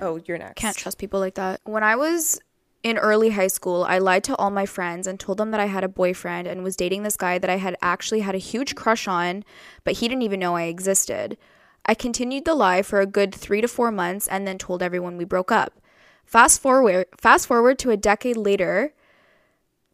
oh 0.00 0.20
you're 0.26 0.38
next 0.38 0.60
Can't 0.60 0.76
trust 0.76 0.98
people 0.98 1.20
like 1.20 1.34
that. 1.34 1.60
When 1.64 1.82
I 1.82 1.96
was 1.96 2.40
in 2.82 2.98
early 2.98 3.30
high 3.30 3.48
school, 3.48 3.84
I 3.84 3.98
lied 3.98 4.24
to 4.24 4.36
all 4.36 4.50
my 4.50 4.66
friends 4.66 5.06
and 5.06 5.18
told 5.18 5.38
them 5.38 5.52
that 5.52 5.60
I 5.60 5.66
had 5.66 5.84
a 5.84 5.88
boyfriend 5.88 6.48
and 6.48 6.64
was 6.64 6.76
dating 6.76 7.04
this 7.04 7.16
guy 7.16 7.38
that 7.38 7.50
I 7.50 7.56
had 7.56 7.76
actually 7.80 8.20
had 8.20 8.34
a 8.34 8.38
huge 8.38 8.74
crush 8.74 9.06
on, 9.06 9.44
but 9.84 9.94
he 9.94 10.08
didn't 10.08 10.22
even 10.22 10.40
know 10.40 10.56
I 10.56 10.64
existed. 10.64 11.38
I 11.86 11.94
continued 11.94 12.44
the 12.44 12.54
lie 12.54 12.82
for 12.82 13.00
a 13.00 13.06
good 13.06 13.34
3 13.34 13.60
to 13.60 13.68
4 13.68 13.92
months 13.92 14.26
and 14.26 14.46
then 14.46 14.58
told 14.58 14.82
everyone 14.82 15.16
we 15.16 15.24
broke 15.24 15.52
up. 15.52 15.80
Fast 16.24 16.60
forward 16.60 17.06
fast 17.18 17.46
forward 17.46 17.78
to 17.80 17.90
a 17.90 17.96
decade 17.96 18.36
later, 18.36 18.94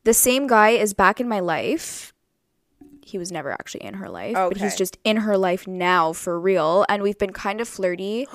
the 0.04 0.14
same 0.14 0.46
guy 0.46 0.70
is 0.70 0.94
back 0.94 1.20
in 1.20 1.28
my 1.28 1.40
life. 1.40 2.14
He 3.04 3.18
was 3.18 3.32
never 3.32 3.50
actually 3.50 3.84
in 3.84 3.94
her 3.94 4.08
life, 4.08 4.34
but 4.34 4.58
he's 4.58 4.76
just 4.76 4.98
in 5.02 5.18
her 5.18 5.36
life 5.36 5.66
now 5.66 6.12
for 6.12 6.38
real 6.38 6.84
and 6.88 7.02
we've 7.02 7.18
been 7.18 7.32
kind 7.32 7.60
of 7.60 7.68
flirty. 7.68 8.26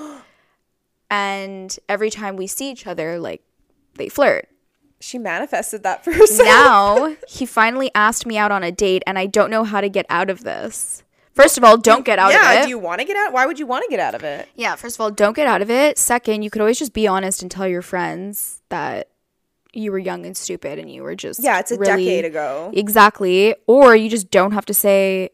and 1.10 1.78
every 1.88 2.10
time 2.10 2.36
we 2.36 2.48
see 2.48 2.72
each 2.72 2.88
other 2.88 3.20
like 3.20 3.44
they 3.96 4.10
flirt. 4.10 4.48
she 5.00 5.18
manifested 5.18 5.84
that 5.84 6.04
for 6.04 6.12
herself 6.20 6.48
Now, 6.48 7.16
he 7.28 7.46
finally 7.46 7.92
asked 7.94 8.26
me 8.26 8.38
out 8.38 8.52
on 8.52 8.64
a 8.64 8.72
date 8.72 9.04
and 9.06 9.20
I 9.20 9.26
don't 9.26 9.50
know 9.52 9.64
how 9.64 9.82
to 9.82 9.90
get 9.90 10.06
out 10.10 10.30
of 10.30 10.44
this. 10.44 11.04
First 11.34 11.58
of 11.58 11.64
all, 11.64 11.78
don't 11.78 12.06
get 12.06 12.20
out 12.20 12.32
yeah 12.32 12.52
of 12.52 12.52
it. 12.52 12.56
Yeah, 12.60 12.64
do 12.64 12.70
you 12.70 12.80
want 12.80 13.00
to 13.02 13.06
get 13.06 13.18
out 13.18 13.34
why 13.34 13.46
would 13.46 13.58
you 13.60 13.66
want 13.66 13.84
to 13.84 13.90
get 13.90 14.00
out 14.00 14.16
of 14.16 14.24
it 14.24 14.48
yeah, 14.56 14.76
first 14.76 14.96
of 14.96 15.02
all, 15.02 15.12
don't 15.12 15.36
get 15.36 15.48
out 15.48 15.62
of 15.62 15.70
it. 15.70 15.98
Second, 15.98 16.44
you 16.44 16.50
could 16.50 16.62
always 16.62 16.80
just 16.80 16.94
be 16.94 17.08
honest 17.08 17.42
and 17.42 17.50
tell 17.52 17.68
your 17.68 17.82
friends 17.82 18.62
that 18.70 19.10
you 19.74 19.92
were 19.92 19.98
young 20.00 20.24
and 20.26 20.38
stupid 20.38 20.78
and 20.78 20.92
you 20.92 21.02
were 21.02 21.16
just 21.16 21.40
yeah 21.44 21.60
it's 21.60 21.72
a 21.72 21.78
really- 21.78 22.06
decade 22.06 22.26
ago 22.26 22.72
Exactly. 22.76 23.56
Or 23.68 23.96
you 23.96 24.08
just 24.10 24.30
don't 24.32 24.52
have 24.52 24.66
to 24.66 24.74
say 24.74 25.32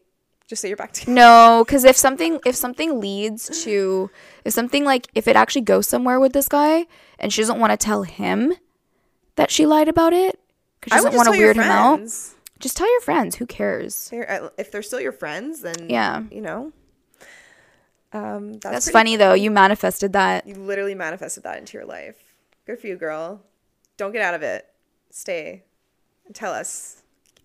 just 0.48 0.62
say 0.62 0.68
you're 0.68 0.76
back 0.78 0.92
together 0.92 1.12
no 1.12 1.64
cuz 1.68 1.84
if 1.84 1.96
something 1.96 2.40
if 2.46 2.56
something 2.56 2.98
leads 2.98 3.62
to 3.64 4.10
if 4.44 4.52
something 4.54 4.84
like 4.84 5.06
if 5.14 5.28
it 5.28 5.36
actually 5.36 5.60
goes 5.62 5.86
somewhere 5.86 6.18
with 6.18 6.32
this 6.32 6.48
guy 6.48 6.86
and 7.20 7.32
she 7.32 7.40
doesn't 7.42 7.58
want 7.60 7.70
to 7.72 7.76
tell 7.76 8.02
him 8.02 8.54
that 9.36 9.50
she 9.50 9.66
lied 9.66 9.88
about 9.88 10.12
it 10.12 10.38
cuz 10.82 10.90
she 10.92 10.96
doesn't 10.96 11.14
want 11.14 11.26
to 11.32 11.38
weird 11.38 11.56
him 11.56 11.64
out, 11.64 12.00
just 12.58 12.76
tell 12.76 12.90
your 12.90 13.00
friends, 13.00 13.36
who 13.36 13.46
cares? 13.46 14.08
They're- 14.10 14.26
uh, 14.28 14.48
if 14.58 14.70
they're 14.72 14.82
still 14.82 15.00
your 15.00 15.12
friends 15.12 15.60
then 15.60 15.88
Yeah. 15.88 16.22
you 16.30 16.40
know 16.40 16.72
um 18.12 18.54
that's, 18.54 18.62
That's 18.86 18.90
funny 18.90 19.14
though. 19.16 19.34
You 19.34 19.50
manifested 19.52 20.12
that. 20.14 20.46
You 20.46 20.54
literally 20.54 20.96
manifested 20.96 21.44
that 21.44 21.58
into 21.58 21.78
your 21.78 21.86
life. 21.86 22.16
Good 22.66 22.80
for 22.80 22.88
you, 22.88 22.96
girl. 22.96 23.42
Don't 23.96 24.12
get 24.12 24.22
out 24.22 24.34
of 24.34 24.42
it. 24.42 24.66
Stay. 25.10 25.62
And 26.26 26.34
tell 26.34 26.52
us. 26.52 27.02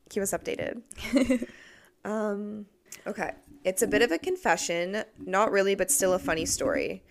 Keep 0.10 0.24
us 0.24 0.32
updated. 0.34 0.82
um, 2.06 2.66
okay. 3.06 3.34
It's 3.64 3.82
a 3.84 3.88
bit 3.88 4.02
of 4.02 4.12
a 4.12 4.18
confession. 4.18 5.04
Not 5.24 5.52
really, 5.52 5.76
but 5.76 5.92
still 5.92 6.14
a 6.14 6.20
funny 6.20 6.46
story. 6.48 7.04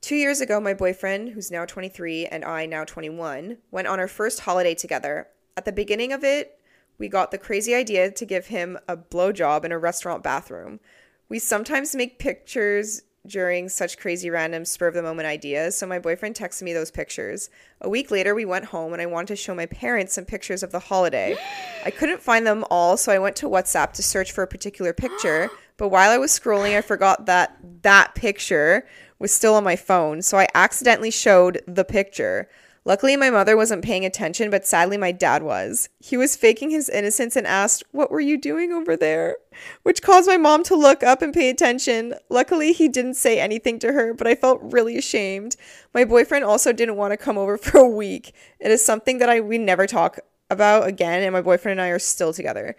Two 0.00 0.16
years 0.16 0.40
ago, 0.40 0.60
my 0.60 0.72
boyfriend, 0.72 1.30
who's 1.30 1.50
now 1.50 1.66
23, 1.66 2.26
and 2.26 2.42
I, 2.42 2.64
now 2.64 2.84
21, 2.84 3.58
went 3.70 3.86
on 3.86 4.00
our 4.00 4.08
first 4.08 4.40
holiday 4.40 4.74
together. 4.74 5.28
At 5.58 5.66
the 5.66 5.72
beginning 5.72 6.10
of 6.12 6.24
it, 6.24 6.58
we 6.96 7.06
got 7.08 7.30
the 7.30 7.38
crazy 7.38 7.74
idea 7.74 8.10
to 8.10 8.24
give 8.24 8.46
him 8.46 8.78
a 8.88 8.96
blowjob 8.96 9.64
in 9.64 9.72
a 9.72 9.78
restaurant 9.78 10.22
bathroom. 10.22 10.80
We 11.28 11.38
sometimes 11.38 11.94
make 11.94 12.18
pictures 12.18 13.02
during 13.26 13.68
such 13.68 13.98
crazy 13.98 14.30
random 14.30 14.64
spur 14.64 14.88
of 14.88 14.94
the 14.94 15.02
moment 15.02 15.26
ideas, 15.26 15.76
so 15.76 15.86
my 15.86 15.98
boyfriend 15.98 16.34
texted 16.34 16.62
me 16.62 16.72
those 16.72 16.90
pictures. 16.90 17.50
A 17.82 17.88
week 17.90 18.10
later, 18.10 18.34
we 18.34 18.46
went 18.46 18.64
home 18.64 18.94
and 18.94 19.02
I 19.02 19.06
wanted 19.06 19.28
to 19.28 19.36
show 19.36 19.54
my 19.54 19.66
parents 19.66 20.14
some 20.14 20.24
pictures 20.24 20.62
of 20.62 20.72
the 20.72 20.78
holiday. 20.78 21.36
I 21.84 21.90
couldn't 21.90 22.22
find 22.22 22.46
them 22.46 22.64
all, 22.70 22.96
so 22.96 23.12
I 23.12 23.18
went 23.18 23.36
to 23.36 23.50
WhatsApp 23.50 23.92
to 23.92 24.02
search 24.02 24.32
for 24.32 24.42
a 24.42 24.48
particular 24.48 24.94
picture, 24.94 25.50
but 25.76 25.88
while 25.90 26.10
I 26.10 26.16
was 26.16 26.32
scrolling, 26.32 26.76
I 26.76 26.80
forgot 26.80 27.26
that 27.26 27.58
that 27.82 28.14
picture 28.14 28.86
was 29.20 29.30
still 29.30 29.54
on 29.54 29.62
my 29.62 29.76
phone, 29.76 30.22
so 30.22 30.38
I 30.38 30.48
accidentally 30.54 31.12
showed 31.12 31.62
the 31.68 31.84
picture. 31.84 32.48
Luckily, 32.86 33.14
my 33.14 33.28
mother 33.28 33.58
wasn't 33.58 33.84
paying 33.84 34.06
attention, 34.06 34.50
but 34.50 34.66
sadly, 34.66 34.96
my 34.96 35.12
dad 35.12 35.42
was. 35.42 35.90
He 35.98 36.16
was 36.16 36.34
faking 36.34 36.70
his 36.70 36.88
innocence 36.88 37.36
and 37.36 37.46
asked, 37.46 37.84
What 37.92 38.10
were 38.10 38.20
you 38.20 38.38
doing 38.38 38.72
over 38.72 38.96
there? 38.96 39.36
Which 39.82 40.00
caused 40.00 40.26
my 40.26 40.38
mom 40.38 40.62
to 40.64 40.74
look 40.74 41.02
up 41.02 41.20
and 41.20 41.34
pay 41.34 41.50
attention. 41.50 42.14
Luckily, 42.30 42.72
he 42.72 42.88
didn't 42.88 43.14
say 43.14 43.38
anything 43.38 43.78
to 43.80 43.92
her, 43.92 44.14
but 44.14 44.26
I 44.26 44.34
felt 44.34 44.60
really 44.62 44.96
ashamed. 44.96 45.56
My 45.92 46.06
boyfriend 46.06 46.46
also 46.46 46.72
didn't 46.72 46.96
want 46.96 47.12
to 47.12 47.18
come 47.18 47.36
over 47.36 47.58
for 47.58 47.78
a 47.78 47.88
week. 47.88 48.34
It 48.58 48.70
is 48.70 48.82
something 48.82 49.18
that 49.18 49.28
I 49.28 49.40
we 49.40 49.58
never 49.58 49.86
talk 49.86 50.18
about 50.50 50.86
again, 50.86 51.22
and 51.22 51.32
my 51.32 51.40
boyfriend 51.40 51.78
and 51.80 51.86
I 51.86 51.90
are 51.90 51.98
still 51.98 52.32
together. 52.32 52.76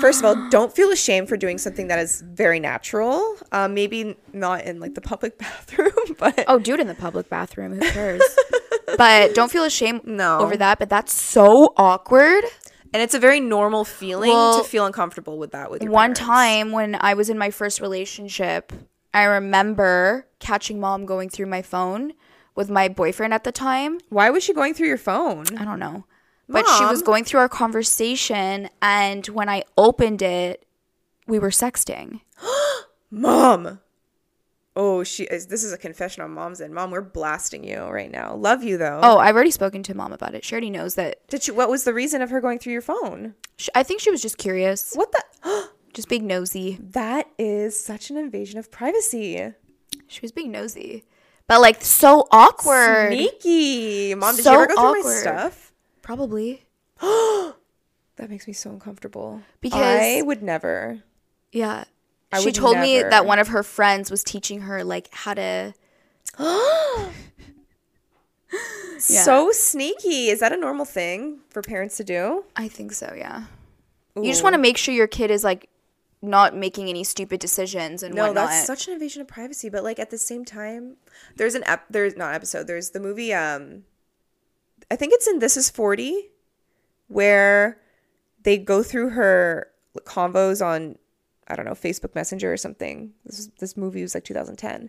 First 0.00 0.20
of 0.20 0.24
all, 0.24 0.48
don't 0.50 0.74
feel 0.74 0.90
ashamed 0.90 1.28
for 1.28 1.36
doing 1.36 1.58
something 1.58 1.88
that 1.88 1.98
is 1.98 2.22
very 2.22 2.60
natural. 2.60 3.36
Um, 3.52 3.74
maybe 3.74 4.16
not 4.32 4.64
in 4.64 4.80
like 4.80 4.94
the 4.94 5.00
public 5.00 5.38
bathroom, 5.44 5.92
but 6.18 6.44
Oh, 6.48 6.58
do 6.58 6.74
it 6.74 6.80
in 6.80 6.86
the 6.88 6.94
public 6.94 7.28
bathroom. 7.28 7.72
Who 7.74 7.80
cares? 7.90 8.22
but 8.98 9.34
don't 9.34 9.50
feel 9.50 9.64
ashamed 9.64 10.06
No. 10.06 10.38
over 10.38 10.56
that. 10.56 10.78
But 10.78 10.88
that's 10.88 11.12
so 11.12 11.74
awkward. 11.76 12.44
And 12.92 13.02
it's 13.02 13.14
a 13.14 13.18
very 13.18 13.40
normal 13.40 13.84
feeling 13.84 14.30
Well, 14.30 14.62
to 14.62 14.68
feel 14.68 14.86
uncomfortable 14.86 15.36
with 15.36 15.50
that 15.50 15.68
with 15.70 15.82
your 15.82 15.90
One 15.90 16.14
parents. 16.14 16.20
time 16.20 16.70
when 16.72 16.94
I 17.00 17.14
was 17.14 17.28
in 17.28 17.36
my 17.36 17.50
first 17.50 17.80
relationship, 17.80 18.72
I 19.12 19.24
remember 19.24 20.28
catching 20.38 20.78
mom 20.78 21.04
going 21.04 21.28
through 21.28 21.46
my 21.46 21.60
phone 21.62 22.12
with 22.54 22.70
my 22.70 22.86
boyfriend 22.88 23.34
at 23.34 23.42
the 23.42 23.50
time. 23.50 23.98
Why 24.10 24.30
was 24.30 24.44
she 24.44 24.52
going 24.54 24.74
through 24.74 24.86
your 24.86 24.96
phone? 24.98 25.44
I 25.58 25.64
don't 25.64 25.80
know. 25.80 26.04
But 26.48 26.66
she 26.78 26.84
was 26.84 27.02
going 27.02 27.24
through 27.24 27.40
our 27.40 27.48
conversation, 27.48 28.68
and 28.82 29.26
when 29.28 29.48
I 29.48 29.64
opened 29.78 30.20
it, 30.22 30.66
we 31.26 31.38
were 31.38 31.50
sexting. 31.50 32.20
Mom. 33.10 33.80
Oh, 34.76 35.04
she 35.04 35.22
is 35.24 35.46
this 35.46 35.62
is 35.62 35.72
a 35.72 35.78
confession 35.78 36.22
on 36.24 36.32
mom's 36.32 36.60
end. 36.60 36.74
Mom, 36.74 36.90
we're 36.90 37.00
blasting 37.00 37.62
you 37.62 37.78
right 37.84 38.10
now. 38.10 38.34
Love 38.34 38.64
you 38.64 38.76
though. 38.76 39.00
Oh, 39.04 39.18
I've 39.18 39.36
already 39.36 39.52
spoken 39.52 39.84
to 39.84 39.94
mom 39.94 40.12
about 40.12 40.34
it. 40.34 40.44
She 40.44 40.52
already 40.52 40.70
knows 40.70 40.96
that. 40.96 41.26
Did 41.28 41.44
she 41.44 41.52
what 41.52 41.68
was 41.70 41.84
the 41.84 41.94
reason 41.94 42.22
of 42.22 42.30
her 42.30 42.40
going 42.40 42.58
through 42.58 42.72
your 42.72 42.82
phone? 42.82 43.34
She, 43.56 43.70
I 43.76 43.84
think 43.84 44.00
she 44.00 44.10
was 44.10 44.20
just 44.20 44.36
curious, 44.36 44.92
What 44.94 45.12
the 45.12 45.68
just 45.94 46.08
being 46.08 46.26
nosy. 46.26 46.78
That 46.80 47.28
is 47.38 47.78
such 47.78 48.10
an 48.10 48.16
invasion 48.16 48.58
of 48.58 48.72
privacy. 48.72 49.52
She 50.08 50.20
was 50.22 50.32
being 50.32 50.50
nosy, 50.50 51.04
but 51.46 51.60
like 51.60 51.84
so 51.84 52.26
awkward. 52.32 53.12
Sneaky. 53.12 54.16
Mom, 54.16 54.34
did 54.34 54.44
So 54.44 54.52
you 54.54 54.58
ever 54.58 54.66
go 54.74 54.92
through 54.92 55.04
my 55.04 55.16
stuff? 55.20 55.72
Probably. 56.04 56.66
That 58.16 58.30
makes 58.30 58.46
me 58.46 58.52
so 58.52 58.70
uncomfortable. 58.70 59.42
Because- 59.60 59.80
I 60.00 60.22
would 60.22 60.40
never. 60.40 61.02
Yeah. 61.50 61.82
I 62.30 62.40
she 62.40 62.52
told 62.52 62.78
me 62.78 63.02
that 63.02 63.26
one 63.26 63.40
of 63.40 63.48
her 63.48 63.64
friends 63.64 64.08
was 64.08 64.22
teaching 64.22 64.60
her 64.60 64.84
like 64.84 65.08
how 65.12 65.34
to 65.34 65.74
So 68.98 69.50
sneaky. 69.52 70.28
Is 70.28 70.38
that 70.40 70.52
a 70.52 70.56
normal 70.56 70.84
thing 70.84 71.40
for 71.50 71.60
parents 71.60 71.96
to 71.96 72.04
do? 72.04 72.44
I 72.56 72.68
think 72.68 72.92
so, 72.92 73.12
yeah. 73.16 73.44
You 74.16 74.24
just 74.30 74.44
want 74.44 74.54
to 74.54 74.60
make 74.60 74.76
sure 74.76 74.94
your 74.94 75.08
kid 75.08 75.30
is 75.32 75.42
like 75.42 75.68
not 76.22 76.54
making 76.54 76.88
any 76.88 77.02
stupid 77.02 77.40
decisions 77.40 78.02
and 78.04 78.14
No, 78.14 78.26
whatnot. 78.28 78.48
that's 78.50 78.66
such 78.66 78.86
an 78.86 78.94
invasion 78.94 79.22
of 79.22 79.28
privacy. 79.28 79.68
But 79.68 79.82
like 79.82 79.98
at 79.98 80.10
the 80.10 80.18
same 80.18 80.44
time, 80.44 80.96
there's 81.36 81.56
an 81.56 81.64
ep- 81.66 81.86
there's 81.90 82.16
not 82.16 82.32
episode. 82.34 82.68
There's 82.68 82.90
the 82.90 83.00
movie. 83.00 83.34
Um, 83.34 83.82
I 84.90 84.96
think 84.96 85.12
it's 85.12 85.26
in 85.26 85.38
This 85.38 85.56
Is 85.56 85.70
Forty, 85.70 86.30
where 87.08 87.78
they 88.42 88.58
go 88.58 88.82
through 88.82 89.10
her 89.10 89.68
convos 90.04 90.64
on 90.64 90.96
I 91.46 91.56
don't 91.56 91.66
know, 91.66 91.72
Facebook 91.72 92.14
Messenger 92.14 92.52
or 92.52 92.56
something. 92.56 93.12
This 93.24 93.48
this 93.58 93.76
movie 93.76 94.02
was 94.02 94.14
like 94.14 94.24
2010. 94.24 94.88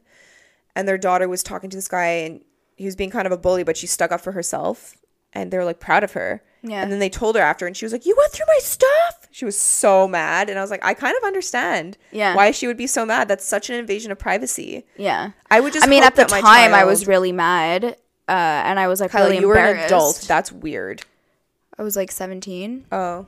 And 0.78 0.88
their 0.88 0.98
daughter 0.98 1.28
was 1.28 1.44
talking 1.44 1.70
to 1.70 1.78
this 1.78 1.88
guy 1.88 2.06
and 2.08 2.44
he 2.78 2.86
was 2.86 2.96
being 2.96 3.10
kind 3.10 3.26
of 3.26 3.32
a 3.32 3.38
bully, 3.38 3.64
but 3.64 3.78
she 3.78 3.88
stuck 3.88 4.12
up 4.12 4.22
for 4.22 4.32
herself 4.34 4.96
and 5.34 5.52
they 5.52 5.58
were 5.58 5.66
like 5.66 5.80
proud 5.80 6.04
of 6.04 6.14
her. 6.14 6.42
Yeah. 6.64 6.82
And 6.82 6.92
then 6.92 7.00
they 7.00 7.10
told 7.10 7.36
her 7.36 7.42
after 7.42 7.68
and 7.68 7.76
she 7.76 7.86
was 7.86 7.92
like, 7.92 8.06
"You 8.06 8.16
went 8.18 8.32
through 8.32 8.46
my 8.48 8.60
stuff." 8.62 9.28
She 9.32 9.44
was 9.46 9.60
so 9.60 10.08
mad 10.08 10.50
and 10.50 10.58
I 10.58 10.62
was 10.62 10.72
like, 10.72 10.84
"I 10.84 10.94
kind 10.94 11.16
of 11.18 11.24
understand 11.26 11.98
Yeah. 12.12 12.36
why 12.36 12.52
she 12.52 12.68
would 12.68 12.78
be 12.78 12.88
so 12.88 13.06
mad. 13.06 13.28
That's 13.28 13.46
such 13.46 13.70
an 13.70 13.76
invasion 13.76 14.12
of 14.12 14.18
privacy." 14.18 14.86
Yeah. 14.98 15.32
I 15.52 15.60
would 15.60 15.74
just 15.74 15.86
I 15.86 15.90
mean, 15.90 16.04
at 16.04 16.16
the 16.16 16.24
time, 16.26 16.74
I 16.74 16.86
was 16.86 17.06
really 17.06 17.32
mad, 17.34 17.98
uh, 18.28 18.32
and 18.66 18.80
I 18.80 18.88
was 18.88 19.00
like 19.02 19.12
Kyla, 19.12 19.30
really 19.30 19.42
you 19.42 19.48
were 19.48 19.56
an 19.56 19.78
adult. 19.78 20.26
That's 20.28 20.52
weird. 20.52 21.04
I 21.78 21.84
was 21.84 21.96
like 21.96 22.12
17. 22.12 22.86
Oh. 22.92 23.26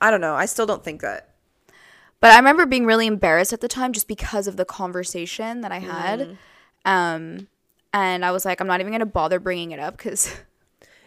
I 0.00 0.10
don't 0.10 0.20
know. 0.20 0.34
I 0.34 0.46
still 0.46 0.66
don't 0.66 0.84
think 0.84 1.02
that. 1.02 1.34
But 2.20 2.32
I 2.32 2.36
remember 2.36 2.66
being 2.66 2.86
really 2.86 3.06
embarrassed 3.06 3.52
at 3.52 3.60
the 3.60 3.68
time 3.68 3.92
just 3.92 4.08
because 4.08 4.46
of 4.46 4.56
the 4.56 4.64
conversation 4.64 5.60
that 5.60 5.72
I 5.72 5.78
had. 5.78 6.20
Mm. 6.20 6.36
Um, 6.84 7.48
and 7.92 8.24
I 8.24 8.30
was 8.30 8.44
like, 8.44 8.60
I'm 8.60 8.66
not 8.66 8.80
even 8.80 8.90
going 8.90 9.00
to 9.00 9.06
bother 9.06 9.38
bringing 9.38 9.72
it 9.72 9.78
up 9.78 9.96
because 9.96 10.34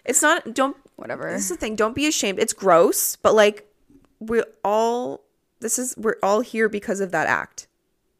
It's 0.09 0.23
not 0.23 0.55
don't 0.55 0.75
whatever. 0.95 1.31
This 1.31 1.43
is 1.43 1.49
the 1.49 1.57
thing. 1.57 1.75
Don't 1.75 1.95
be 1.95 2.07
ashamed. 2.07 2.39
It's 2.39 2.51
gross, 2.51 3.15
but 3.15 3.35
like 3.35 3.71
we're 4.19 4.45
all 4.63 5.21
this 5.59 5.77
is 5.77 5.95
we're 5.97 6.17
all 6.23 6.41
here 6.41 6.67
because 6.67 6.99
of 6.99 7.11
that 7.11 7.27
act. 7.27 7.67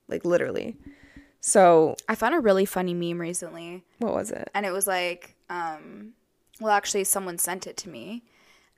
Like 0.08 0.24
literally. 0.24 0.78
So, 1.42 1.96
I 2.08 2.16
found 2.16 2.36
a 2.36 2.40
really 2.40 2.66
funny 2.66 2.94
meme 2.94 3.20
recently. 3.20 3.84
what 4.00 4.14
was 4.14 4.32
it? 4.32 4.50
and 4.54 4.66
it 4.66 4.72
was 4.72 4.88
like 4.88 5.36
um 5.50 6.14
well 6.60 6.72
actually 6.72 7.04
someone 7.04 7.38
sent 7.38 7.66
it 7.66 7.76
to 7.78 7.90
me 7.90 8.22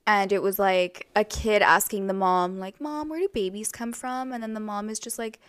and 0.08 0.32
it 0.32 0.42
was 0.42 0.58
like 0.60 1.08
a 1.16 1.24
kid 1.24 1.62
asking 1.62 2.08
the 2.08 2.14
mom 2.14 2.60
like 2.60 2.80
mom 2.80 3.10
where 3.10 3.20
do 3.20 3.28
babies 3.34 3.72
come 3.72 3.92
from 3.92 4.32
and 4.32 4.42
then 4.42 4.54
the 4.54 4.60
mom 4.60 4.90
is 4.90 5.00
just 5.00 5.18
like 5.20 5.40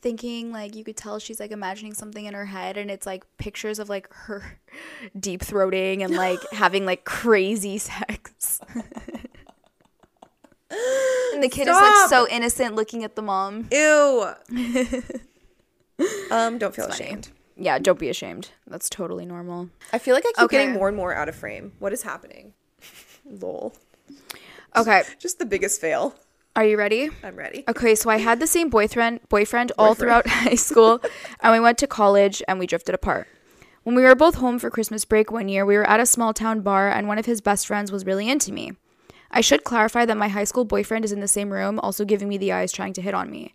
thinking 0.00 0.52
like 0.52 0.76
you 0.76 0.84
could 0.84 0.96
tell 0.96 1.18
she's 1.18 1.40
like 1.40 1.50
imagining 1.50 1.94
something 1.94 2.26
in 2.26 2.34
her 2.34 2.44
head 2.46 2.76
and 2.76 2.90
it's 2.90 3.06
like 3.06 3.24
pictures 3.38 3.78
of 3.78 3.88
like 3.88 4.06
her 4.12 4.58
deep 5.18 5.40
throating 5.40 6.04
and 6.04 6.14
like 6.14 6.38
having 6.52 6.84
like 6.84 7.04
crazy 7.04 7.78
sex 7.78 8.60
and 8.70 8.84
the 11.42 11.48
kid 11.48 11.66
is 11.66 11.74
like 11.74 12.08
so 12.08 12.28
innocent 12.28 12.74
looking 12.74 13.02
at 13.02 13.16
the 13.16 13.22
mom 13.22 13.66
Ew. 13.72 14.26
Um, 16.30 16.58
don't 16.58 16.74
feel 16.74 16.86
ashamed. 16.86 17.28
yeah 17.56 17.78
don't 17.78 17.98
be 17.98 18.08
ashamed 18.08 18.50
that's 18.66 18.88
totally 18.90 19.24
normal 19.26 19.68
I 19.92 19.98
feel 19.98 20.14
like 20.14 20.24
I 20.26 20.32
keep 20.34 20.44
Okay. 20.44 20.56
getting 20.58 20.72
more 20.74 20.88
and 20.88 20.96
more 20.96 21.14
out 21.14 21.28
of 21.28 21.36
frame. 21.36 21.72
What 21.78 21.92
is 21.92 22.02
happening? 22.02 22.52
Lol. 23.24 23.74
okay 24.76 25.02
Just 25.18 25.38
the 25.38 25.46
biggest 25.46 25.80
fail. 25.80 26.14
are 26.56 26.64
you 26.64 26.76
ready 26.76 27.10
I'm 27.22 27.36
ready. 27.36 27.64
Okay, 27.68 27.94
so 27.94 28.10
I 28.10 28.18
had 28.18 28.40
the 28.40 28.46
same 28.46 28.68
boyfriend 28.70 29.20
boyfriend 29.28 29.72
all 29.78 29.94
Boyfriend. 29.94 29.98
throughout 29.98 30.26
high 30.44 30.54
school, 30.56 31.00
and 31.40 31.52
we 31.52 31.60
went 31.60 31.78
to 31.78 31.86
college 31.86 32.42
and 32.48 32.58
we 32.58 32.66
drifted 32.66 32.94
apart. 32.94 33.26
When 33.84 33.94
we 33.94 34.02
were 34.02 34.14
both 34.14 34.36
home 34.36 34.58
for 34.58 34.70
Christmas 34.70 35.04
break 35.04 35.30
one 35.30 35.48
year, 35.48 35.64
we 35.66 35.76
were 35.76 35.88
at 35.88 36.00
a 36.00 36.06
small 36.06 36.32
town 36.32 36.62
bar, 36.62 36.88
and 36.88 37.06
one 37.06 37.18
of 37.18 37.26
his 37.26 37.40
best 37.42 37.66
friends 37.66 37.92
was 37.92 38.06
really 38.06 38.28
into 38.30 38.50
me. 38.52 38.72
I 39.30 39.42
should 39.42 39.62
clarify 39.64 40.06
that 40.06 40.16
my 40.16 40.28
high 40.28 40.44
school 40.44 40.64
boyfriend 40.64 41.04
is 41.04 41.12
in 41.12 41.20
the 41.20 41.28
same 41.28 41.52
room, 41.52 41.78
also 41.80 42.04
giving 42.06 42.28
me 42.28 42.38
the 42.38 42.50
eyes, 42.52 42.72
trying 42.72 42.94
to 42.94 43.02
hit 43.02 43.12
on 43.14 43.30
me. 43.30 43.52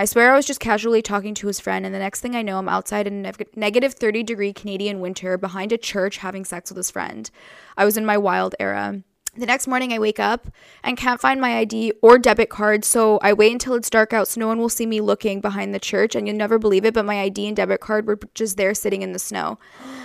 I 0.00 0.06
swear 0.06 0.32
I 0.32 0.36
was 0.36 0.46
just 0.46 0.60
casually 0.60 1.02
talking 1.02 1.34
to 1.34 1.46
his 1.46 1.60
friend, 1.60 1.84
and 1.84 1.94
the 1.94 1.98
next 1.98 2.20
thing 2.20 2.34
I 2.34 2.40
know, 2.40 2.56
I'm 2.56 2.70
outside 2.70 3.06
in 3.06 3.26
a 3.26 3.34
negative 3.54 3.92
30 3.92 4.22
degree 4.22 4.50
Canadian 4.50 5.00
winter 5.00 5.36
behind 5.36 5.72
a 5.72 5.76
church 5.76 6.16
having 6.16 6.46
sex 6.46 6.70
with 6.70 6.78
his 6.78 6.90
friend. 6.90 7.30
I 7.76 7.84
was 7.84 7.98
in 7.98 8.06
my 8.06 8.16
wild 8.16 8.54
era. 8.58 9.02
The 9.36 9.44
next 9.44 9.66
morning, 9.66 9.92
I 9.92 9.98
wake 9.98 10.18
up 10.18 10.48
and 10.82 10.96
can't 10.96 11.20
find 11.20 11.38
my 11.38 11.58
ID 11.58 11.92
or 12.00 12.18
debit 12.18 12.48
card, 12.48 12.82
so 12.86 13.18
I 13.18 13.34
wait 13.34 13.52
until 13.52 13.74
it's 13.74 13.90
dark 13.90 14.14
out 14.14 14.26
so 14.26 14.40
no 14.40 14.46
one 14.46 14.58
will 14.58 14.70
see 14.70 14.86
me 14.86 15.02
looking 15.02 15.42
behind 15.42 15.74
the 15.74 15.78
church. 15.78 16.14
And 16.14 16.26
you'll 16.26 16.34
never 16.34 16.58
believe 16.58 16.86
it, 16.86 16.94
but 16.94 17.04
my 17.04 17.20
ID 17.20 17.48
and 17.48 17.56
debit 17.56 17.80
card 17.80 18.06
were 18.06 18.18
just 18.32 18.56
there 18.56 18.72
sitting 18.72 19.02
in 19.02 19.12
the 19.12 19.18
snow. 19.18 19.58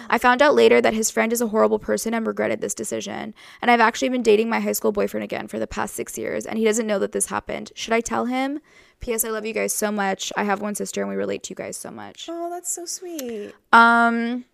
I 0.09 0.17
found 0.17 0.41
out 0.41 0.55
later 0.55 0.81
that 0.81 0.93
his 0.93 1.09
friend 1.09 1.31
is 1.31 1.39
a 1.39 1.47
horrible 1.47 1.79
person 1.79 2.13
and 2.13 2.27
regretted 2.27 2.59
this 2.59 2.75
decision. 2.75 3.33
And 3.61 3.71
I've 3.71 3.79
actually 3.79 4.09
been 4.09 4.23
dating 4.23 4.49
my 4.49 4.59
high 4.59 4.73
school 4.73 4.91
boyfriend 4.91 5.23
again 5.23 5.47
for 5.47 5.57
the 5.57 5.67
past 5.67 5.95
six 5.95 6.17
years, 6.17 6.45
and 6.45 6.59
he 6.59 6.65
doesn't 6.65 6.85
know 6.85 6.99
that 6.99 7.13
this 7.13 7.27
happened. 7.27 7.71
Should 7.75 7.93
I 7.93 8.01
tell 8.01 8.25
him? 8.25 8.59
P.S. 9.05 9.23
I 9.23 9.29
love 9.29 9.45
you 9.45 9.53
guys 9.53 9.71
so 9.71 9.91
much. 9.91 10.33
I 10.35 10.43
have 10.43 10.61
one 10.61 10.73
sister, 10.73 11.01
and 11.01 11.09
we 11.09 11.15
relate 11.15 11.43
to 11.43 11.51
you 11.51 11.55
guys 11.55 11.77
so 11.77 11.91
much. 11.91 12.27
Oh, 12.27 12.49
that's 12.49 12.73
so 12.73 12.85
sweet. 12.85 13.53
Um, 13.71 14.45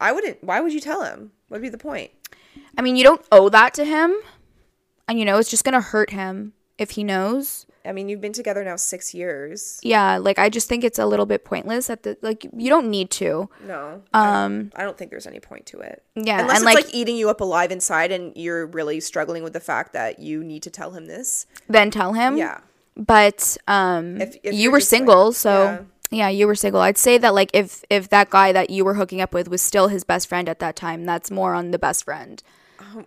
I 0.00 0.10
wouldn't. 0.10 0.42
Why 0.42 0.60
would 0.60 0.72
you 0.72 0.80
tell 0.80 1.04
him? 1.04 1.30
What'd 1.46 1.62
be 1.62 1.68
the 1.68 1.78
point? 1.78 2.10
I 2.76 2.82
mean, 2.82 2.96
you 2.96 3.04
don't 3.04 3.24
owe 3.30 3.48
that 3.50 3.72
to 3.74 3.84
him, 3.84 4.12
and 5.06 5.16
you 5.16 5.24
know 5.24 5.38
it's 5.38 5.48
just 5.48 5.62
gonna 5.62 5.80
hurt 5.80 6.10
him 6.10 6.54
if 6.76 6.90
he 6.90 7.04
knows. 7.04 7.66
I 7.84 7.92
mean, 7.92 8.08
you've 8.08 8.20
been 8.20 8.32
together 8.32 8.64
now 8.64 8.74
six 8.74 9.14
years. 9.14 9.78
Yeah, 9.84 10.16
like 10.16 10.40
I 10.40 10.48
just 10.48 10.68
think 10.68 10.82
it's 10.82 10.98
a 10.98 11.06
little 11.06 11.26
bit 11.26 11.44
pointless 11.44 11.88
at 11.88 12.02
the 12.02 12.16
like 12.20 12.48
you 12.56 12.70
don't 12.70 12.90
need 12.90 13.12
to. 13.12 13.48
No. 13.64 14.02
Um, 14.12 14.72
I 14.74 14.82
don't 14.82 14.98
think 14.98 15.12
there's 15.12 15.28
any 15.28 15.38
point 15.38 15.66
to 15.66 15.78
it. 15.78 16.02
yeah, 16.16 16.40
Unless 16.40 16.58
and 16.58 16.68
it's 16.68 16.74
like, 16.74 16.84
like, 16.86 16.94
eating 16.94 17.14
you 17.14 17.30
up 17.30 17.40
alive 17.40 17.70
inside 17.70 18.10
and 18.10 18.36
you're 18.36 18.66
really 18.66 18.98
struggling 18.98 19.44
with 19.44 19.52
the 19.52 19.60
fact 19.60 19.92
that 19.92 20.18
you 20.18 20.42
need 20.42 20.64
to 20.64 20.70
tell 20.70 20.90
him 20.90 21.06
this. 21.06 21.46
then 21.68 21.92
tell 21.92 22.14
him. 22.14 22.36
Yeah. 22.36 22.58
But 22.96 23.56
um 23.66 24.20
If- 24.20 24.36
if 24.42 24.54
you 24.54 24.70
were 24.70 24.78
just, 24.78 24.92
like- 24.92 24.98
single, 24.98 25.32
so 25.32 25.64
yeah. 25.64 25.78
yeah. 26.10 26.28
you 26.28 26.46
were 26.46 26.54
single. 26.54 26.80
I'd 26.80 26.98
say 26.98 27.18
that 27.18 27.34
like 27.34 27.50
if 27.52 27.84
if 27.90 28.08
that 28.10 28.30
guy 28.30 28.52
that 28.52 28.70
you 28.70 28.84
were 28.84 28.94
hooking 28.94 29.20
up 29.20 29.34
with 29.34 29.48
was 29.48 29.62
still 29.62 29.88
his 29.88 30.04
best 30.04 30.28
friend 30.28 30.48
at 30.48 30.58
that 30.60 30.76
time, 30.76 31.04
that's 31.04 31.30
more 31.30 31.54
on 31.54 31.70
the 31.70 31.78
best 31.78 32.04
friend. 32.04 32.42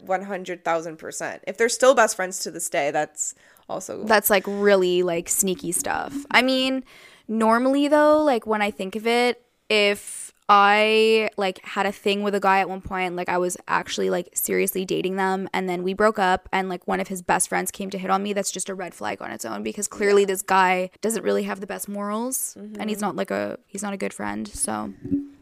100,000%. 0.06 1.40
If 1.48 1.58
they're 1.58 1.70
still 1.70 1.96
best 1.96 2.16
friends 2.16 2.40
to 2.40 2.52
this 2.52 2.70
day, 2.70 2.92
that's 2.92 3.36
also. 3.70 4.04
That's 4.04 4.30
like 4.30 4.44
really 4.48 5.04
like 5.04 5.30
sneaky 5.30 5.72
stuff. 5.72 6.14
I 6.32 6.42
mean, 6.42 6.84
normally 7.28 7.88
though, 7.88 8.22
like 8.24 8.46
when 8.46 8.62
I 8.62 8.72
think 8.72 8.96
of 8.96 9.08
it, 9.08 9.42
if 9.70 10.27
I 10.50 11.30
like 11.38 11.64
had 11.66 11.86
a 11.86 11.92
thing 11.92 12.24
with 12.24 12.34
a 12.34 12.40
guy 12.40 12.60
at 12.60 12.70
one 12.70 12.82
point, 12.82 13.16
like 13.16 13.28
I 13.28 13.38
was 13.38 13.58
actually 13.68 14.10
like 14.10 14.30
seriously 14.34 14.86
dating 14.86 15.18
them 15.18 15.50
and 15.54 15.68
then 15.68 15.84
we 15.84 15.94
broke 15.94 16.20
up 16.20 16.48
and 16.54 16.70
like 16.70 16.88
one 16.88 17.00
of 17.00 17.10
his 17.10 17.22
best 17.22 17.50
friends 17.50 17.70
came 17.70 17.90
to 17.90 17.98
hit 17.98 18.10
on 18.10 18.24
me, 18.24 18.34
that's 18.34 18.52
just 18.52 18.70
a 18.70 18.76
red 18.76 18.94
flag 18.94 19.22
on 19.22 19.32
its 19.32 19.44
own 19.44 19.62
because 19.62 19.88
clearly 19.88 20.24
this 20.24 20.42
guy 20.42 20.90
doesn't 21.02 21.24
really 21.24 21.44
have 21.44 21.60
the 21.60 21.68
best 21.68 21.90
morals 21.90 22.56
and 22.56 22.90
he's 22.90 23.00
mm-hmm. 23.00 23.08
not 23.08 23.16
like 23.16 23.32
a 23.32 23.60
he's 23.68 23.84
not 23.84 23.94
a 23.94 23.98
good 23.98 24.14
friend. 24.14 24.48
So 24.48 24.94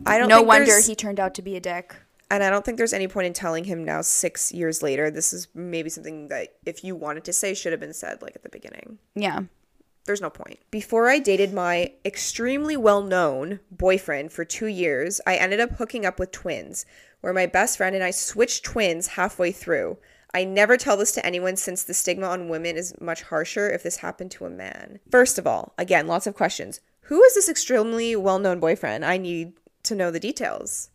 I 0.05 0.17
don't 0.17 0.29
no 0.29 0.37
think 0.37 0.47
wonder 0.47 0.81
he 0.81 0.95
turned 0.95 1.19
out 1.19 1.35
to 1.35 1.41
be 1.41 1.55
a 1.55 1.59
dick. 1.59 1.95
And 2.31 2.43
I 2.43 2.49
don't 2.49 2.65
think 2.65 2.77
there's 2.77 2.93
any 2.93 3.07
point 3.07 3.27
in 3.27 3.33
telling 3.33 3.65
him 3.65 3.85
now, 3.85 4.01
six 4.01 4.51
years 4.51 4.81
later. 4.81 5.11
This 5.11 5.31
is 5.31 5.47
maybe 5.53 5.89
something 5.89 6.27
that 6.29 6.55
if 6.65 6.83
you 6.83 6.95
wanted 6.95 7.23
to 7.25 7.33
say, 7.33 7.53
should 7.53 7.71
have 7.71 7.79
been 7.79 7.93
said 7.93 8.21
like 8.21 8.35
at 8.35 8.41
the 8.41 8.49
beginning. 8.49 8.97
Yeah. 9.13 9.41
There's 10.05 10.21
no 10.21 10.29
point. 10.29 10.59
Before 10.69 11.09
I 11.09 11.19
dated 11.19 11.51
my 11.51 11.93
extremely 12.05 12.77
well 12.77 13.01
known 13.01 13.59
boyfriend 13.71 14.31
for 14.31 14.45
two 14.45 14.67
years, 14.67 15.19
I 15.25 15.35
ended 15.35 15.59
up 15.59 15.71
hooking 15.71 16.05
up 16.05 16.19
with 16.19 16.31
twins, 16.31 16.85
where 17.21 17.33
my 17.33 17.47
best 17.47 17.77
friend 17.77 17.95
and 17.95 18.03
I 18.03 18.11
switched 18.11 18.63
twins 18.63 19.07
halfway 19.07 19.51
through. 19.51 19.97
I 20.33 20.43
never 20.43 20.77
tell 20.77 20.97
this 20.97 21.13
to 21.13 21.25
anyone 21.25 21.55
since 21.55 21.83
the 21.83 21.93
stigma 21.93 22.27
on 22.27 22.49
women 22.49 22.75
is 22.75 22.93
much 22.99 23.23
harsher 23.23 23.69
if 23.69 23.83
this 23.83 23.97
happened 23.97 24.31
to 24.31 24.45
a 24.45 24.49
man. 24.49 24.99
First 25.09 25.39
of 25.39 25.47
all, 25.47 25.73
again, 25.77 26.07
lots 26.07 26.27
of 26.27 26.35
questions. 26.35 26.81
Who 27.03 27.23
is 27.23 27.35
this 27.35 27.49
extremely 27.49 28.15
well 28.15 28.37
known 28.37 28.59
boyfriend? 28.59 29.05
I 29.05 29.17
need 29.17 29.53
to 29.83 29.95
know 29.95 30.11
the 30.11 30.19
details. 30.19 30.89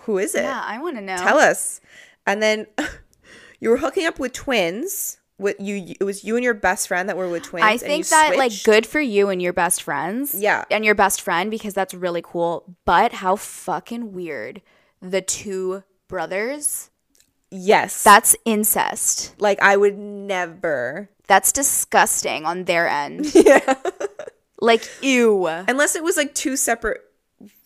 Who 0.00 0.18
is 0.18 0.34
it? 0.34 0.42
Yeah, 0.42 0.62
I 0.64 0.78
want 0.78 0.96
to 0.96 1.02
know. 1.02 1.18
Tell 1.18 1.38
us. 1.38 1.80
And 2.26 2.42
then 2.42 2.66
you 3.60 3.70
were 3.70 3.76
hooking 3.76 4.06
up 4.06 4.18
with 4.18 4.32
twins. 4.32 5.18
With 5.38 5.56
you, 5.60 5.94
it 6.00 6.04
was 6.04 6.24
you 6.24 6.36
and 6.36 6.42
your 6.44 6.54
best 6.54 6.88
friend 6.88 7.08
that 7.10 7.16
were 7.16 7.28
with 7.28 7.42
twins. 7.42 7.64
I 7.64 7.72
and 7.72 7.80
you 7.82 7.86
think 7.86 8.06
that 8.08 8.36
like 8.38 8.52
good 8.64 8.86
for 8.86 9.00
you 9.00 9.28
and 9.28 9.42
your 9.42 9.52
best 9.52 9.82
friends. 9.82 10.34
Yeah. 10.34 10.64
And 10.70 10.82
your 10.84 10.94
best 10.94 11.20
friend 11.20 11.50
because 11.50 11.74
that's 11.74 11.92
really 11.92 12.22
cool. 12.22 12.64
But 12.86 13.12
how 13.14 13.36
fucking 13.36 14.12
weird. 14.14 14.62
The 15.02 15.20
two 15.20 15.82
brothers. 16.08 16.88
Yes. 17.50 18.02
That's 18.02 18.34
incest. 18.46 19.34
like 19.38 19.60
I 19.60 19.76
would 19.76 19.98
never. 19.98 21.10
That's 21.26 21.52
disgusting 21.52 22.44
on 22.46 22.64
their 22.64 22.88
end. 22.88 23.26
Yeah. 23.34 23.74
Like 24.58 24.88
ew. 25.02 25.46
Unless 25.46 25.96
it 25.96 26.02
was 26.02 26.16
like 26.16 26.34
two 26.34 26.56
separate 26.56 27.02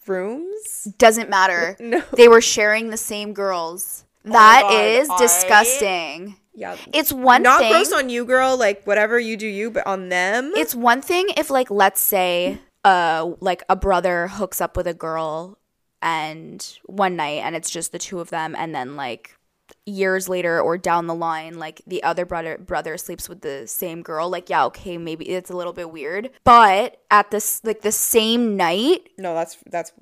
rooms. 0.09 0.89
Doesn't 0.99 1.31
matter. 1.31 1.77
No. 1.81 2.03
They 2.17 2.27
were 2.27 2.41
sharing 2.41 2.91
the 2.91 2.97
same 2.97 3.33
girls. 3.33 4.05
Oh 4.27 4.33
that 4.33 4.63
God, 4.63 4.75
is 4.75 5.09
I- 5.09 5.19
disgusting. 5.19 6.37
Yeah. 6.55 6.77
It's 6.93 7.13
one 7.13 7.39
thing. 7.39 7.43
Not 7.45 7.61
thing. 7.61 7.73
gross 7.73 7.93
on 7.93 8.09
you, 8.09 8.25
girl. 8.25 8.57
Like 8.57 8.85
whatever 8.85 9.19
you 9.19 9.37
do, 9.37 9.47
you. 9.47 9.71
But 9.71 9.87
on 9.87 10.09
them, 10.09 10.53
it's 10.57 10.75
one 10.75 11.03
thing 11.03 11.29
if 11.37 11.51
like 11.51 11.71
let's 11.71 12.01
say 12.01 12.59
uh 12.85 13.33
like 13.41 13.63
a 13.69 13.77
brother 13.77 14.29
hooks 14.29 14.61
up 14.61 14.77
with 14.77 14.87
a 14.87 14.95
girl 14.95 15.59
and 16.03 16.79
one 16.87 17.17
night 17.17 17.43
and 17.45 17.55
it's 17.55 17.71
just 17.71 17.93
the 17.93 17.99
two 17.99 18.21
of 18.21 18.31
them 18.31 18.55
and 18.57 18.75
then 18.75 18.97
like 18.97 19.37
years 19.85 20.29
later 20.29 20.61
or 20.61 20.79
down 20.79 21.07
the 21.07 21.15
line 21.15 21.59
like 21.59 21.83
the 21.87 22.03
other 22.03 22.25
brother 22.25 22.59
brother 22.59 22.97
sleeps 22.97 23.29
with 23.29 23.43
the 23.43 23.67
same 23.67 24.03
girl 24.03 24.31
like 24.31 24.49
yeah 24.49 24.65
okay 24.65 24.97
maybe 24.97 25.29
it's 25.29 25.51
a 25.51 25.57
little 25.57 25.73
bit 25.73 25.91
weird 25.91 26.31
but 26.45 27.03
at 27.11 27.31
this 27.31 27.61
like 27.65 27.83
the 27.83 27.93
same 27.93 28.57
night 28.57 29.09
no. 29.19 29.35
That's 29.35 29.59
that's. 29.67 29.93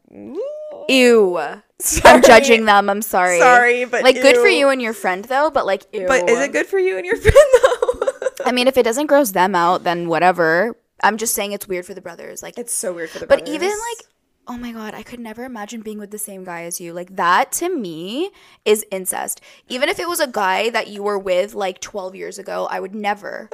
ew 0.88 1.62
i'm 2.04 2.22
judging 2.22 2.64
them 2.64 2.90
i'm 2.90 3.02
sorry 3.02 3.38
Sorry, 3.38 3.84
but 3.84 4.02
like 4.02 4.16
good 4.16 4.36
for 4.36 4.48
you 4.48 4.68
and 4.68 4.82
your 4.82 4.92
friend 4.92 5.24
though 5.24 5.50
but 5.50 5.64
like 5.64 5.86
ew. 5.92 6.06
But 6.06 6.28
is 6.28 6.40
it 6.40 6.52
good 6.52 6.66
for 6.66 6.78
you 6.78 6.96
and 6.96 7.06
your 7.06 7.16
friend 7.20 7.36
though? 7.62 8.08
I 8.44 8.52
mean, 8.52 8.66
if 8.68 8.76
it 8.76 8.84
doesn't 8.84 9.06
gross 9.06 9.32
them 9.32 9.54
out, 9.54 9.84
then 9.84 10.08
whatever. 10.08 10.76
I'm 11.02 11.16
just 11.16 11.34
saying 11.34 11.52
it's 11.52 11.68
weird 11.68 11.86
for 11.86 11.94
the 11.94 12.00
brothers. 12.00 12.42
Like, 12.42 12.58
It's 12.58 12.72
so 12.72 12.92
weird 12.92 13.10
for 13.10 13.18
the 13.18 13.26
but 13.26 13.40
brothers. 13.40 13.48
But 13.48 13.54
even 13.54 13.68
like, 13.68 14.06
oh 14.46 14.56
my 14.56 14.72
god, 14.72 14.94
I 14.94 15.02
could 15.02 15.20
never 15.20 15.44
imagine 15.44 15.82
being 15.82 15.98
with 15.98 16.10
the 16.10 16.18
same 16.18 16.44
guy 16.44 16.62
as 16.62 16.80
you. 16.80 16.92
Like 16.92 17.16
that 17.16 17.52
to 17.52 17.68
me 17.68 18.30
is 18.64 18.84
incest. 18.90 19.40
Even 19.68 19.88
if 19.88 19.98
it 19.98 20.08
was 20.08 20.20
a 20.20 20.26
guy 20.26 20.70
that 20.70 20.88
you 20.88 21.02
were 21.02 21.18
with 21.18 21.54
like 21.54 21.80
12 21.80 22.14
years 22.14 22.38
ago, 22.38 22.66
I 22.70 22.80
would 22.80 22.94
never. 22.94 23.50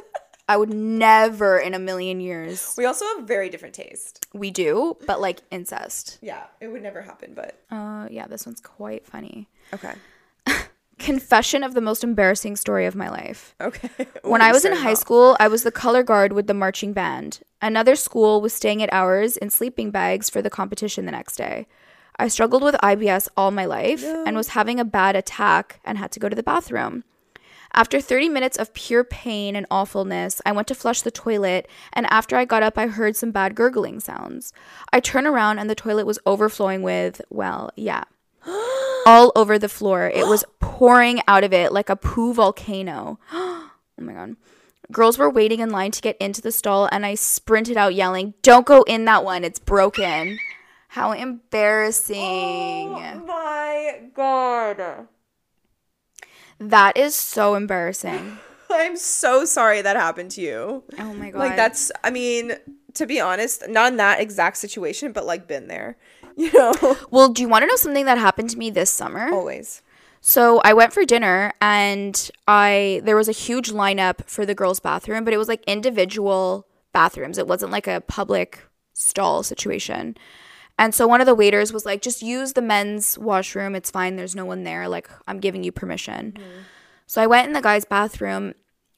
I 0.49 0.57
would 0.59 0.69
never 0.73 1.59
in 1.59 1.73
a 1.75 1.79
million 1.79 2.21
years. 2.21 2.75
we 2.77 2.85
also 2.85 3.05
have 3.17 3.27
very 3.27 3.49
different 3.49 3.75
taste. 3.75 4.27
We 4.35 4.51
do, 4.51 4.97
but 5.07 5.21
like 5.21 5.41
incest. 5.51 6.19
Yeah, 6.21 6.45
it 6.61 6.69
would 6.69 6.83
never 6.83 7.01
happen, 7.01 7.33
but 7.35 7.59
Uh, 7.71 8.09
yeah, 8.11 8.27
this 8.27 8.45
one's 8.47 8.61
quite 8.61 9.07
funny. 9.07 9.49
okay. 9.73 9.95
Confession 10.99 11.65
of 11.65 11.75
the 11.75 11.81
most 11.81 12.05
embarrassing 12.05 12.57
story 12.57 12.87
of 12.87 12.95
my 12.95 13.09
life. 13.11 13.55
Okay. 13.61 13.91
When 14.23 14.41
I 14.43 14.53
was 14.53 14.65
in 14.65 14.73
high 14.73 14.93
off. 14.93 14.99
school, 14.99 15.37
I 15.41 15.49
was 15.49 15.63
the 15.65 15.73
color 15.73 16.03
guard 16.03 16.33
with 16.33 16.47
the 16.47 16.55
marching 16.55 16.93
band. 16.93 17.41
Another 17.61 17.97
school 17.97 18.41
was 18.41 18.53
staying 18.53 18.83
at 18.83 18.93
ours 18.93 19.37
in 19.37 19.51
sleeping 19.51 19.91
bags 19.91 20.31
for 20.31 20.41
the 20.41 20.51
competition 20.51 21.05
the 21.05 21.13
next 21.13 21.37
day. 21.37 21.67
I 22.17 22.29
struggled 22.29 22.63
with 22.63 22.77
IBS 22.77 23.29
all 23.37 23.51
my 23.51 23.65
life 23.65 24.05
and 24.05 24.37
was 24.37 24.49
having 24.49 24.79
a 24.79 24.85
bad 24.85 25.17
attack 25.17 25.81
and 25.85 25.99
had 25.99 26.13
to 26.13 26.21
go 26.21 26.29
to 26.29 26.37
the 26.37 26.45
bathroom. 26.45 27.03
After 27.77 28.01
30 28.01 28.29
minutes 28.29 28.57
of 28.57 28.73
pure 28.73 29.03
pain 29.03 29.57
and 29.57 29.67
awfulness, 29.69 30.41
I 30.47 30.53
went 30.53 30.69
to 30.69 30.77
flush 30.77 31.03
the 31.03 31.11
toilet, 31.11 31.69
and 31.93 32.07
after 32.09 32.37
I 32.37 32.45
got 32.45 32.63
up, 32.63 32.79
I 32.79 32.87
heard 32.87 33.17
some 33.17 33.33
bad 33.33 33.57
gurgling 33.57 33.99
sounds. 33.99 34.53
I 34.93 35.01
turn 35.01 35.27
around, 35.27 35.59
and 35.59 35.69
the 35.69 35.75
toilet 35.75 36.07
was 36.07 36.21
overflowing 36.25 36.83
with, 36.83 37.21
well, 37.31 37.73
yeah, 37.75 38.05
all 39.07 39.33
over 39.35 39.59
the 39.59 39.69
floor. 39.69 40.09
It 40.09 40.29
was 40.29 40.45
pouring 40.61 41.21
out 41.27 41.43
of 41.43 41.53
it 41.53 41.73
like 41.73 41.89
a 41.89 41.97
poo 41.97 42.33
volcano. 42.33 43.19
oh 43.33 43.71
my 43.99 44.13
god. 44.13 44.37
Girls 44.93 45.19
were 45.19 45.31
waiting 45.31 45.59
in 45.59 45.71
line 45.71 45.91
to 45.93 46.03
get 46.03 46.17
into 46.19 46.41
the 46.41 46.53
stall, 46.53 46.89
and 46.93 47.05
I 47.05 47.17
sprinted 47.17 47.77
out 47.77 47.95
yelling, 47.95 48.35
Don't 48.43 48.67
go 48.67 48.83
in 48.83 49.05
that 49.07 49.25
one, 49.25 49.43
it's 49.43 49.59
broken. 49.59 50.39
How 50.89 51.11
embarrassing. 51.11 52.95
Oh 52.95 53.25
my 53.27 54.01
god. 54.15 55.09
That 56.59 56.97
is 56.97 57.15
so 57.15 57.55
embarrassing. 57.55 58.39
I'm 58.71 58.97
so 58.97 59.45
sorry 59.45 59.83
that 59.83 59.97
happened 59.97 60.33
to 60.33 60.41
you. 60.41 60.83
Oh 60.99 61.15
my 61.15 61.31
god. 61.31 61.39
Like 61.39 61.57
that's 61.57 61.93
I 62.03 62.11
mean, 62.11 62.53
to 62.95 63.07
be 63.07 63.21
honest, 63.21 63.69
not 63.69 63.93
in 63.93 63.99
that 63.99 64.21
exact 64.21 64.57
situation, 64.57 65.13
but 65.13 65.27
like 65.27 65.47
been 65.47 65.69
there. 65.69 65.97
You 66.37 66.53
know? 66.53 66.97
Well, 67.13 67.29
do 67.29 67.43
you 67.43 67.49
want 67.49 67.63
to 67.63 67.69
know 67.69 67.77
something 67.77 68.07
that 68.07 68.19
happened 68.19 68.51
to 68.51 68.59
me 68.59 68.69
this 68.69 68.91
summer? 68.91 69.33
Always. 69.33 69.83
So 70.21 70.61
I 70.65 70.73
went 70.73 70.93
for 70.93 71.05
dinner 71.05 71.53
and 71.61 72.31
I 72.49 73.03
there 73.05 73.15
was 73.15 73.29
a 73.29 73.33
huge 73.33 73.71
lineup 73.71 74.25
for 74.27 74.45
the 74.45 74.55
girls' 74.55 74.81
bathroom, 74.81 75.23
but 75.25 75.33
it 75.33 75.37
was 75.37 75.47
like 75.47 75.63
individual 75.65 76.67
bathrooms. 76.93 77.39
It 77.39 77.47
wasn't 77.47 77.71
like 77.71 77.87
a 77.87 78.01
public 78.01 78.67
stall 78.95 79.45
situation. 79.45 80.17
And 80.79 80.95
so 80.95 81.07
one 81.07 81.21
of 81.21 81.27
the 81.27 81.35
waiters 81.35 81.73
was 81.73 81.87
like, 81.87 82.03
just 82.03 82.23
use 82.23 82.55
the 82.55 82.63
men's 82.63 83.17
washroom. 83.17 83.75
It's 83.75 83.91
fine. 83.91 84.17
There's 84.17 84.35
no 84.35 84.45
one 84.45 84.65
there. 84.65 84.89
Like, 84.89 85.09
I'm 85.27 85.39
giving 85.39 85.63
you 85.63 85.71
permission. 85.71 86.33
Mm-hmm. 86.33 86.61
So 87.07 87.23
I 87.23 87.27
went 87.27 87.47
in 87.47 87.53
the 87.53 87.63
guy's 87.63 87.85
bathroom. 87.85 88.55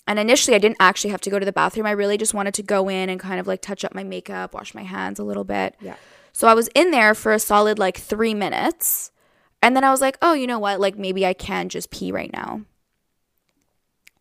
And 0.08 0.18
initially, 0.18 0.54
I 0.54 0.58
didn't 0.58 0.78
actually 0.78 1.10
have 1.10 1.20
to 1.22 1.30
go 1.30 1.38
to 1.38 1.44
the 1.44 1.52
bathroom. 1.52 1.86
I 1.86 1.90
really 1.90 2.16
just 2.16 2.32
wanted 2.32 2.54
to 2.54 2.62
go 2.62 2.88
in 2.88 3.10
and 3.10 3.18
kind 3.18 3.40
of 3.40 3.46
like 3.46 3.60
touch 3.60 3.84
up 3.84 3.94
my 3.94 4.04
makeup, 4.04 4.54
wash 4.54 4.74
my 4.74 4.84
hands 4.84 5.18
a 5.18 5.24
little 5.24 5.44
bit. 5.44 5.74
Yeah. 5.80 5.96
So 6.32 6.46
I 6.46 6.54
was 6.54 6.68
in 6.74 6.92
there 6.92 7.14
for 7.14 7.32
a 7.32 7.38
solid 7.38 7.78
like 7.78 7.98
three 7.98 8.32
minutes. 8.32 9.10
And 9.62 9.74
then 9.74 9.84
I 9.84 9.90
was 9.90 10.00
like, 10.00 10.16
oh, 10.22 10.32
you 10.32 10.46
know 10.46 10.60
what? 10.60 10.80
Like 10.80 10.96
maybe 10.96 11.26
I 11.26 11.32
can 11.32 11.68
just 11.68 11.90
pee 11.90 12.12
right 12.12 12.32
now. 12.32 12.62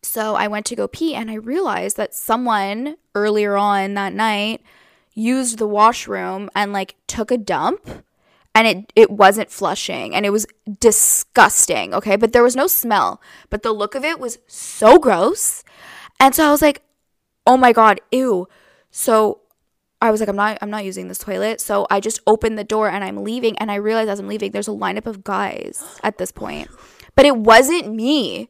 So 0.02 0.34
I 0.34 0.48
went 0.48 0.66
to 0.66 0.76
go 0.76 0.88
pee 0.88 1.14
and 1.14 1.30
I 1.30 1.34
realized 1.34 1.96
that 1.96 2.14
someone 2.14 2.96
earlier 3.14 3.56
on 3.56 3.94
that 3.94 4.12
night 4.12 4.62
used 5.16 5.58
the 5.58 5.66
washroom 5.66 6.48
and 6.54 6.72
like 6.72 6.94
took 7.08 7.32
a 7.32 7.38
dump 7.38 8.04
and 8.54 8.66
it 8.68 8.92
it 8.94 9.10
wasn't 9.10 9.50
flushing 9.50 10.14
and 10.14 10.24
it 10.24 10.30
was 10.30 10.46
disgusting, 10.78 11.92
okay? 11.92 12.14
But 12.14 12.32
there 12.32 12.44
was 12.44 12.54
no 12.54 12.68
smell, 12.68 13.20
but 13.50 13.64
the 13.64 13.72
look 13.72 13.96
of 13.96 14.04
it 14.04 14.20
was 14.20 14.38
so 14.46 14.98
gross. 14.98 15.64
And 16.20 16.34
so 16.34 16.46
I 16.46 16.50
was 16.50 16.62
like, 16.62 16.82
"Oh 17.46 17.56
my 17.56 17.72
god, 17.72 18.00
ew." 18.12 18.48
So 18.90 19.40
I 20.00 20.10
was 20.10 20.20
like, 20.20 20.28
I'm 20.28 20.36
not 20.36 20.58
I'm 20.60 20.70
not 20.70 20.84
using 20.84 21.08
this 21.08 21.18
toilet. 21.18 21.60
So 21.60 21.86
I 21.90 22.00
just 22.00 22.20
opened 22.26 22.58
the 22.58 22.64
door 22.64 22.88
and 22.88 23.02
I'm 23.02 23.24
leaving 23.24 23.58
and 23.58 23.70
I 23.70 23.76
realized 23.76 24.10
as 24.10 24.20
I'm 24.20 24.28
leaving 24.28 24.52
there's 24.52 24.68
a 24.68 24.72
lineup 24.72 25.06
of 25.06 25.24
guys 25.24 25.82
at 26.02 26.18
this 26.18 26.32
point. 26.32 26.70
But 27.14 27.26
it 27.26 27.36
wasn't 27.36 27.94
me. 27.94 28.48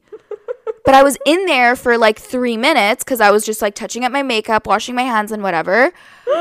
But 0.87 0.95
I 0.95 1.03
was 1.03 1.17
in 1.25 1.45
there 1.47 1.75
for 1.75 1.97
like 1.97 2.17
3 2.17 2.55
minutes 2.55 3.03
cuz 3.03 3.19
I 3.19 3.29
was 3.29 3.43
just 3.45 3.61
like 3.61 3.75
touching 3.75 4.05
up 4.05 4.11
my 4.13 4.23
makeup, 4.23 4.65
washing 4.65 4.95
my 4.95 5.03
hands 5.03 5.31
and 5.33 5.43
whatever. 5.43 5.91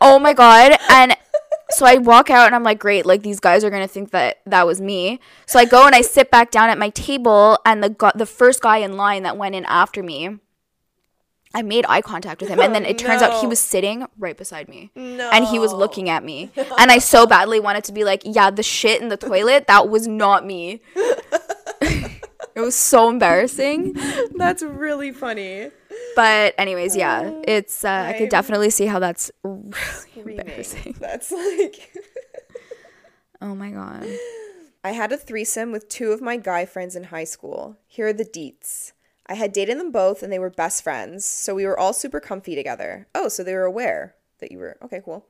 Oh 0.00 0.18
my 0.18 0.32
god. 0.34 0.76
And 0.90 1.16
so 1.70 1.86
I 1.86 1.94
walk 1.98 2.28
out 2.28 2.46
and 2.46 2.54
I'm 2.54 2.64
like, 2.64 2.78
great, 2.80 3.06
like 3.06 3.22
these 3.22 3.38
guys 3.40 3.62
are 3.64 3.70
gonna 3.70 3.86
think 3.88 4.10
that 4.10 4.38
that 4.44 4.66
was 4.66 4.80
me. 4.80 5.20
So 5.46 5.58
I 5.60 5.64
go 5.64 5.86
and 5.86 5.94
I 5.94 6.02
sit 6.02 6.30
back 6.32 6.50
down 6.50 6.68
at 6.68 6.76
my 6.78 6.90
table, 6.90 7.56
and 7.64 7.82
the 7.82 7.88
gu- 7.90 8.10
the 8.14 8.26
first 8.26 8.60
guy 8.60 8.78
in 8.78 8.96
line 8.96 9.22
that 9.22 9.36
went 9.38 9.54
in 9.54 9.64
after 9.66 10.02
me, 10.02 10.38
I 11.54 11.62
made 11.62 11.86
eye 11.88 12.02
contact 12.02 12.40
with 12.42 12.50
him, 12.50 12.58
and 12.60 12.74
then 12.74 12.84
it 12.84 12.98
turns 13.04 13.22
out 13.22 13.40
he 13.40 13.46
was 13.46 13.60
sitting 13.60 14.04
right 14.18 14.36
beside 14.36 14.68
me, 14.68 14.90
No. 14.96 15.30
and 15.30 15.46
he 15.46 15.58
was 15.60 15.72
looking 15.72 16.10
at 16.10 16.22
me, 16.24 16.50
and 16.56 16.90
I 16.90 16.98
so 16.98 17.26
badly 17.26 17.60
wanted 17.60 17.84
to 17.84 17.92
be 17.92 18.04
like, 18.04 18.22
yeah, 18.24 18.50
the 18.50 18.64
shit 18.64 19.00
in 19.00 19.08
the 19.08 19.16
toilet 19.16 19.68
that 19.68 19.88
was 19.88 20.06
not 20.08 20.44
me. 20.44 20.82
it 22.54 22.60
was 22.60 22.74
so 22.74 23.08
embarrassing. 23.08 23.92
That's 24.36 24.62
really 24.62 25.12
funny. 25.12 25.70
But 26.16 26.54
anyways, 26.58 26.96
yeah, 26.96 27.32
it's 27.46 27.84
uh, 27.84 27.88
I 28.08 28.18
could 28.18 28.28
definitely 28.28 28.70
see 28.70 28.86
how 28.86 28.98
that's 28.98 29.30
really 29.42 29.72
Screaming. 29.72 30.38
embarrassing. 30.40 30.96
That's 31.00 31.30
like 31.32 31.92
Oh 33.40 33.54
my 33.54 33.70
god. 33.70 34.06
I 34.82 34.90
had 34.92 35.12
a 35.12 35.16
threesome 35.16 35.72
with 35.72 35.88
two 35.88 36.12
of 36.12 36.20
my 36.20 36.36
guy 36.36 36.66
friends 36.66 36.94
in 36.94 37.04
high 37.04 37.24
school. 37.24 37.76
Here 37.86 38.08
are 38.08 38.12
the 38.12 38.24
deets. 38.24 38.92
I 39.26 39.34
had 39.34 39.52
dated 39.52 39.78
them 39.78 39.90
both 39.90 40.22
and 40.22 40.32
they 40.32 40.38
were 40.38 40.50
best 40.50 40.82
friends, 40.84 41.24
so 41.24 41.54
we 41.54 41.66
were 41.66 41.78
all 41.78 41.92
super 41.92 42.20
comfy 42.20 42.54
together. 42.54 43.06
Oh, 43.14 43.28
so 43.28 43.42
they 43.42 43.54
were 43.54 43.64
aware 43.64 44.14
that 44.38 44.52
you 44.52 44.58
were 44.58 44.76
okay, 44.84 45.00
cool. 45.04 45.26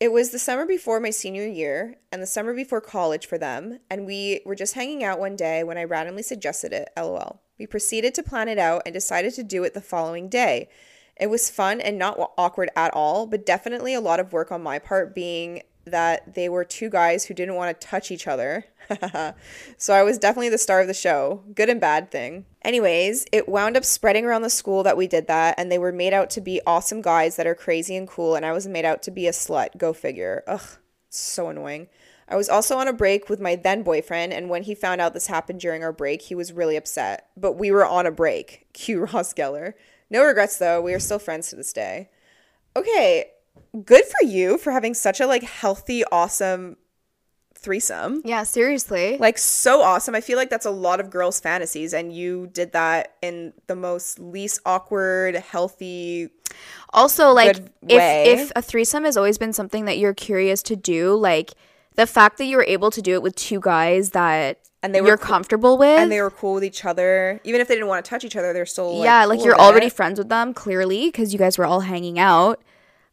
It 0.00 0.12
was 0.12 0.30
the 0.30 0.38
summer 0.38 0.64
before 0.64 0.98
my 0.98 1.10
senior 1.10 1.46
year 1.46 1.96
and 2.10 2.22
the 2.22 2.26
summer 2.26 2.54
before 2.54 2.80
college 2.80 3.26
for 3.26 3.36
them, 3.36 3.80
and 3.90 4.06
we 4.06 4.40
were 4.46 4.54
just 4.54 4.72
hanging 4.72 5.04
out 5.04 5.20
one 5.20 5.36
day 5.36 5.62
when 5.62 5.76
I 5.76 5.84
randomly 5.84 6.22
suggested 6.22 6.72
it. 6.72 6.88
LOL. 6.96 7.42
We 7.58 7.66
proceeded 7.66 8.14
to 8.14 8.22
plan 8.22 8.48
it 8.48 8.58
out 8.58 8.80
and 8.86 8.94
decided 8.94 9.34
to 9.34 9.42
do 9.42 9.62
it 9.62 9.74
the 9.74 9.82
following 9.82 10.30
day. 10.30 10.70
It 11.20 11.28
was 11.28 11.50
fun 11.50 11.82
and 11.82 11.98
not 11.98 12.18
awkward 12.38 12.70
at 12.74 12.94
all, 12.94 13.26
but 13.26 13.44
definitely 13.44 13.92
a 13.92 14.00
lot 14.00 14.20
of 14.20 14.32
work 14.32 14.50
on 14.50 14.62
my 14.62 14.78
part 14.78 15.14
being 15.14 15.60
that 15.90 16.34
they 16.34 16.48
were 16.48 16.64
two 16.64 16.88
guys 16.90 17.24
who 17.24 17.34
didn't 17.34 17.54
want 17.54 17.78
to 17.78 17.86
touch 17.86 18.10
each 18.10 18.26
other. 18.26 18.64
so 19.76 19.94
I 19.94 20.02
was 20.02 20.18
definitely 20.18 20.48
the 20.48 20.58
star 20.58 20.80
of 20.80 20.86
the 20.86 20.94
show. 20.94 21.42
Good 21.54 21.68
and 21.68 21.80
bad 21.80 22.10
thing. 22.10 22.46
Anyways, 22.62 23.26
it 23.32 23.48
wound 23.48 23.76
up 23.76 23.84
spreading 23.84 24.24
around 24.24 24.42
the 24.42 24.50
school 24.50 24.82
that 24.82 24.96
we 24.96 25.06
did 25.06 25.26
that, 25.28 25.54
and 25.58 25.70
they 25.70 25.78
were 25.78 25.92
made 25.92 26.12
out 26.12 26.30
to 26.30 26.40
be 26.40 26.60
awesome 26.66 27.02
guys 27.02 27.36
that 27.36 27.46
are 27.46 27.54
crazy 27.54 27.96
and 27.96 28.08
cool, 28.08 28.34
and 28.34 28.44
I 28.44 28.52
was 28.52 28.66
made 28.66 28.84
out 28.84 29.02
to 29.02 29.10
be 29.10 29.26
a 29.26 29.32
slut. 29.32 29.76
Go 29.78 29.92
figure. 29.92 30.42
Ugh, 30.46 30.78
so 31.08 31.48
annoying. 31.48 31.88
I 32.28 32.36
was 32.36 32.48
also 32.48 32.76
on 32.76 32.86
a 32.86 32.92
break 32.92 33.28
with 33.28 33.40
my 33.40 33.56
then 33.56 33.82
boyfriend, 33.82 34.32
and 34.32 34.48
when 34.48 34.62
he 34.62 34.74
found 34.74 35.00
out 35.00 35.14
this 35.14 35.26
happened 35.26 35.60
during 35.60 35.82
our 35.82 35.92
break, 35.92 36.22
he 36.22 36.34
was 36.36 36.52
really 36.52 36.76
upset. 36.76 37.26
But 37.36 37.54
we 37.54 37.72
were 37.72 37.84
on 37.84 38.06
a 38.06 38.12
break. 38.12 38.66
Cue 38.72 39.00
Ross 39.06 39.34
Geller. 39.34 39.74
No 40.08 40.24
regrets 40.24 40.58
though. 40.58 40.80
We 40.80 40.94
are 40.94 41.00
still 41.00 41.18
friends 41.18 41.50
to 41.50 41.56
this 41.56 41.72
day. 41.72 42.10
Okay, 42.76 43.26
good 43.84 44.04
for 44.04 44.26
you 44.26 44.58
for 44.58 44.70
having 44.72 44.94
such 44.94 45.20
a 45.20 45.26
like 45.26 45.42
healthy, 45.42 46.04
awesome 46.10 46.76
threesome. 47.56 48.22
Yeah, 48.24 48.42
seriously. 48.44 49.18
Like 49.18 49.36
so 49.38 49.82
awesome. 49.82 50.14
I 50.14 50.20
feel 50.22 50.38
like 50.38 50.48
that's 50.50 50.66
a 50.66 50.70
lot 50.70 50.98
of 51.00 51.10
girls' 51.10 51.40
fantasies, 51.40 51.92
and 51.92 52.12
you 52.12 52.48
did 52.52 52.72
that 52.72 53.16
in 53.22 53.52
the 53.66 53.76
most 53.76 54.18
least 54.18 54.60
awkward, 54.64 55.34
healthy. 55.36 56.30
also 56.94 57.32
like 57.32 57.58
if 57.58 57.98
way. 57.98 58.24
if 58.26 58.52
a 58.56 58.62
threesome 58.62 59.04
has 59.04 59.16
always 59.16 59.38
been 59.38 59.52
something 59.52 59.84
that 59.84 59.98
you're 59.98 60.14
curious 60.14 60.62
to 60.64 60.74
do 60.76 61.14
like 61.14 61.52
the 61.96 62.06
fact 62.06 62.38
that 62.38 62.44
you 62.46 62.56
were 62.56 62.64
able 62.66 62.90
to 62.90 63.02
do 63.02 63.12
it 63.14 63.22
with 63.22 63.36
two 63.36 63.60
guys 63.60 64.10
that 64.10 64.58
And 64.82 64.94
they 64.94 65.00
were 65.00 65.08
you're 65.08 65.16
cool- 65.18 65.26
comfortable 65.26 65.76
with 65.76 65.98
And 65.98 66.10
they 66.10 66.22
were 66.22 66.30
cool 66.30 66.54
with 66.54 66.64
each 66.64 66.84
other, 66.84 67.40
even 67.44 67.60
if 67.60 67.68
they 67.68 67.74
didn't 67.74 67.88
want 67.88 68.04
to 68.04 68.08
touch 68.08 68.24
each 68.24 68.36
other. 68.36 68.52
They're 68.52 68.64
still 68.66 68.98
like, 68.98 69.04
yeah 69.04 69.24
like 69.26 69.38
cool 69.38 69.46
you're 69.46 69.60
already 69.60 69.86
it. 69.88 69.92
friends 69.92 70.18
with 70.18 70.28
them 70.30 70.54
clearly 70.54 71.08
because 71.08 71.32
you 71.32 71.38
guys 71.38 71.58
were 71.58 71.66
all 71.66 71.80
hanging 71.80 72.18
out 72.18 72.62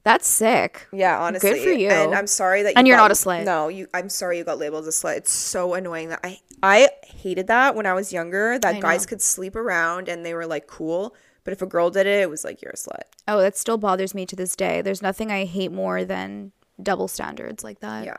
that's 0.07 0.27
sick 0.27 0.87
Yeah, 0.93 1.19
honestly. 1.19 1.49
Good 1.51 1.63
for 1.63 1.71
you. 1.71 1.89
And 1.89 2.15
I'm 2.15 2.27
sorry 2.27 2.63
that 2.63 2.69
you 2.69 2.73
And 2.77 2.87
you're 2.87 2.97
got- 2.97 3.03
not 3.09 3.11
a 3.11 3.15
slut. 3.15 3.43
No, 3.45 3.67
you. 3.67 3.87
I'm 3.93 4.09
sorry 4.09 4.37
you 4.37 4.43
got 4.43 4.57
labeled 4.57 4.87
as 4.87 4.95
a 5.03 5.07
slut. 5.07 5.17
It's 5.17 5.31
so 5.31 5.73
annoying 5.73 6.09
that 6.09 6.19
I 6.23 6.39
I 6.63 6.89
hated 7.05 7.47
that 7.47 7.75
when 7.75 7.85
I 7.85 7.93
was 7.93 8.11
younger. 8.13 8.57
That 8.59 8.75
I 8.75 8.79
guys 8.79 9.03
know. 9.05 9.09
could 9.09 9.21
sleep 9.21 9.55
around 9.55 10.07
and 10.09 10.25
they 10.25 10.33
were 10.33 10.47
like 10.47 10.65
cool, 10.67 11.13
but 11.43 11.51
if 11.53 11.61
a 11.61 11.65
girl 11.67 11.89
did 11.91 12.07
it, 12.07 12.21
it 12.21 12.29
was 12.29 12.43
like 12.43 12.61
you're 12.61 12.71
a 12.71 12.75
slut. 12.75 13.03
oh 13.27 13.39
that 13.41 13.55
still 13.57 13.77
bothers 13.77 14.15
me 14.15 14.25
to 14.25 14.35
this 14.35 14.55
day 14.55 14.81
there's 14.81 15.01
nothing 15.01 15.31
i 15.31 15.43
hate 15.45 15.71
more 15.71 16.03
than 16.05 16.51
double 16.81 17.07
standards 17.07 17.63
like 17.63 17.79
that 17.81 18.05
Yeah. 18.05 18.17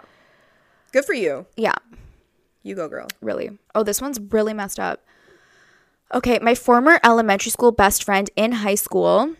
Good 0.93 1.05
for 1.05 1.15
you. 1.15 1.47
yeah 1.57 1.77
You 2.63 2.75
go, 2.75 2.89
girl. 2.89 3.09
really 3.23 3.49
oh 3.75 3.83
this 3.83 4.01
one's 4.03 4.21
really 4.21 4.53
messed 4.55 4.79
up 4.81 5.01
Okay, 6.15 6.39
my 6.41 6.55
former 6.55 6.99
elementary 7.05 7.51
school 7.51 7.71
best 7.71 8.03
friend 8.03 8.31
in 8.35 8.53
high 8.65 8.77
school 8.77 9.35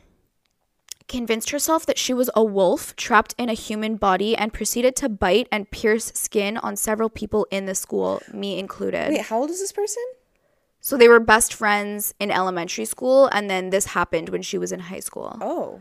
convinced 1.09 1.51
herself 1.51 1.87
that 1.87 1.99
she 1.99 2.15
was 2.15 2.31
a 2.35 2.45
wolf 2.45 2.95
trapped 2.97 3.35
in 3.39 3.49
a 3.49 3.55
human 3.55 3.97
body 3.97 4.37
and 4.37 4.53
proceeded 4.53 4.95
to 4.97 5.09
bite 5.09 5.49
and 5.51 5.71
pierce 5.71 6.13
skin 6.15 6.57
on 6.59 6.77
several 6.77 7.09
people 7.09 7.47
in 7.51 7.67
the 7.67 7.75
school, 7.75 8.23
me 8.33 8.59
included. 8.59 9.11
Wait, 9.11 9.23
how 9.23 9.39
old 9.39 9.51
is 9.51 9.61
this 9.61 9.73
person? 9.73 10.03
So 10.81 10.97
they 10.97 11.09
were 11.09 11.21
best 11.21 11.53
friends 11.53 12.15
in 12.21 12.31
elementary 12.31 12.85
school, 12.85 13.27
and 13.27 13.51
then 13.51 13.71
this 13.71 13.87
happened 13.87 14.29
when 14.29 14.43
she 14.43 14.59
was 14.59 14.71
in 14.71 14.81
high 14.81 15.01
school. 15.01 15.37
Oh. 15.41 15.81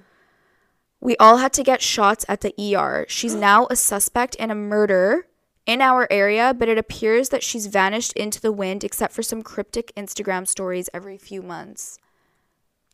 We 0.99 1.15
all 1.17 1.37
had 1.37 1.53
to 1.53 1.63
get 1.63 1.81
shots 1.81 2.25
at 2.27 2.41
the 2.41 2.75
ER. 2.75 3.05
She's 3.07 3.35
now 3.49 3.67
a 3.69 3.75
suspect 3.75 4.35
in 4.35 4.49
a 4.49 4.55
murder 4.55 5.27
in 5.65 5.81
our 5.81 6.07
area, 6.09 6.53
but 6.57 6.69
it 6.69 6.77
appears 6.77 7.29
that 7.29 7.43
she's 7.43 7.67
vanished 7.67 8.13
into 8.13 8.41
the 8.41 8.51
wind 8.51 8.83
except 8.83 9.13
for 9.13 9.21
some 9.21 9.43
cryptic 9.43 9.93
Instagram 9.95 10.47
stories 10.47 10.89
every 10.93 11.17
few 11.17 11.43
months. 11.43 11.99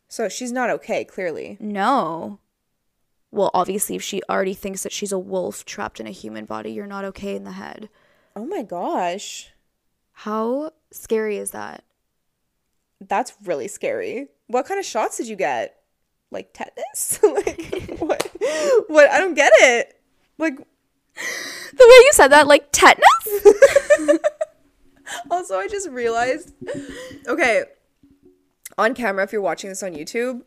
So 0.08 0.28
she's 0.28 0.52
not 0.52 0.70
okay, 0.70 1.04
clearly. 1.04 1.56
No. 1.60 2.38
Well, 3.30 3.50
obviously, 3.52 3.96
if 3.96 4.02
she 4.02 4.22
already 4.30 4.54
thinks 4.54 4.84
that 4.84 4.92
she's 4.92 5.10
a 5.10 5.18
wolf 5.18 5.64
trapped 5.64 5.98
in 5.98 6.06
a 6.06 6.12
human 6.12 6.44
body, 6.44 6.70
you're 6.70 6.86
not 6.86 7.04
okay 7.06 7.34
in 7.34 7.44
the 7.44 7.52
head. 7.52 7.88
Oh 8.36 8.44
my 8.46 8.62
gosh. 8.62 9.50
How 10.12 10.70
scary 10.92 11.36
is 11.38 11.50
that? 11.50 11.82
That's 13.00 13.32
really 13.44 13.66
scary. 13.68 14.28
What 14.46 14.66
kind 14.66 14.78
of 14.78 14.86
shots 14.86 15.16
did 15.16 15.26
you 15.26 15.36
get? 15.36 15.76
Like 16.30 16.52
tetanus? 16.52 17.20
like 17.22 17.96
what? 17.98 18.30
What? 18.88 19.10
I 19.10 19.18
don't 19.18 19.34
get 19.34 19.52
it. 19.56 20.00
Like 20.38 20.56
The 20.56 21.86
way 21.88 22.04
you 22.04 22.10
said 22.12 22.28
that, 22.28 22.46
like 22.46 22.68
tetanus? 22.72 23.04
also 25.30 25.58
I 25.58 25.68
just 25.68 25.88
realized 25.90 26.52
Okay. 27.26 27.64
On 28.78 28.94
camera 28.94 29.24
if 29.24 29.32
you're 29.32 29.40
watching 29.42 29.70
this 29.70 29.82
on 29.82 29.92
YouTube 29.94 30.42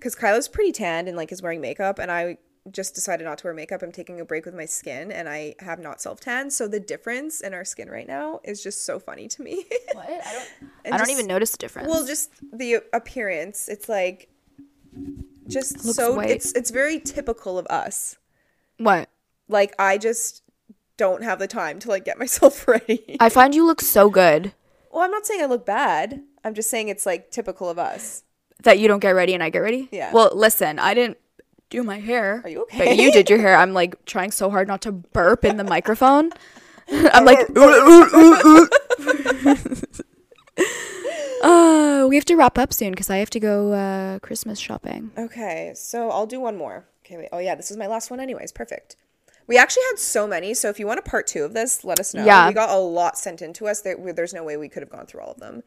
cuz 0.00 0.14
Kyla's 0.14 0.48
pretty 0.48 0.72
tanned 0.72 1.08
and 1.08 1.16
like 1.16 1.32
is 1.32 1.42
wearing 1.42 1.60
makeup 1.60 1.98
and 1.98 2.10
I 2.10 2.38
just 2.70 2.94
decided 2.96 3.22
not 3.24 3.38
to 3.38 3.44
wear 3.44 3.54
makeup. 3.54 3.80
I'm 3.82 3.92
taking 3.92 4.20
a 4.20 4.24
break 4.24 4.44
with 4.44 4.54
my 4.54 4.64
skin 4.64 5.12
and 5.12 5.28
I 5.28 5.54
have 5.60 5.78
not 5.78 6.00
self 6.00 6.18
tanned, 6.20 6.52
So 6.52 6.66
the 6.66 6.80
difference 6.80 7.40
in 7.40 7.54
our 7.54 7.64
skin 7.64 7.88
right 7.88 8.08
now 8.08 8.40
is 8.44 8.62
just 8.62 8.84
so 8.84 8.98
funny 8.98 9.28
to 9.28 9.42
me. 9.42 9.64
What? 9.94 10.08
I 10.10 10.32
don't. 10.32 10.48
I 10.84 10.90
don't 10.90 10.98
just- 11.00 11.10
even 11.12 11.26
notice 11.26 11.50
the 11.52 11.58
difference. 11.58 11.88
Well, 11.88 12.04
just 12.04 12.30
the 12.52 12.82
appearance. 12.92 13.68
It's 13.68 13.88
like 13.88 14.28
just 15.46 15.84
Looks 15.84 15.96
so 15.96 16.14
white. 16.16 16.30
it's 16.30 16.52
it's 16.52 16.70
very 16.70 16.98
typical 17.00 17.58
of 17.58 17.66
us. 17.68 18.16
what? 18.78 19.08
Like 19.48 19.74
I 19.78 19.96
just 19.98 20.42
don't 20.96 21.22
have 21.22 21.38
the 21.38 21.46
time 21.46 21.78
to 21.80 21.88
like 21.88 22.04
get 22.04 22.18
myself 22.24 22.66
ready. 22.66 23.16
I 23.20 23.28
find 23.28 23.54
you 23.54 23.64
look 23.64 23.80
so 23.80 24.10
good 24.10 24.52
well, 24.92 25.04
I'm 25.04 25.10
not 25.10 25.26
saying 25.26 25.42
I 25.42 25.44
look 25.46 25.66
bad. 25.66 26.22
I'm 26.46 26.54
just 26.54 26.70
saying 26.70 26.88
it's 26.88 27.04
like 27.04 27.32
typical 27.32 27.68
of 27.68 27.76
us. 27.76 28.22
that 28.62 28.78
you 28.78 28.86
don't 28.86 29.00
get 29.00 29.10
ready 29.10 29.34
and 29.34 29.42
I 29.42 29.50
get 29.50 29.58
ready. 29.58 29.88
Yeah. 29.90 30.12
Well, 30.12 30.30
listen, 30.32 30.78
I 30.78 30.94
didn't 30.94 31.18
do 31.70 31.82
my 31.82 31.98
hair. 31.98 32.40
Are 32.44 32.48
you 32.48 32.62
okay? 32.62 32.86
But 32.86 32.96
you 32.96 33.10
did 33.10 33.28
your 33.28 33.40
hair. 33.40 33.56
I'm 33.56 33.72
like 33.72 34.04
trying 34.04 34.30
so 34.30 34.48
hard 34.48 34.68
not 34.68 34.80
to 34.82 34.92
burp 34.92 35.44
in 35.44 35.56
the 35.56 35.64
microphone. 35.74 36.30
I'm 36.88 37.24
like, 37.24 37.50
"Ooh, 37.50 37.60
ooh, 37.60 38.08
ooh, 38.14 38.46
ooh." 38.46 39.88
uh, 41.42 42.06
we 42.08 42.14
have 42.14 42.24
to 42.26 42.36
wrap 42.36 42.58
up 42.58 42.72
soon 42.72 42.92
because 42.92 43.10
I 43.10 43.16
have 43.16 43.30
to 43.30 43.40
go 43.40 43.72
uh, 43.72 44.20
Christmas 44.20 44.60
shopping. 44.60 45.10
Okay, 45.18 45.72
so 45.74 46.10
I'll 46.10 46.26
do 46.26 46.38
one 46.38 46.56
more. 46.56 46.86
Okay, 47.04 47.16
wait. 47.16 47.28
Oh 47.32 47.38
yeah, 47.38 47.56
this 47.56 47.72
is 47.72 47.76
my 47.76 47.88
last 47.88 48.08
one 48.08 48.20
anyways. 48.20 48.52
Perfect. 48.52 48.94
We 49.48 49.58
actually 49.58 49.82
had 49.90 49.98
so 49.98 50.26
many, 50.28 50.54
so 50.54 50.68
if 50.68 50.78
you 50.78 50.86
want 50.86 51.00
a 51.00 51.02
part 51.02 51.26
two 51.26 51.44
of 51.44 51.54
this, 51.54 51.84
let 51.84 51.98
us 52.00 52.14
know. 52.14 52.24
Yeah. 52.24 52.48
We 52.48 52.54
got 52.54 52.70
a 52.70 52.78
lot 52.78 53.18
sent 53.18 53.42
in 53.42 53.52
to 53.54 53.66
us. 53.66 53.80
There, 53.80 53.96
there's 54.12 54.34
no 54.34 54.42
way 54.44 54.56
we 54.56 54.68
could 54.68 54.82
have 54.82 54.90
gone 54.90 55.06
through 55.06 55.20
all 55.20 55.32
of 55.32 55.40
them. 55.40 55.62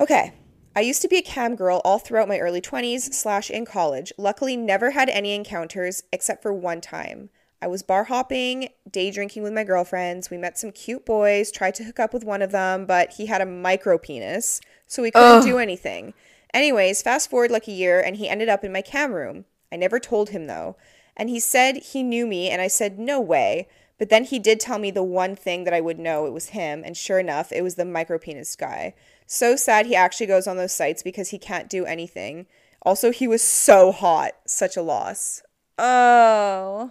Okay. 0.00 0.32
I 0.74 0.80
used 0.80 1.02
to 1.02 1.08
be 1.08 1.18
a 1.18 1.22
cam 1.22 1.56
girl 1.56 1.82
all 1.84 1.98
throughout 1.98 2.28
my 2.28 2.38
early 2.38 2.62
20s 2.62 3.12
slash 3.12 3.50
in 3.50 3.66
college. 3.66 4.12
Luckily, 4.16 4.56
never 4.56 4.92
had 4.92 5.10
any 5.10 5.34
encounters 5.34 6.04
except 6.10 6.42
for 6.42 6.54
one 6.54 6.80
time. 6.80 7.28
I 7.60 7.66
was 7.66 7.82
bar 7.82 8.04
hopping, 8.04 8.70
day 8.90 9.10
drinking 9.10 9.42
with 9.42 9.52
my 9.52 9.64
girlfriends. 9.64 10.30
We 10.30 10.38
met 10.38 10.56
some 10.56 10.72
cute 10.72 11.04
boys, 11.04 11.50
tried 11.50 11.74
to 11.74 11.84
hook 11.84 12.00
up 12.00 12.14
with 12.14 12.24
one 12.24 12.40
of 12.40 12.52
them, 12.52 12.86
but 12.86 13.14
he 13.14 13.26
had 13.26 13.42
a 13.42 13.46
micro 13.46 13.98
penis, 13.98 14.62
so 14.86 15.02
we 15.02 15.10
couldn't 15.10 15.44
do 15.44 15.58
anything. 15.58 16.14
Anyways, 16.54 17.02
fast 17.02 17.28
forward 17.28 17.50
like 17.50 17.68
a 17.68 17.72
year, 17.72 18.00
and 18.00 18.16
he 18.16 18.28
ended 18.28 18.48
up 18.48 18.64
in 18.64 18.72
my 18.72 18.80
cam 18.80 19.12
room. 19.12 19.44
I 19.70 19.76
never 19.76 20.00
told 20.00 20.30
him 20.30 20.46
though. 20.46 20.76
And 21.14 21.28
he 21.28 21.38
said 21.38 21.76
he 21.76 22.02
knew 22.02 22.26
me, 22.26 22.48
and 22.48 22.62
I 22.62 22.68
said, 22.68 22.98
no 22.98 23.20
way. 23.20 23.68
But 23.98 24.08
then 24.08 24.24
he 24.24 24.38
did 24.38 24.60
tell 24.60 24.78
me 24.78 24.90
the 24.90 25.02
one 25.02 25.36
thing 25.36 25.64
that 25.64 25.74
I 25.74 25.82
would 25.82 25.98
know 25.98 26.24
it 26.24 26.32
was 26.32 26.48
him, 26.48 26.82
and 26.86 26.96
sure 26.96 27.18
enough, 27.18 27.52
it 27.52 27.60
was 27.60 27.74
the 27.74 27.84
micro 27.84 28.18
penis 28.18 28.56
guy. 28.56 28.94
So 29.32 29.54
sad 29.54 29.86
he 29.86 29.94
actually 29.94 30.26
goes 30.26 30.48
on 30.48 30.56
those 30.56 30.72
sites 30.72 31.04
because 31.04 31.28
he 31.28 31.38
can't 31.38 31.70
do 31.70 31.86
anything. 31.86 32.46
Also, 32.82 33.12
he 33.12 33.28
was 33.28 33.42
so 33.42 33.92
hot. 33.92 34.32
Such 34.44 34.76
a 34.76 34.82
loss. 34.82 35.44
Oh. 35.78 36.90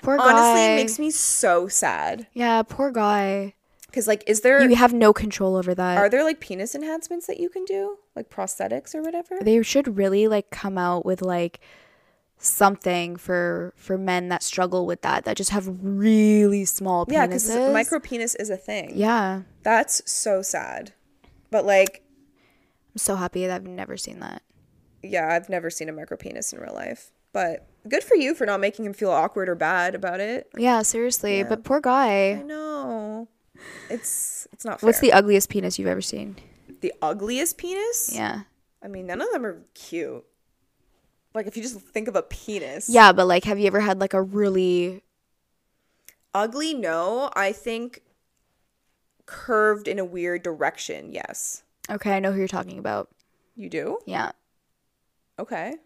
Poor 0.00 0.16
guy. 0.16 0.32
Honestly, 0.32 0.72
it 0.72 0.76
makes 0.76 0.98
me 0.98 1.10
so 1.10 1.68
sad. 1.68 2.26
yeah, 2.32 2.62
poor 2.62 2.90
guy. 2.90 3.52
Because, 3.86 4.06
like, 4.06 4.24
is 4.26 4.40
there. 4.40 4.66
You 4.66 4.76
have 4.76 4.94
no 4.94 5.12
control 5.12 5.56
over 5.56 5.74
that. 5.74 5.98
Are 5.98 6.08
there 6.08 6.24
like 6.24 6.40
penis 6.40 6.74
enhancements 6.74 7.26
that 7.26 7.38
you 7.38 7.50
can 7.50 7.66
do? 7.66 7.98
Like 8.16 8.30
prosthetics 8.30 8.94
or 8.94 9.02
whatever? 9.02 9.38
they 9.42 9.62
should 9.62 9.98
really 9.98 10.26
like 10.26 10.48
come 10.48 10.78
out 10.78 11.04
with 11.04 11.20
like 11.20 11.60
something 12.38 13.16
for 13.16 13.74
for 13.76 13.98
men 13.98 14.30
that 14.30 14.42
struggle 14.42 14.86
with 14.86 15.02
that 15.02 15.26
that 15.26 15.36
just 15.36 15.50
have 15.50 15.68
really 15.82 16.64
small 16.64 17.04
penises. 17.04 17.12
Yeah, 17.12 17.26
because 17.26 17.72
micro 17.74 18.00
penis 18.00 18.34
is 18.36 18.48
a 18.48 18.56
thing. 18.56 18.92
Yeah, 18.94 19.42
That's 19.62 20.00
so 20.10 20.40
sad. 20.40 20.94
But 21.54 21.66
like, 21.66 22.02
I'm 22.92 22.98
so 22.98 23.14
happy 23.14 23.46
that 23.46 23.54
I've 23.54 23.64
never 23.64 23.96
seen 23.96 24.18
that. 24.18 24.42
yeah, 25.04 25.28
I've 25.32 25.48
never 25.48 25.70
seen 25.70 25.88
a 25.88 25.92
micro 25.92 26.16
penis 26.16 26.52
in 26.52 26.58
real 26.58 26.74
life. 26.74 27.12
But 27.32 27.68
good 27.88 28.02
for 28.02 28.16
you 28.16 28.34
for 28.34 28.44
not 28.44 28.58
making 28.58 28.84
him 28.84 28.92
feel 28.92 29.12
awkward 29.12 29.48
or 29.48 29.54
bad 29.54 29.94
about 29.94 30.18
it. 30.18 30.48
Yeah, 30.58 30.82
seriously, 30.82 31.44
but 31.44 31.62
poor 31.62 31.80
guy. 31.80 32.32
I 32.32 32.42
know. 32.42 33.28
It's 33.88 34.48
it's 34.52 34.64
not 34.64 34.80
fair. 34.80 34.88
What's 34.88 34.98
the 34.98 35.12
ugliest 35.12 35.48
penis 35.48 35.78
you've 35.78 35.86
ever 35.86 36.02
seen? 36.02 36.34
the 36.80 36.92
ugliest 37.00 37.56
penis? 37.56 38.10
Yeah. 38.12 38.40
I 38.82 38.88
mean, 38.88 39.06
none 39.06 39.20
of 39.20 39.30
them 39.30 39.46
are 39.46 39.62
cute. 39.74 40.24
Like 41.34 41.46
if 41.46 41.56
you 41.56 41.62
just 41.62 41.78
think 41.78 42.08
of 42.08 42.16
a 42.16 42.22
penis. 42.22 42.88
Yeah, 42.88 43.12
but 43.12 43.28
like 43.28 43.44
have 43.44 43.60
you 43.60 43.68
ever 43.68 43.78
had 43.78 44.00
like 44.00 44.12
a 44.12 44.22
really 44.22 45.04
Ugly, 46.34 46.74
no. 46.74 47.30
I 47.36 47.52
think 47.52 48.02
curved 49.26 49.88
in 49.88 49.98
a 49.98 50.04
weird 50.04 50.42
direction, 50.42 51.12
yes. 51.12 51.62
Okay, 51.90 52.12
I 52.12 52.20
know 52.20 52.32
who 52.32 52.38
you're 52.38 52.48
talking 52.48 52.78
about. 52.78 53.08
You 53.56 53.68
do? 53.68 53.98
Yeah. 54.06 54.32
Okay. 55.38 55.76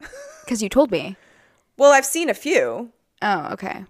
Cuz 0.46 0.62
you 0.62 0.68
told 0.68 0.90
me. 0.90 1.16
Well, 1.76 1.92
I've 1.92 2.06
seen 2.06 2.28
a 2.30 2.34
few. 2.34 2.92
Oh, 3.22 3.48
okay. 3.52 3.84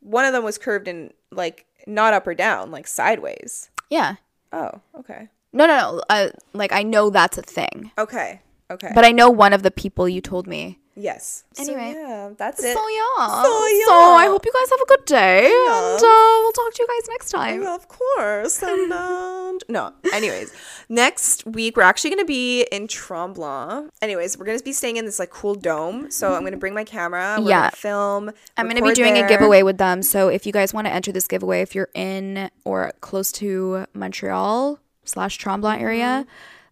One 0.00 0.24
of 0.24 0.32
them 0.32 0.44
was 0.44 0.58
curved 0.58 0.88
in 0.88 1.12
like 1.30 1.66
not 1.86 2.14
up 2.14 2.26
or 2.26 2.34
down, 2.34 2.70
like 2.70 2.86
sideways. 2.86 3.70
Yeah. 3.90 4.16
Oh, 4.52 4.80
okay. 4.98 5.28
No, 5.52 5.66
no, 5.66 5.76
no. 5.76 6.02
Uh, 6.10 6.28
like 6.52 6.72
I 6.72 6.82
know 6.82 7.10
that's 7.10 7.38
a 7.38 7.42
thing. 7.42 7.92
Okay. 7.98 8.40
Okay. 8.70 8.92
But 8.94 9.04
I 9.04 9.12
know 9.12 9.30
one 9.30 9.52
of 9.52 9.62
the 9.62 9.70
people 9.70 10.08
you 10.08 10.20
told 10.20 10.46
me. 10.46 10.78
Yes. 10.96 11.44
Anyway. 11.58 11.92
So, 11.92 12.00
yeah, 12.00 12.30
that's 12.36 12.60
So 12.60 12.68
yeah. 12.68 13.42
So, 13.42 13.68
So 13.86 13.94
I 13.94 14.26
hope 14.26 14.44
you 14.44 14.52
guys 14.52 14.70
have 14.70 14.80
a 14.80 14.86
good 14.86 15.04
day, 15.04 15.46
and 15.46 15.98
uh, 15.98 16.40
we'll 16.42 16.52
talk 16.52 16.72
to 16.74 16.82
you 16.82 16.86
guys 16.86 17.08
next 17.10 17.30
time. 17.30 17.62
Yeah, 17.62 17.74
of 17.74 17.88
course. 17.88 18.62
And, 18.62 18.88
no. 19.68 19.92
Anyways, 20.12 20.52
next 20.88 21.46
week 21.46 21.76
we're 21.76 21.82
actually 21.82 22.10
going 22.10 22.22
to 22.22 22.26
be 22.26 22.62
in 22.72 22.86
Tremblant. 22.86 23.90
Anyways, 24.02 24.38
we're 24.38 24.46
going 24.46 24.58
to 24.58 24.64
be 24.64 24.72
staying 24.72 24.96
in 24.96 25.04
this 25.04 25.18
like 25.18 25.30
cool 25.30 25.54
dome. 25.54 26.10
So 26.10 26.34
I'm 26.34 26.40
going 26.40 26.52
to 26.52 26.58
bring 26.58 26.74
my 26.74 26.84
camera. 26.84 27.36
We're 27.38 27.48
Yeah. 27.48 27.60
Gonna 27.62 27.70
film. 27.72 28.30
I'm 28.56 28.66
going 28.66 28.76
to 28.76 28.82
be 28.82 28.92
doing 28.92 29.14
there. 29.14 29.26
a 29.26 29.28
giveaway 29.28 29.62
with 29.62 29.78
them. 29.78 30.02
So 30.02 30.28
if 30.28 30.46
you 30.46 30.52
guys 30.52 30.72
want 30.74 30.86
to 30.86 30.92
enter 30.92 31.12
this 31.12 31.26
giveaway, 31.26 31.60
if 31.62 31.74
you're 31.74 31.90
in 31.94 32.50
or 32.64 32.92
close 33.00 33.32
to 33.32 33.86
Montreal 33.94 34.78
slash 35.04 35.38
Tremblant 35.38 35.80
area, 35.80 36.26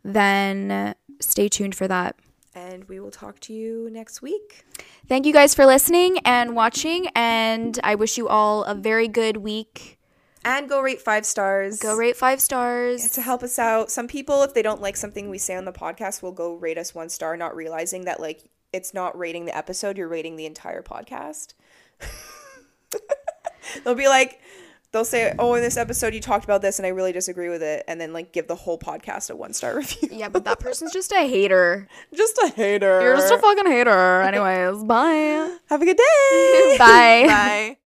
then 0.05 0.95
stay 1.21 1.49
tuned 1.49 1.75
for 1.75 1.87
that. 1.89 2.17
And 2.55 2.85
we 2.85 3.01
will 3.01 3.11
talk 3.11 3.41
to 3.41 3.53
you 3.53 3.89
next 3.91 4.21
week. 4.21 4.65
Thank 5.09 5.27
you 5.27 5.33
guys 5.33 5.55
for 5.55 5.65
listening 5.65 6.19
and 6.25 6.55
watching, 6.55 7.09
and 7.15 7.79
I 7.83 7.95
wish 7.95 8.19
you 8.19 8.29
all 8.29 8.65
a 8.65 8.75
very 8.75 9.09
good 9.09 9.39
week. 9.39 9.99
And 10.45 10.69
go 10.69 10.81
rate 10.81 11.01
five 11.01 11.25
stars. 11.25 11.79
Go 11.79 11.95
rate 11.95 12.17
five 12.17 12.41
stars. 12.41 13.11
to 13.13 13.23
help 13.23 13.43
us 13.43 13.59
out. 13.59 13.91
Some 13.91 14.09
people, 14.09 14.43
if 14.43 14.55
they 14.55 14.63
don't 14.63 14.83
like 14.83 14.97
something 14.97 15.31
we 15.31 15.39
say 15.39 15.55
on 15.55 15.65
the 15.65 15.73
podcast, 15.73 16.21
will 16.21 16.33
go 16.33 16.55
rate 16.55 16.79
us 16.79 16.95
one 16.95 17.09
star, 17.09 17.37
not 17.37 17.55
realizing 17.55 18.05
that 18.07 18.21
like 18.21 18.43
it's 18.73 18.93
not 18.93 19.17
rating 19.17 19.45
the 19.45 19.57
episode, 19.57 19.97
you're 19.97 20.09
rating 20.09 20.37
the 20.37 20.47
entire 20.47 20.83
podcast. 20.83 21.55
they'll 23.85 23.95
be 23.95 24.09
like, 24.09 24.41
they'll 24.93 25.05
say, 25.05 25.35
"Oh, 25.39 25.55
in 25.55 25.63
this 25.63 25.77
episode 25.77 26.15
you 26.15 26.21
talked 26.21 26.45
about 26.45 26.63
this, 26.63 26.79
and 26.79 26.87
I 26.87 26.91
really 26.91 27.13
disagree 27.13 27.49
with 27.49 27.63
it," 27.63 27.85
and 27.89 28.01
then 28.01 28.13
like 28.13 28.33
give 28.33 28.47
the 28.47 28.55
whole 28.55 28.79
podcast 28.79 29.31
a 29.31 29.37
one 29.37 29.53
star 29.53 29.77
review. 29.77 30.09
Yeah, 30.13 30.29
but 30.29 30.45
that 30.45 30.61
person's 30.61 30.93
just 30.93 31.13
a 31.13 31.27
hater. 31.27 31.89
just 32.15 32.39
a 32.39 32.49
hater. 32.49 33.01
You're 33.01 33.17
just 33.17 33.33
a 33.33 33.39
fucking 33.39 33.67
hater. 33.67 34.23
Anyways, 34.23 34.85
bye. 34.85 35.57
Have 35.69 35.83
a 35.83 35.85
good 35.85 35.97
day. 35.97 36.77
Bye. 36.79 37.25
Bye. 37.27 37.77